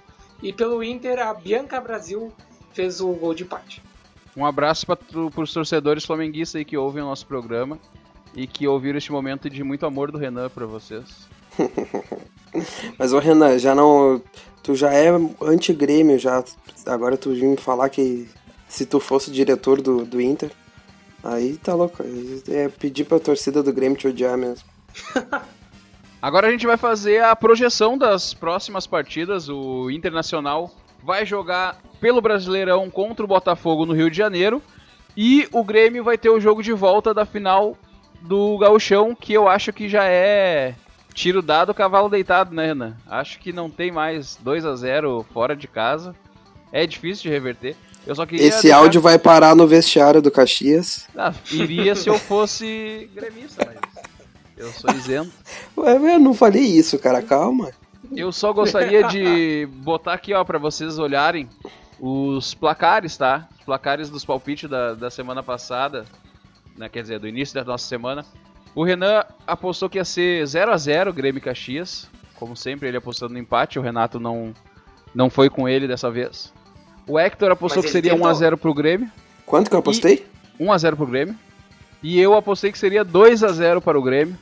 e 0.43 0.53
pelo 0.53 0.83
Inter. 0.85 1.19
A 1.19 1.35
Bianca 1.35 1.81
Brasil 1.81 2.33
fez 2.73 3.01
o 3.01 3.13
gol 3.15 3.35
de 3.35 3.43
empate. 3.43 3.83
Um 4.37 4.45
abraço 4.45 4.87
para 4.87 4.99
os 5.43 5.53
torcedores 5.53 6.05
flamenguistas 6.05 6.59
aí 6.59 6.65
que 6.65 6.77
ouvem 6.77 7.03
o 7.03 7.07
nosso 7.07 7.27
programa 7.27 7.79
e 8.37 8.47
que 8.47 8.67
ouviram 8.67 8.99
este 8.99 9.13
momento 9.13 9.49
de 9.49 9.63
muito 9.63 9.87
amor 9.87 10.11
do 10.11 10.19
Renan 10.19 10.49
para 10.49 10.67
vocês. 10.67 11.29
Mas 12.99 13.13
o 13.13 13.19
Renan, 13.19 13.59
já 13.59 13.75
não. 13.75 14.21
Tu 14.63 14.75
já 14.75 14.93
é 14.93 15.09
anti-grêmio, 15.41 16.19
já. 16.19 16.43
Agora 16.87 17.17
tu 17.17 17.35
vem 17.35 17.51
me 17.51 17.57
falar 17.57 17.89
que 17.89 18.29
se 18.69 18.87
tu 18.87 18.99
fosse 18.99 19.31
diretor 19.31 19.81
do, 19.81 20.05
do 20.05 20.21
Inter. 20.21 20.51
Aí 21.23 21.57
tá 21.57 21.75
louco. 21.75 22.03
É 22.49 22.69
pedir 22.69 23.05
pra 23.05 23.19
torcida 23.19 23.63
do 23.63 23.73
Grêmio 23.73 23.97
te 23.97 24.09
odiar 24.09 24.37
mesmo. 24.37 24.69
Agora 26.21 26.49
a 26.49 26.51
gente 26.51 26.67
vai 26.67 26.77
fazer 26.77 27.23
a 27.23 27.37
projeção 27.37 27.99
das 27.99 28.33
próximas 28.33 28.87
partidas. 28.87 29.49
O 29.49 29.91
Internacional 29.91 30.71
vai 31.03 31.27
jogar 31.27 31.81
pelo 32.01 32.21
Brasileirão 32.21 32.91
contra 32.91 33.25
o 33.25 33.29
Botafogo 33.29 33.85
no 33.85 33.93
Rio 33.93 34.11
de 34.11 34.17
Janeiro. 34.17 34.63
E 35.17 35.47
o 35.53 35.63
Grêmio 35.63 36.03
vai 36.03 36.19
ter 36.19 36.31
o 36.31 36.41
jogo 36.41 36.63
de 36.63 36.73
volta 36.73 37.15
da 37.15 37.25
final 37.25 37.77
do 38.27 38.59
Gauchão, 38.59 39.15
que 39.15 39.33
eu 39.33 39.49
acho 39.49 39.73
que 39.73 39.89
já 39.89 40.05
é 40.05 40.75
tiro 41.13 41.41
dado, 41.43 41.73
cavalo 41.75 42.09
deitado, 42.09 42.55
né, 42.55 42.67
Renan? 42.67 42.97
Acho 43.07 43.39
que 43.39 43.53
não 43.53 43.71
tem 43.71 43.93
mais 43.93 44.37
2 44.43 44.65
a 44.67 44.75
0 44.75 45.25
fora 45.33 45.55
de 45.55 45.69
casa. 45.69 46.15
É 46.73 46.87
difícil 46.87 47.25
de 47.25 47.29
reverter. 47.31 47.77
Eu 48.07 48.15
só 48.15 48.27
queria 48.27 48.47
Esse 48.47 48.63
deixar- 48.63 48.79
áudio 48.79 49.01
vai 49.01 49.19
parar 49.19 49.55
no 49.55 49.67
vestiário 49.67 50.21
do 50.21 50.31
Caxias. 50.31 51.07
Ah, 51.17 51.33
iria 51.53 51.95
se 51.95 52.09
eu 52.09 52.19
fosse 52.19 53.09
gremista, 53.15 53.65
mas 53.67 54.05
eu 54.57 54.71
sou 54.73 54.91
isento. 54.91 55.31
Ué, 55.79 56.15
eu 56.15 56.19
não 56.19 56.35
falei 56.35 56.63
isso, 56.63 56.99
cara, 56.99 57.23
calma. 57.23 57.71
Eu 58.15 58.31
só 58.33 58.53
gostaria 58.53 59.05
de 59.05 59.67
botar 59.77 60.13
aqui, 60.15 60.35
ó, 60.35 60.45
pra 60.45 60.59
vocês 60.59 60.99
olharem 60.99 61.49
os 62.01 62.53
placares, 62.55 63.17
tá? 63.17 63.49
Os 63.59 63.65
placares 63.65 64.11
dos 64.11 64.25
palpites 64.25 64.69
da, 64.69 64.95
da 64.95 65.11
semana 65.11 65.43
passada, 65.43 66.05
né? 66.77 66.89
Quer 66.89 67.03
dizer, 67.03 67.19
do 67.19 67.29
início 67.29 67.55
da 67.55 67.65
nossa 67.65 67.87
semana. 67.87 68.25
O 68.75 68.85
Renan 68.85 69.25
apostou 69.47 69.89
que 69.89 69.99
ia 69.99 70.05
ser 70.05 70.45
0 70.47 70.73
a 70.73 70.77
0 70.77 71.13
Grêmio 71.13 71.39
e 71.39 71.41
Caxias. 71.41 72.09
Como 72.35 72.57
sempre, 72.57 72.89
ele 72.89 72.97
apostando 72.97 73.33
no 73.33 73.39
empate. 73.39 73.79
O 73.79 73.83
Renato 73.83 74.19
não, 74.19 74.53
não 75.15 75.31
foi 75.31 75.49
com 75.49 75.69
ele 75.69 75.87
dessa 75.87 76.11
vez. 76.11 76.53
O 77.07 77.19
Hector 77.19 77.51
apostou 77.51 77.83
Mas 77.83 77.87
que 77.87 77.93
seria 77.93 78.13
1 78.13 78.17
a 78.17 78.19
tentou. 78.19 78.35
0 78.35 78.59
pro 78.59 78.75
Grêmio. 78.75 79.11
Quanto 79.47 79.69
que 79.69 79.77
eu 79.77 79.81
apostei? 79.81 80.27
1 80.59 80.73
a 80.73 80.79
0 80.79 80.97
pro 80.97 81.07
Grêmio. 81.07 81.37
E 82.03 82.21
eu 82.21 82.35
apostei 82.35 82.73
que 82.73 82.79
seria 82.79 83.05
2 83.05 83.43
a 83.45 83.49
0 83.49 83.81
para 83.81 83.99
o 83.99 84.03
Grêmio. 84.03 84.37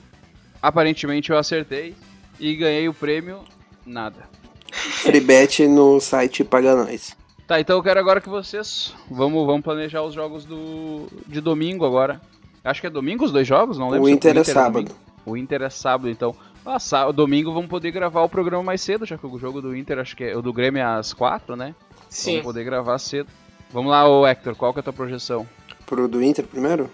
Aparentemente 0.61 1.31
eu 1.31 1.37
acertei 1.37 1.95
e 2.39 2.57
ganhei 2.57 2.89
o 2.89 2.95
prêmio 2.95 3.41
nada. 3.85 4.29
Free 4.73 5.21
bet 5.21 5.67
no 5.67 6.01
site 6.01 6.45
Paga 6.45 6.75
Nós. 6.75 7.17
Tá, 7.47 7.61
então 7.61 7.77
eu 7.77 7.83
quero 7.83 7.99
agora 8.01 8.21
que 8.21 8.29
vocês 8.29 8.95
vamos, 9.11 9.45
vamos 9.47 9.63
planejar 9.63 10.03
os 10.03 10.15
jogos 10.15 10.45
do 10.45 11.07
de 11.27 11.41
domingo 11.41 11.85
agora. 11.85 12.21
Acho 12.65 12.81
que 12.81 12.87
é 12.87 12.91
domingo 12.91 13.25
os 13.25 13.33
dois 13.33 13.47
jogos, 13.47 13.77
não 13.79 13.89
lembro. 13.91 14.05
O 14.05 14.07
se 14.07 14.13
Inter 14.13 14.31
é 14.31 14.35
domingo. 14.35 14.53
sábado. 14.53 14.93
O 15.27 15.37
Inter 15.37 15.63
é 15.63 15.71
sábado, 15.71 16.09
então. 16.09 16.35
Ah, 16.65 16.79
sá- 16.79 17.11
domingo 17.11 17.53
vamos 17.53 17.69
poder 17.69 17.91
gravar 17.91 18.23
o 18.23 18.29
programa 18.29 18.63
mais 18.63 18.81
cedo, 18.81 19.05
já 19.05 19.19
que 19.19 19.27
o 19.27 19.39
jogo 19.39 19.61
do 19.61 19.77
Inter, 19.77 19.99
acho 19.99 20.17
que 20.17 20.23
é 20.25 20.37
o 20.37 20.41
do 20.43 20.53
Grêmio 20.53 20.79
é 20.81 20.85
às 20.85 21.13
4, 21.13 21.57
né? 21.57 21.75
Sim. 22.09 22.31
Vamos 22.33 22.45
poder 22.45 22.65
gravar 22.65 22.99
cedo. 22.99 23.29
Vamos 23.73 23.91
lá, 23.91 24.09
ô 24.09 24.25
Hector, 24.27 24.55
qual 24.55 24.73
que 24.73 24.79
é 24.79 24.81
a 24.81 24.85
tua 24.85 24.93
projeção? 24.93 25.47
Pro 25.87 26.07
do 26.07 26.23
Inter 26.23 26.47
primeiro? 26.47 26.89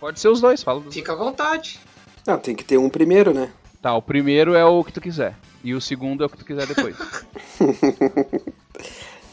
Pode 0.00 0.18
ser 0.18 0.28
os 0.28 0.40
dois, 0.40 0.62
fala 0.62 0.80
dos 0.80 0.94
Fica 0.94 1.12
à 1.12 1.16
vontade. 1.16 1.78
Não, 2.26 2.38
tem 2.38 2.54
que 2.56 2.64
ter 2.64 2.78
um 2.78 2.88
primeiro, 2.88 3.34
né? 3.34 3.50
Tá, 3.82 3.94
o 3.94 4.00
primeiro 4.00 4.54
é 4.54 4.64
o 4.64 4.82
que 4.82 4.92
tu 4.92 5.00
quiser. 5.00 5.34
E 5.62 5.74
o 5.74 5.80
segundo 5.80 6.22
é 6.22 6.26
o 6.26 6.30
que 6.30 6.38
tu 6.38 6.44
quiser 6.44 6.66
depois. 6.66 6.96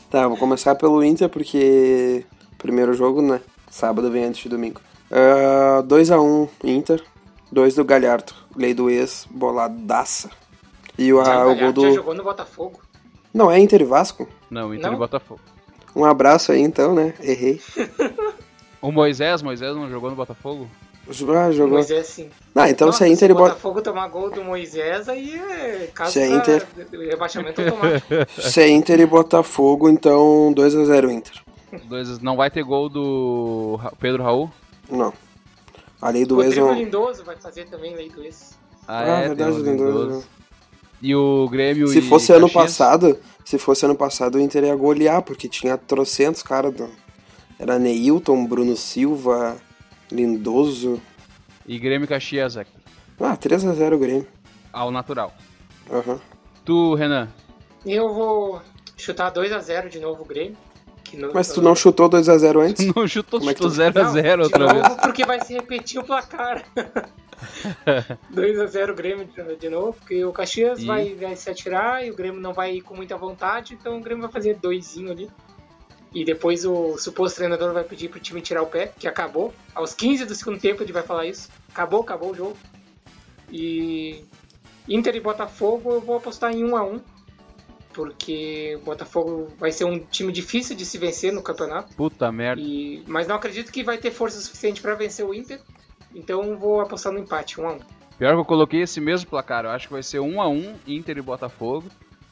Tá, 0.10 0.28
vou 0.28 0.38
começar 0.38 0.76
pelo 0.76 1.04
Inter 1.04 1.28
porque 1.30 2.26
primeiro 2.58 2.94
jogo, 2.94 3.22
né? 3.22 3.42
Sábado 3.70 4.10
vem 4.10 4.26
antes 4.26 4.42
de 4.42 4.50
domingo. 4.50 4.80
2x1 5.88 6.50
Inter, 6.64 7.04
2 7.52 7.76
do 7.76 7.84
Galhardo, 7.86 8.34
lei 8.56 8.74
do 8.74 8.90
ex, 8.90 9.28
boladaça. 9.30 10.30
E 10.98 11.14
o, 11.14 11.24
Já, 11.24 11.34
ah, 11.34 11.48
o 11.48 11.56
já- 11.56 11.56
gol 11.56 11.66
já 11.68 11.72
do. 11.90 11.94
jogou 11.94 12.14
no 12.14 12.24
Botafogo. 12.24 12.80
Não, 13.34 13.52
é 13.52 13.60
Inter 13.60 13.82
e 13.82 13.86
Vasco? 13.86 14.28
Não, 14.50 14.74
Inter 14.74 14.88
Não? 14.90 14.96
e 14.96 15.00
Botafogo. 15.00 15.42
Um 15.96 16.06
abraço 16.06 16.52
aí 16.52 16.62
então, 16.62 16.94
né? 16.96 17.14
Errei. 17.22 17.62
O 18.80 18.92
Moisés, 18.92 19.42
Moisés 19.42 19.76
não 19.76 19.90
jogou 19.90 20.08
no 20.12 20.16
Botafogo? 20.16 20.70
Ah, 21.10 21.48
O 21.48 21.52
jogou. 21.54 21.74
Moisés 21.76 22.06
sim. 22.08 22.30
Ah, 22.56 22.70
então 22.70 22.88
Nossa, 22.88 23.00
se 23.00 23.04
a 23.06 23.08
Inter 23.08 23.30
e 23.30 23.34
o 23.34 23.36
Bota... 23.36 23.50
Botafogo 23.50 23.82
tomar 23.82 24.08
gol 24.10 24.30
do 24.30 24.44
Moisés, 24.44 25.08
aí 25.08 25.36
é 25.36 25.90
caso 25.94 26.12
Se 26.12 26.26
Inter- 26.28 26.66
rebaixamento 26.92 27.62
automático. 27.62 28.08
se 28.42 28.62
é 28.62 28.70
Inter 28.70 29.00
e 29.00 29.06
Botafogo, 29.06 29.90
então 29.90 30.54
2x0 30.56 31.12
Inter. 31.12 31.34
Dois, 31.86 32.20
não 32.20 32.36
vai 32.36 32.50
ter 32.50 32.64
gol 32.64 32.90
do 32.90 33.80
Pedro 34.00 34.24
Raul? 34.24 34.50
Não. 34.90 35.14
A 36.02 36.10
lei 36.10 36.26
do 36.26 36.38
o 36.38 36.44
ex 36.44 36.56
Rodrigo 36.58 36.68
não. 36.68 36.80
Lindoso 36.84 37.24
vai 37.24 37.36
fazer 37.38 37.66
também 37.68 37.96
lei 37.96 38.10
do 38.10 38.24
ex. 38.24 38.58
Ah, 38.88 39.04
Ah, 39.04 39.20
é, 39.22 39.28
verdade, 39.30 39.52
o 39.52 39.58
Lindoso. 39.60 40.00
Lindoso. 40.06 40.28
E 41.02 41.16
o 41.16 41.48
Grêmio 41.50 41.88
Se 41.88 42.00
e 42.00 42.02
fosse 42.02 42.32
ano 42.34 42.48
Caxias? 42.48 42.64
passado, 42.78 43.20
se 43.46 43.58
fosse 43.60 43.86
ano 43.86 43.96
passado, 43.96 44.36
o 44.36 44.40
Inter 44.42 44.64
ia 44.64 44.76
golear, 44.76 45.22
porque 45.22 45.48
tinha 45.48 45.78
trocentos 45.78 46.42
caras. 46.42 46.74
Do... 46.74 46.90
Era 47.60 47.78
Neilton, 47.78 48.46
Bruno 48.46 48.76
Silva, 48.76 49.58
Lindoso. 50.12 51.02
E 51.66 51.78
Grêmio 51.78 52.06
e 52.06 52.08
Caxias, 52.08 52.56
Hector. 52.56 52.80
Ah, 53.20 53.36
3x0 53.36 53.94
o 53.96 54.00
Grêmio. 54.00 54.28
Ao 54.72 54.92
natural. 54.92 55.34
Aham. 55.92 56.20
Tu, 56.64 56.96
Renan. 56.96 57.28
Eu 57.86 58.14
vou 58.14 58.62
chutar 58.96 59.32
2x0 59.32 59.90
de 59.90 60.00
novo 60.00 60.24
o 60.24 60.26
Grêmio. 60.26 60.58
que 61.04 61.16
no- 61.18 61.32
Mas 61.34 61.48
tu 61.50 61.62
não 61.62 61.74
chutou 61.76 62.10
2x0 62.10 62.60
antes? 62.62 62.86
Não 62.94 63.08
chutou, 63.08 63.40
Como 63.40 63.50
é 63.50 63.54
chutou 63.54 63.70
tu- 63.70 63.76
0x0 63.78 64.38
Não, 64.38 64.44
outra 64.44 64.68
de 64.68 64.74
vez. 64.74 64.84
novo, 64.90 65.02
porque 65.02 65.26
vai 65.26 65.40
se 65.42 65.54
repetir 65.54 66.00
o 66.00 66.04
placar. 66.04 66.64
2x0 68.34 68.94
Grêmio 68.94 69.26
de, 69.26 69.56
de 69.56 69.70
novo, 69.70 69.94
porque 69.94 70.24
o 70.26 70.32
Caxias 70.34 70.80
E? 70.80 70.86
vai, 70.86 71.14
vai 71.16 71.36
se 71.36 71.50
atirar 71.50 72.06
e 72.06 72.12
o 72.12 72.16
Grêmio 72.16 72.42
não 72.42 72.54
vai 72.54 72.76
ir 72.76 72.82
com 72.82 72.96
muita 72.96 73.16
vontade, 73.18 73.74
então 73.80 73.98
o 73.98 74.02
Grêmio 74.02 74.24
vai 74.24 74.32
fazer 74.32 74.56
doisinho 74.56 75.12
ali. 75.12 75.30
E 76.18 76.26
depois 76.26 76.66
o 76.66 76.98
suposto 76.98 77.36
treinador 77.36 77.72
vai 77.74 77.84
pedir 77.84 78.10
pro 78.10 78.20
time 78.20 78.42
tirar 78.42 78.64
o 78.64 78.66
pé, 78.66 78.92
que 78.98 79.08
acabou. 79.08 79.54
Aos 79.76 79.94
15 79.94 80.26
do 80.26 80.34
segundo 80.34 80.60
tempo 80.60 80.82
ele 80.82 80.92
vai 80.92 81.04
falar 81.04 81.28
isso. 81.28 81.48
Acabou, 81.70 82.02
acabou 82.02 82.32
o 82.32 82.36
jogo. 82.36 82.58
E 83.52 84.26
Inter 84.90 85.16
e 85.16 85.20
Botafogo 85.20 85.92
eu 85.92 86.02
vou 86.02 86.18
apostar 86.18 86.52
em 86.56 86.64
1 86.64 86.76
a 86.76 86.84
1 86.84 87.02
porque 87.94 88.76
o 88.82 88.86
Botafogo 88.86 89.54
vai 89.60 89.72
ser 89.72 89.86
um 89.86 90.00
time 90.00 90.34
difícil 90.34 90.76
de 90.76 90.88
se 90.88 90.98
vencer 90.98 91.32
no 91.32 91.44
campeonato. 91.44 91.96
Puta 91.96 92.32
merda. 92.32 92.64
E- 92.64 93.04
mas 93.06 93.28
não 93.28 93.36
acredito 93.36 93.72
que 93.72 93.84
vai 93.84 94.00
ter 94.00 94.10
força 94.10 94.42
suficiente 94.42 94.82
para 94.82 94.96
vencer 94.96 95.24
o 95.24 95.36
Inter. 95.36 95.62
Então 96.16 96.58
vou 96.58 96.82
apostar 96.82 97.14
no 97.14 97.20
empate, 97.20 97.62
1 97.62 97.68
a 97.68 97.74
1 97.74 97.80
Pior 98.18 98.34
que 98.34 98.40
eu 98.40 98.46
coloquei 98.46 98.82
esse 98.82 99.00
mesmo 99.00 99.30
placar. 99.30 99.66
Eu 99.66 99.70
acho 99.70 99.86
que 99.86 99.94
vai 99.94 100.02
ser 100.02 100.18
1x1 100.18 100.78
Inter 100.88 101.20
e 101.20 101.22
Botafogo. 101.22 101.88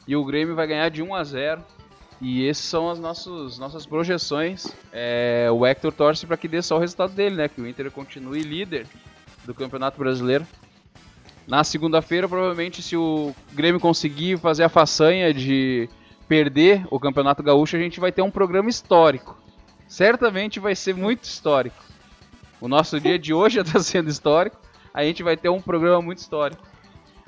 E 0.08 0.16
o 0.16 0.24
Grêmio 0.24 0.56
vai 0.56 0.66
ganhar 0.66 0.88
de 0.88 1.04
1x0. 1.04 1.62
E 2.20 2.48
essas 2.48 2.64
são 2.64 2.88
as 2.88 2.98
nossos, 2.98 3.58
nossas 3.58 3.84
projeções. 3.84 4.74
É, 4.92 5.48
o 5.52 5.66
Hector 5.66 5.92
torce 5.92 6.26
para 6.26 6.36
que 6.36 6.48
dê 6.48 6.62
só 6.62 6.76
o 6.76 6.80
resultado 6.80 7.12
dele, 7.12 7.36
né? 7.36 7.48
Que 7.48 7.60
o 7.60 7.66
Inter 7.66 7.90
continue 7.90 8.42
líder 8.42 8.86
do 9.44 9.54
Campeonato 9.54 9.98
Brasileiro. 9.98 10.46
Na 11.46 11.62
segunda-feira, 11.62 12.28
provavelmente, 12.28 12.82
se 12.82 12.96
o 12.96 13.34
Grêmio 13.52 13.80
conseguir 13.80 14.38
fazer 14.38 14.64
a 14.64 14.68
façanha 14.68 15.32
de 15.32 15.88
perder 16.26 16.86
o 16.90 16.98
Campeonato 16.98 17.42
Gaúcho, 17.42 17.76
a 17.76 17.80
gente 17.80 18.00
vai 18.00 18.10
ter 18.10 18.22
um 18.22 18.30
programa 18.30 18.68
histórico. 18.68 19.36
Certamente 19.86 20.58
vai 20.58 20.74
ser 20.74 20.94
muito 20.94 21.24
histórico. 21.24 21.84
O 22.60 22.66
nosso 22.66 22.98
dia 22.98 23.18
de 23.18 23.32
hoje 23.32 23.56
já 23.56 23.62
está 23.62 23.78
sendo 23.80 24.10
histórico. 24.10 24.56
A 24.92 25.04
gente 25.04 25.22
vai 25.22 25.36
ter 25.36 25.48
um 25.48 25.60
programa 25.60 26.00
muito 26.02 26.18
histórico. 26.18 26.62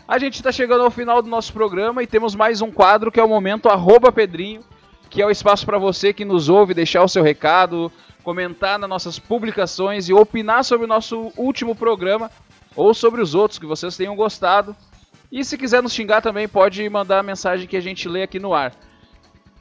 A 0.07 0.19
gente 0.19 0.37
está 0.37 0.51
chegando 0.51 0.83
ao 0.83 0.91
final 0.91 1.21
do 1.21 1.29
nosso 1.29 1.53
programa 1.53 2.03
e 2.03 2.07
temos 2.07 2.35
mais 2.35 2.63
um 2.63 2.73
quadro 2.73 3.13
que 3.13 3.21
é 3.21 3.23
o 3.23 3.29
momento 3.29 3.69
Pedrinho, 4.11 4.63
que 5.11 5.23
é 5.23 5.27
o 5.27 5.31
espaço 5.31 5.65
para 5.65 5.79
você 5.79 6.13
que 6.13 6.25
nos 6.25 6.49
ouve 6.49 6.75
deixar 6.75 7.03
o 7.03 7.09
seu 7.09 7.23
recado, 7.23 7.91
comentar 8.23 8.79
nas 8.79 8.89
nossas 8.89 9.19
publicações 9.19 10.09
e 10.09 10.13
opinar 10.13 10.65
sobre 10.65 10.85
o 10.85 10.89
nosso 10.89 11.33
último 11.37 11.75
programa 11.75 12.31
ou 12.77 12.93
sobre 12.93 13.21
os 13.21 13.35
outros 13.35 13.59
que 13.59 13.67
vocês 13.67 13.97
tenham 13.97 14.15
gostado. 14.15 14.77
E 15.31 15.45
se 15.45 15.59
quiser 15.59 15.83
nos 15.83 15.93
xingar 15.93 16.21
também 16.21 16.49
pode 16.49 16.89
mandar 16.89 17.21
a 17.21 17.23
mensagem 17.23 17.67
que 17.67 17.77
a 17.77 17.81
gente 17.81 18.09
lê 18.09 18.23
aqui 18.23 18.39
no 18.39 18.55
ar. 18.55 18.73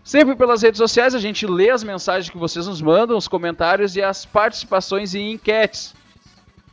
Sempre 0.03 0.35
pelas 0.35 0.61
redes 0.61 0.77
sociais 0.77 1.13
a 1.13 1.19
gente 1.19 1.45
lê 1.45 1.69
as 1.69 1.83
mensagens 1.83 2.29
que 2.29 2.37
vocês 2.37 2.67
nos 2.67 2.81
mandam, 2.81 3.17
os 3.17 3.27
comentários 3.27 3.95
e 3.95 4.01
as 4.01 4.25
participações 4.25 5.13
em 5.13 5.33
enquetes. 5.33 5.93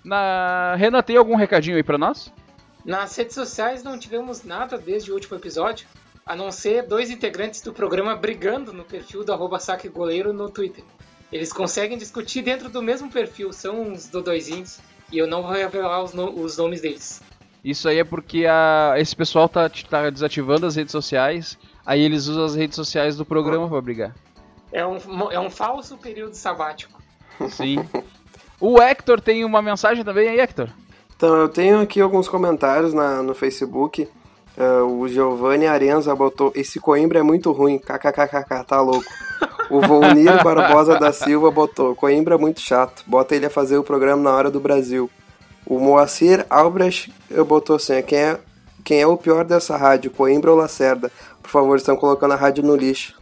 Na 0.05 0.75
Renan, 0.77 1.03
tem 1.03 1.17
algum 1.17 1.35
recadinho 1.35 1.77
aí 1.77 1.83
pra 1.83 1.99
nós? 1.99 2.33
Nas 2.85 3.17
redes 3.17 3.35
sociais 3.35 3.83
não 3.83 3.99
tivemos 3.99 4.45
nada 4.45 4.77
desde 4.77 5.11
o 5.11 5.15
último 5.15 5.37
episódio, 5.37 5.87
a 6.27 6.35
não 6.35 6.51
ser 6.51 6.87
dois 6.87 7.11
integrantes 7.11 7.61
do 7.61 7.73
programa 7.73 8.17
brigando 8.17 8.73
no 8.73 8.85
perfil 8.85 9.25
do 9.25 9.33
arroba 9.33 9.59
saque 9.59 9.89
goleiro 9.89 10.33
no 10.33 10.49
Twitter. 10.49 10.85
Eles 11.33 11.53
conseguem 11.53 11.99
discutir 11.99 12.43
dentro 12.43 12.69
do 12.69 12.83
mesmo 12.83 13.11
perfil, 13.11 13.53
são 13.53 13.81
uns 13.83 14.09
dodóizinhos, 14.09 14.79
e 15.13 15.19
eu 15.19 15.27
não 15.27 15.43
vou 15.43 15.53
revelar 15.53 16.03
os, 16.03 16.13
no- 16.13 16.31
os 16.41 16.57
nomes 16.57 16.81
deles. 16.81 17.23
Isso 17.65 17.89
aí 17.89 17.99
é 17.99 18.05
porque 18.05 18.47
a- 18.47 18.95
esse 18.99 19.15
pessoal 19.17 19.49
tá, 19.49 19.69
tá 19.89 20.11
desativando 20.11 20.67
as 20.67 20.77
redes 20.77 20.93
sociais, 20.93 21.59
aí 21.85 22.01
eles 22.03 22.27
usam 22.27 22.45
as 22.45 22.55
redes 22.55 22.77
sociais 22.77 23.17
do 23.17 23.25
programa 23.25 23.69
pra 23.69 23.81
brigar. 23.81 24.15
É 24.73 24.85
um, 24.87 24.99
é 25.31 25.39
um 25.41 25.51
falso 25.51 25.97
período 25.97 26.35
sabático. 26.35 27.01
Sim. 27.51 27.79
O 28.61 28.81
Hector 28.81 29.21
tem 29.21 29.45
uma 29.45 29.61
mensagem 29.61 30.05
também 30.05 30.29
aí, 30.29 30.41
Hector? 30.41 30.69
Então, 31.17 31.35
eu 31.37 31.49
tenho 31.49 31.81
aqui 31.81 32.01
alguns 32.01 32.29
comentários 32.29 32.93
na, 32.93 33.23
no 33.23 33.35
Facebook. 33.35 34.09
Ah, 34.57 34.85
o 34.85 35.07
Giovanni 35.09 35.67
Arenza 35.67 36.15
botou: 36.15 36.53
Esse 36.55 36.79
Coimbra 36.79 37.19
é 37.19 37.23
muito 37.23 37.51
ruim, 37.53 37.79
kkkk, 37.79 38.65
tá 38.67 38.81
louco. 38.81 39.05
O 39.71 39.81
Volnir 39.81 40.43
Barbosa 40.43 40.99
da 40.99 41.13
Silva 41.13 41.51
botou: 41.51 41.95
Coimbra 41.95 42.35
é 42.35 42.39
muito 42.39 42.61
chato, 42.61 43.03
bota 43.07 43.35
ele 43.35 43.47
a 43.47 43.51
fazer 43.51 43.77
o 43.77 43.85
programa 43.85 44.23
na 44.23 44.31
hora 44.31 44.51
do 44.51 44.61
Brasil. 44.61 45.11
O 45.67 45.79
Moacir 45.79 46.45
Albrecht 46.49 47.13
eu 47.31 47.45
botou 47.45 47.77
assim: 47.77 48.01
quem 48.03 48.19
é, 48.19 48.39
quem 48.85 49.01
é 49.01 49.07
o 49.07 49.17
pior 49.17 49.45
dessa 49.45 49.77
rádio, 49.77 50.11
Coimbra 50.11 50.51
ou 50.51 50.57
Lacerda? 50.57 51.11
Por 51.43 51.51
favor, 51.51 51.77
estão 51.77 51.97
colocando 51.97 52.33
a 52.33 52.37
rádio 52.37 52.63
no 52.63 52.77
lixo. 52.77 53.15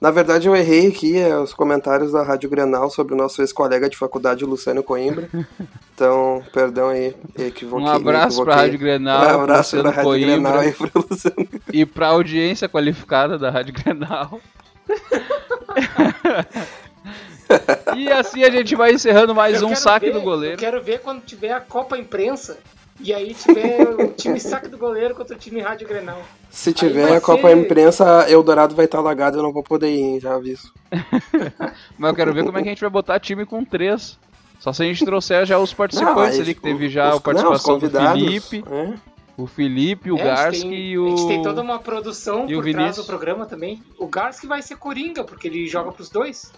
Na 0.00 0.10
verdade, 0.10 0.48
eu 0.48 0.56
errei 0.56 0.88
aqui 0.88 1.16
é, 1.16 1.38
os 1.38 1.54
comentários 1.54 2.12
da 2.12 2.22
Rádio 2.22 2.50
Grenal 2.50 2.90
sobre 2.90 3.14
o 3.14 3.16
nosso 3.16 3.40
ex-colega 3.40 3.88
de 3.88 3.96
faculdade, 3.96 4.44
Luciano 4.44 4.82
Coimbra. 4.82 5.30
Então, 5.94 6.42
perdão 6.52 6.88
aí, 6.88 7.14
equivoquei. 7.38 7.86
Um 7.86 7.88
abraço 7.88 8.42
pra 8.44 8.56
Rádio 8.56 8.80
Grenal, 8.80 9.38
Um 9.38 9.42
abraço 9.42 9.80
pra 9.80 9.90
Rádio 9.90 10.02
Coimbra. 10.04 10.32
Grenal 10.34 10.58
aí 10.58 10.72
pro 10.72 10.90
Luciano. 11.08 11.48
E 11.72 11.86
pra 11.86 12.08
audiência 12.08 12.68
qualificada 12.68 13.38
da 13.38 13.48
Rádio 13.48 13.74
Grenal. 13.74 14.40
e 17.96 18.10
assim 18.10 18.42
a 18.42 18.50
gente 18.50 18.74
vai 18.74 18.92
encerrando 18.92 19.34
mais 19.34 19.62
Eu 19.62 19.68
um 19.68 19.74
saque 19.76 20.06
ver- 20.06 20.12
do 20.12 20.20
goleiro. 20.20 20.54
Eu 20.54 20.58
quero 20.58 20.82
ver 20.82 21.00
quando 21.00 21.22
tiver 21.22 21.52
a 21.52 21.60
Copa 21.60 21.96
Imprensa 21.96 22.58
e 23.00 23.12
aí 23.12 23.34
tiver 23.34 23.88
o 23.90 24.08
time 24.12 24.40
saque 24.40 24.68
do 24.68 24.78
goleiro 24.78 25.14
contra 25.14 25.36
o 25.36 25.38
time 25.38 25.60
Rádio 25.60 25.86
Grenal. 25.86 26.20
Se 26.50 26.72
tiver 26.72 27.12
a 27.16 27.20
Copa 27.20 27.48
ser- 27.48 27.56
Imprensa, 27.56 28.26
Eldorado 28.28 28.74
vai 28.74 28.86
estar 28.86 28.98
alagado, 28.98 29.38
eu 29.38 29.42
não 29.42 29.52
vou 29.52 29.62
poder 29.62 29.88
ir, 29.90 30.00
hein, 30.00 30.20
já 30.20 30.34
aviso. 30.34 30.72
Mas 31.98 32.10
eu 32.10 32.16
quero 32.16 32.32
ver 32.34 32.44
como 32.44 32.58
é 32.58 32.62
que 32.62 32.68
a 32.68 32.72
gente 32.72 32.80
vai 32.80 32.90
botar 32.90 33.20
time 33.20 33.46
com 33.46 33.64
três. 33.64 34.18
Só 34.64 34.72
se 34.72 34.82
a 34.82 34.86
gente 34.86 35.04
trouxer 35.04 35.44
já 35.44 35.58
os 35.58 35.72
participantes 35.76 36.38
Não, 36.38 36.42
ali, 36.42 36.54
que 36.54 36.60
teve 36.62 36.88
já 36.88 37.10
os- 37.10 37.16
a 37.16 37.20
participação 37.20 37.78
não, 37.78 37.80
do 37.80 37.90
Felipe, 37.90 38.64
é. 38.66 38.94
o 39.36 39.46
Felipe, 39.46 40.10
o 40.10 40.16
É, 40.18 40.24
Garski 40.24 40.62
tem- 40.62 40.74
e 40.86 40.98
o... 40.98 41.04
A 41.04 41.10
gente 41.10 41.26
tem 41.28 41.42
toda 41.42 41.60
uma 41.60 41.78
produção 41.78 42.48
e 42.48 42.56
o 42.56 42.62
por 42.62 42.72
trás 42.72 42.96
do 42.96 43.04
programa 43.04 43.44
também. 43.44 43.82
O 43.98 44.06
Garski 44.06 44.46
vai 44.46 44.62
ser 44.62 44.76
Coringa, 44.76 45.22
porque 45.22 45.48
ele 45.48 45.68
joga 45.68 45.92
pros 45.92 46.08
dois. 46.08 46.50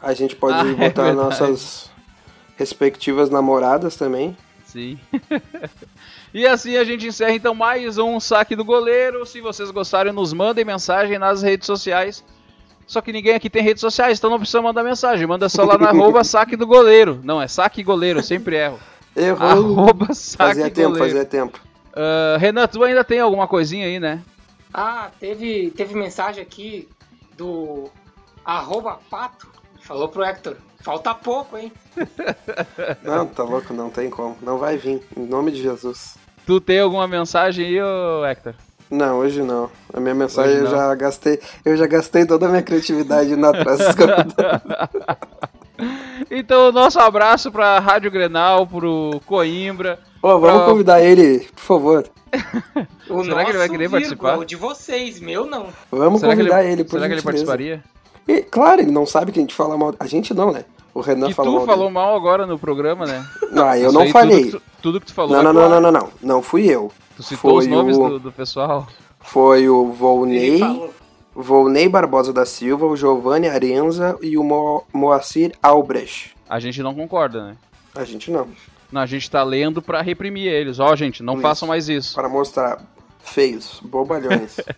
A 0.00 0.14
gente 0.14 0.34
pode 0.34 0.56
Ah, 0.56 0.60
é 0.70 0.72
botar 0.88 1.02
verdade. 1.02 1.14
nossas 1.16 1.90
respectivas 2.56 3.28
namoradas 3.28 3.94
também. 3.94 4.34
Sim. 4.64 4.98
e 6.32 6.46
assim 6.46 6.78
a 6.78 6.84
gente 6.84 7.06
encerra 7.06 7.32
então 7.34 7.54
mais 7.54 7.98
um 7.98 8.18
saque 8.18 8.56
do 8.56 8.64
goleiro. 8.64 9.26
Se 9.26 9.42
vocês 9.42 9.70
gostarem, 9.70 10.14
nos 10.14 10.32
mandem 10.32 10.64
mensagem 10.64 11.18
nas 11.18 11.42
redes 11.42 11.66
sociais. 11.66 12.24
Só 12.86 13.00
que 13.00 13.12
ninguém 13.12 13.34
aqui 13.34 13.48
tem 13.48 13.62
redes 13.62 13.80
sociais, 13.80 14.18
então 14.18 14.30
não 14.30 14.38
precisa 14.38 14.60
mandar 14.60 14.82
mensagem. 14.82 15.26
Manda 15.26 15.48
só 15.48 15.64
lá 15.64 15.78
na 15.78 15.88
arroba 15.88 16.22
saque 16.24 16.56
do 16.56 16.66
goleiro. 16.66 17.20
Não, 17.24 17.40
é 17.40 17.48
saque 17.48 17.82
goleiro, 17.82 18.18
eu 18.18 18.22
sempre 18.22 18.56
erro. 18.56 18.78
Errou. 19.16 19.48
Arroba 19.48 20.12
saque 20.14 20.54
fazia 20.54 20.70
tempo, 20.70 20.88
goleiro. 20.90 21.08
fazia 21.08 21.24
tempo. 21.24 21.60
Ah, 21.94 22.36
Renan, 22.38 22.66
tu 22.66 22.82
ainda 22.82 23.04
tem 23.04 23.20
alguma 23.20 23.46
coisinha 23.46 23.86
aí, 23.86 23.98
né? 24.00 24.22
Ah, 24.72 25.10
teve, 25.20 25.70
teve 25.70 25.94
mensagem 25.94 26.42
aqui 26.42 26.88
do 27.36 27.88
arroba 28.44 28.98
pato. 29.08 29.46
Falou 29.80 30.08
pro 30.08 30.24
Hector. 30.24 30.56
Falta 30.80 31.14
pouco, 31.14 31.56
hein? 31.56 31.72
Não, 33.02 33.26
tá 33.26 33.42
louco, 33.42 33.72
não 33.72 33.88
tem 33.88 34.10
como. 34.10 34.36
Não 34.42 34.58
vai 34.58 34.76
vir, 34.76 35.02
em 35.16 35.24
nome 35.24 35.50
de 35.50 35.62
Jesus. 35.62 36.16
Tu 36.44 36.60
tem 36.60 36.78
alguma 36.80 37.08
mensagem 37.08 37.64
aí, 37.66 37.80
ô 37.82 38.24
Hector? 38.26 38.54
Não, 38.90 39.18
hoje 39.18 39.42
não. 39.42 39.70
A 39.92 39.98
minha 40.00 40.14
mensagem 40.14 40.56
eu 40.58 40.66
já 40.66 40.94
gastei. 40.94 41.40
Eu 41.64 41.76
já 41.76 41.86
gastei 41.86 42.24
toda 42.26 42.46
a 42.46 42.48
minha 42.48 42.62
criatividade 42.62 43.32
indo 43.32 43.46
atrás 43.46 43.78
dos. 43.78 43.94
Então, 46.30 46.70
nosso 46.72 46.98
abraço 47.00 47.50
pra 47.50 47.78
Rádio 47.80 48.10
Grenal, 48.10 48.66
pro 48.66 49.20
Coimbra. 49.26 49.98
Ô, 50.22 50.38
vamos 50.38 50.58
Pra- 50.62 50.66
convidar 50.66 51.02
ele, 51.02 51.46
por 51.54 51.62
favor. 51.62 52.04
O 53.08 53.22
Será 53.22 53.44
que 53.44 53.50
ele 53.50 53.58
vai 53.58 53.68
querer 53.68 53.90
participar? 53.90 54.38
O 54.38 54.44
de 54.46 54.56
vocês, 54.56 55.20
meu 55.20 55.44
não. 55.44 55.66
Vamos 55.90 56.20
será 56.20 56.34
que 56.34 56.40
ele, 56.40 56.48
convidar 56.50 56.64
ele, 56.70 56.82
por 56.84 56.92
será 56.92 57.06
que 57.06 57.12
ele 57.14 57.22
participaria? 57.22 57.84
E, 58.26 58.40
claro, 58.40 58.80
ele 58.80 58.90
não 58.90 59.04
sabe 59.04 59.30
que 59.30 59.38
a 59.38 59.42
gente 59.42 59.54
fala 59.54 59.76
mal. 59.76 59.94
A 60.00 60.06
gente 60.06 60.32
não, 60.32 60.50
né? 60.50 60.64
O 60.94 61.00
Renan 61.00 61.26
Que 61.28 61.34
falou 61.34 61.52
tu 61.52 61.56
mal. 61.58 61.66
falou 61.66 61.84
dele. 61.84 61.94
mal 61.94 62.16
agora 62.16 62.46
no 62.46 62.58
programa, 62.58 63.04
né? 63.04 63.24
Não, 63.52 63.68
eu 63.74 63.88
Isso 63.88 63.92
não 63.92 64.02
aí, 64.02 64.10
falei. 64.10 64.44
Tudo 64.44 64.50
que, 64.52 64.58
tu, 64.58 64.62
tudo 64.82 65.00
que 65.00 65.06
tu 65.06 65.14
falou. 65.14 65.32
Não, 65.32 65.40
é 65.40 65.42
não, 65.42 65.52
não, 65.52 65.68
não, 65.68 65.80
não, 65.80 65.92
não. 65.92 66.08
Não 66.22 66.42
fui 66.42 66.66
eu. 66.66 66.90
Tu 67.16 67.22
citou 67.22 67.52
Foi 67.52 67.60
os 67.60 67.66
nomes 67.66 67.96
o- 67.96 68.08
do, 68.08 68.18
do 68.18 68.32
pessoal. 68.32 68.86
Foi 69.20 69.68
o 69.68 69.92
Volney. 69.92 70.60
Volney 71.34 71.88
Barbosa 71.88 72.32
da 72.32 72.44
Silva, 72.46 72.86
o 72.86 72.96
Giovanni 72.96 73.48
Arenza 73.48 74.16
e 74.22 74.36
o 74.38 74.44
Mo 74.44 74.84
Moacir 74.92 75.52
Albrecht. 75.62 76.34
A 76.48 76.60
gente 76.60 76.82
não 76.82 76.94
concorda, 76.94 77.44
né? 77.44 77.56
A 77.94 78.04
gente 78.04 78.30
não. 78.30 78.46
Não, 78.92 79.00
a 79.00 79.06
gente 79.06 79.28
tá 79.30 79.42
lendo 79.42 79.82
pra 79.82 80.02
reprimir 80.02 80.46
eles. 80.46 80.78
Ó, 80.78 80.94
gente, 80.94 81.22
não 81.22 81.34
Isso. 81.34 81.42
façam 81.42 81.66
mais 81.66 81.88
isso. 81.88 82.14
Para 82.14 82.28
mostrar 82.28 82.80
feios, 83.22 83.80
bobalhões. 83.82 84.56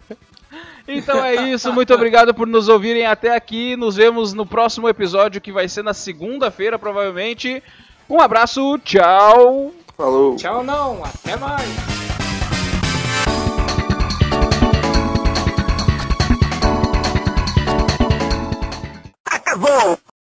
Então 0.89 1.23
é 1.23 1.51
isso, 1.51 1.73
muito 1.73 1.93
obrigado 1.93 2.33
por 2.33 2.47
nos 2.47 2.69
ouvirem 2.69 3.05
até 3.05 3.35
aqui. 3.35 3.75
Nos 3.75 3.97
vemos 3.97 4.33
no 4.33 4.47
próximo 4.47 4.89
episódio 4.89 5.41
que 5.41 5.51
vai 5.51 5.69
ser 5.69 5.83
na 5.83 5.93
segunda-feira, 5.93 6.79
provavelmente. 6.79 7.61
Um 8.09 8.21
abraço, 8.21 8.79
tchau! 8.85 9.73
Falou. 9.97 10.37
Tchau, 10.37 10.63
não. 10.63 11.03
Até 11.05 11.37
mais. 11.37 12.26
Bravo! 19.57 20.06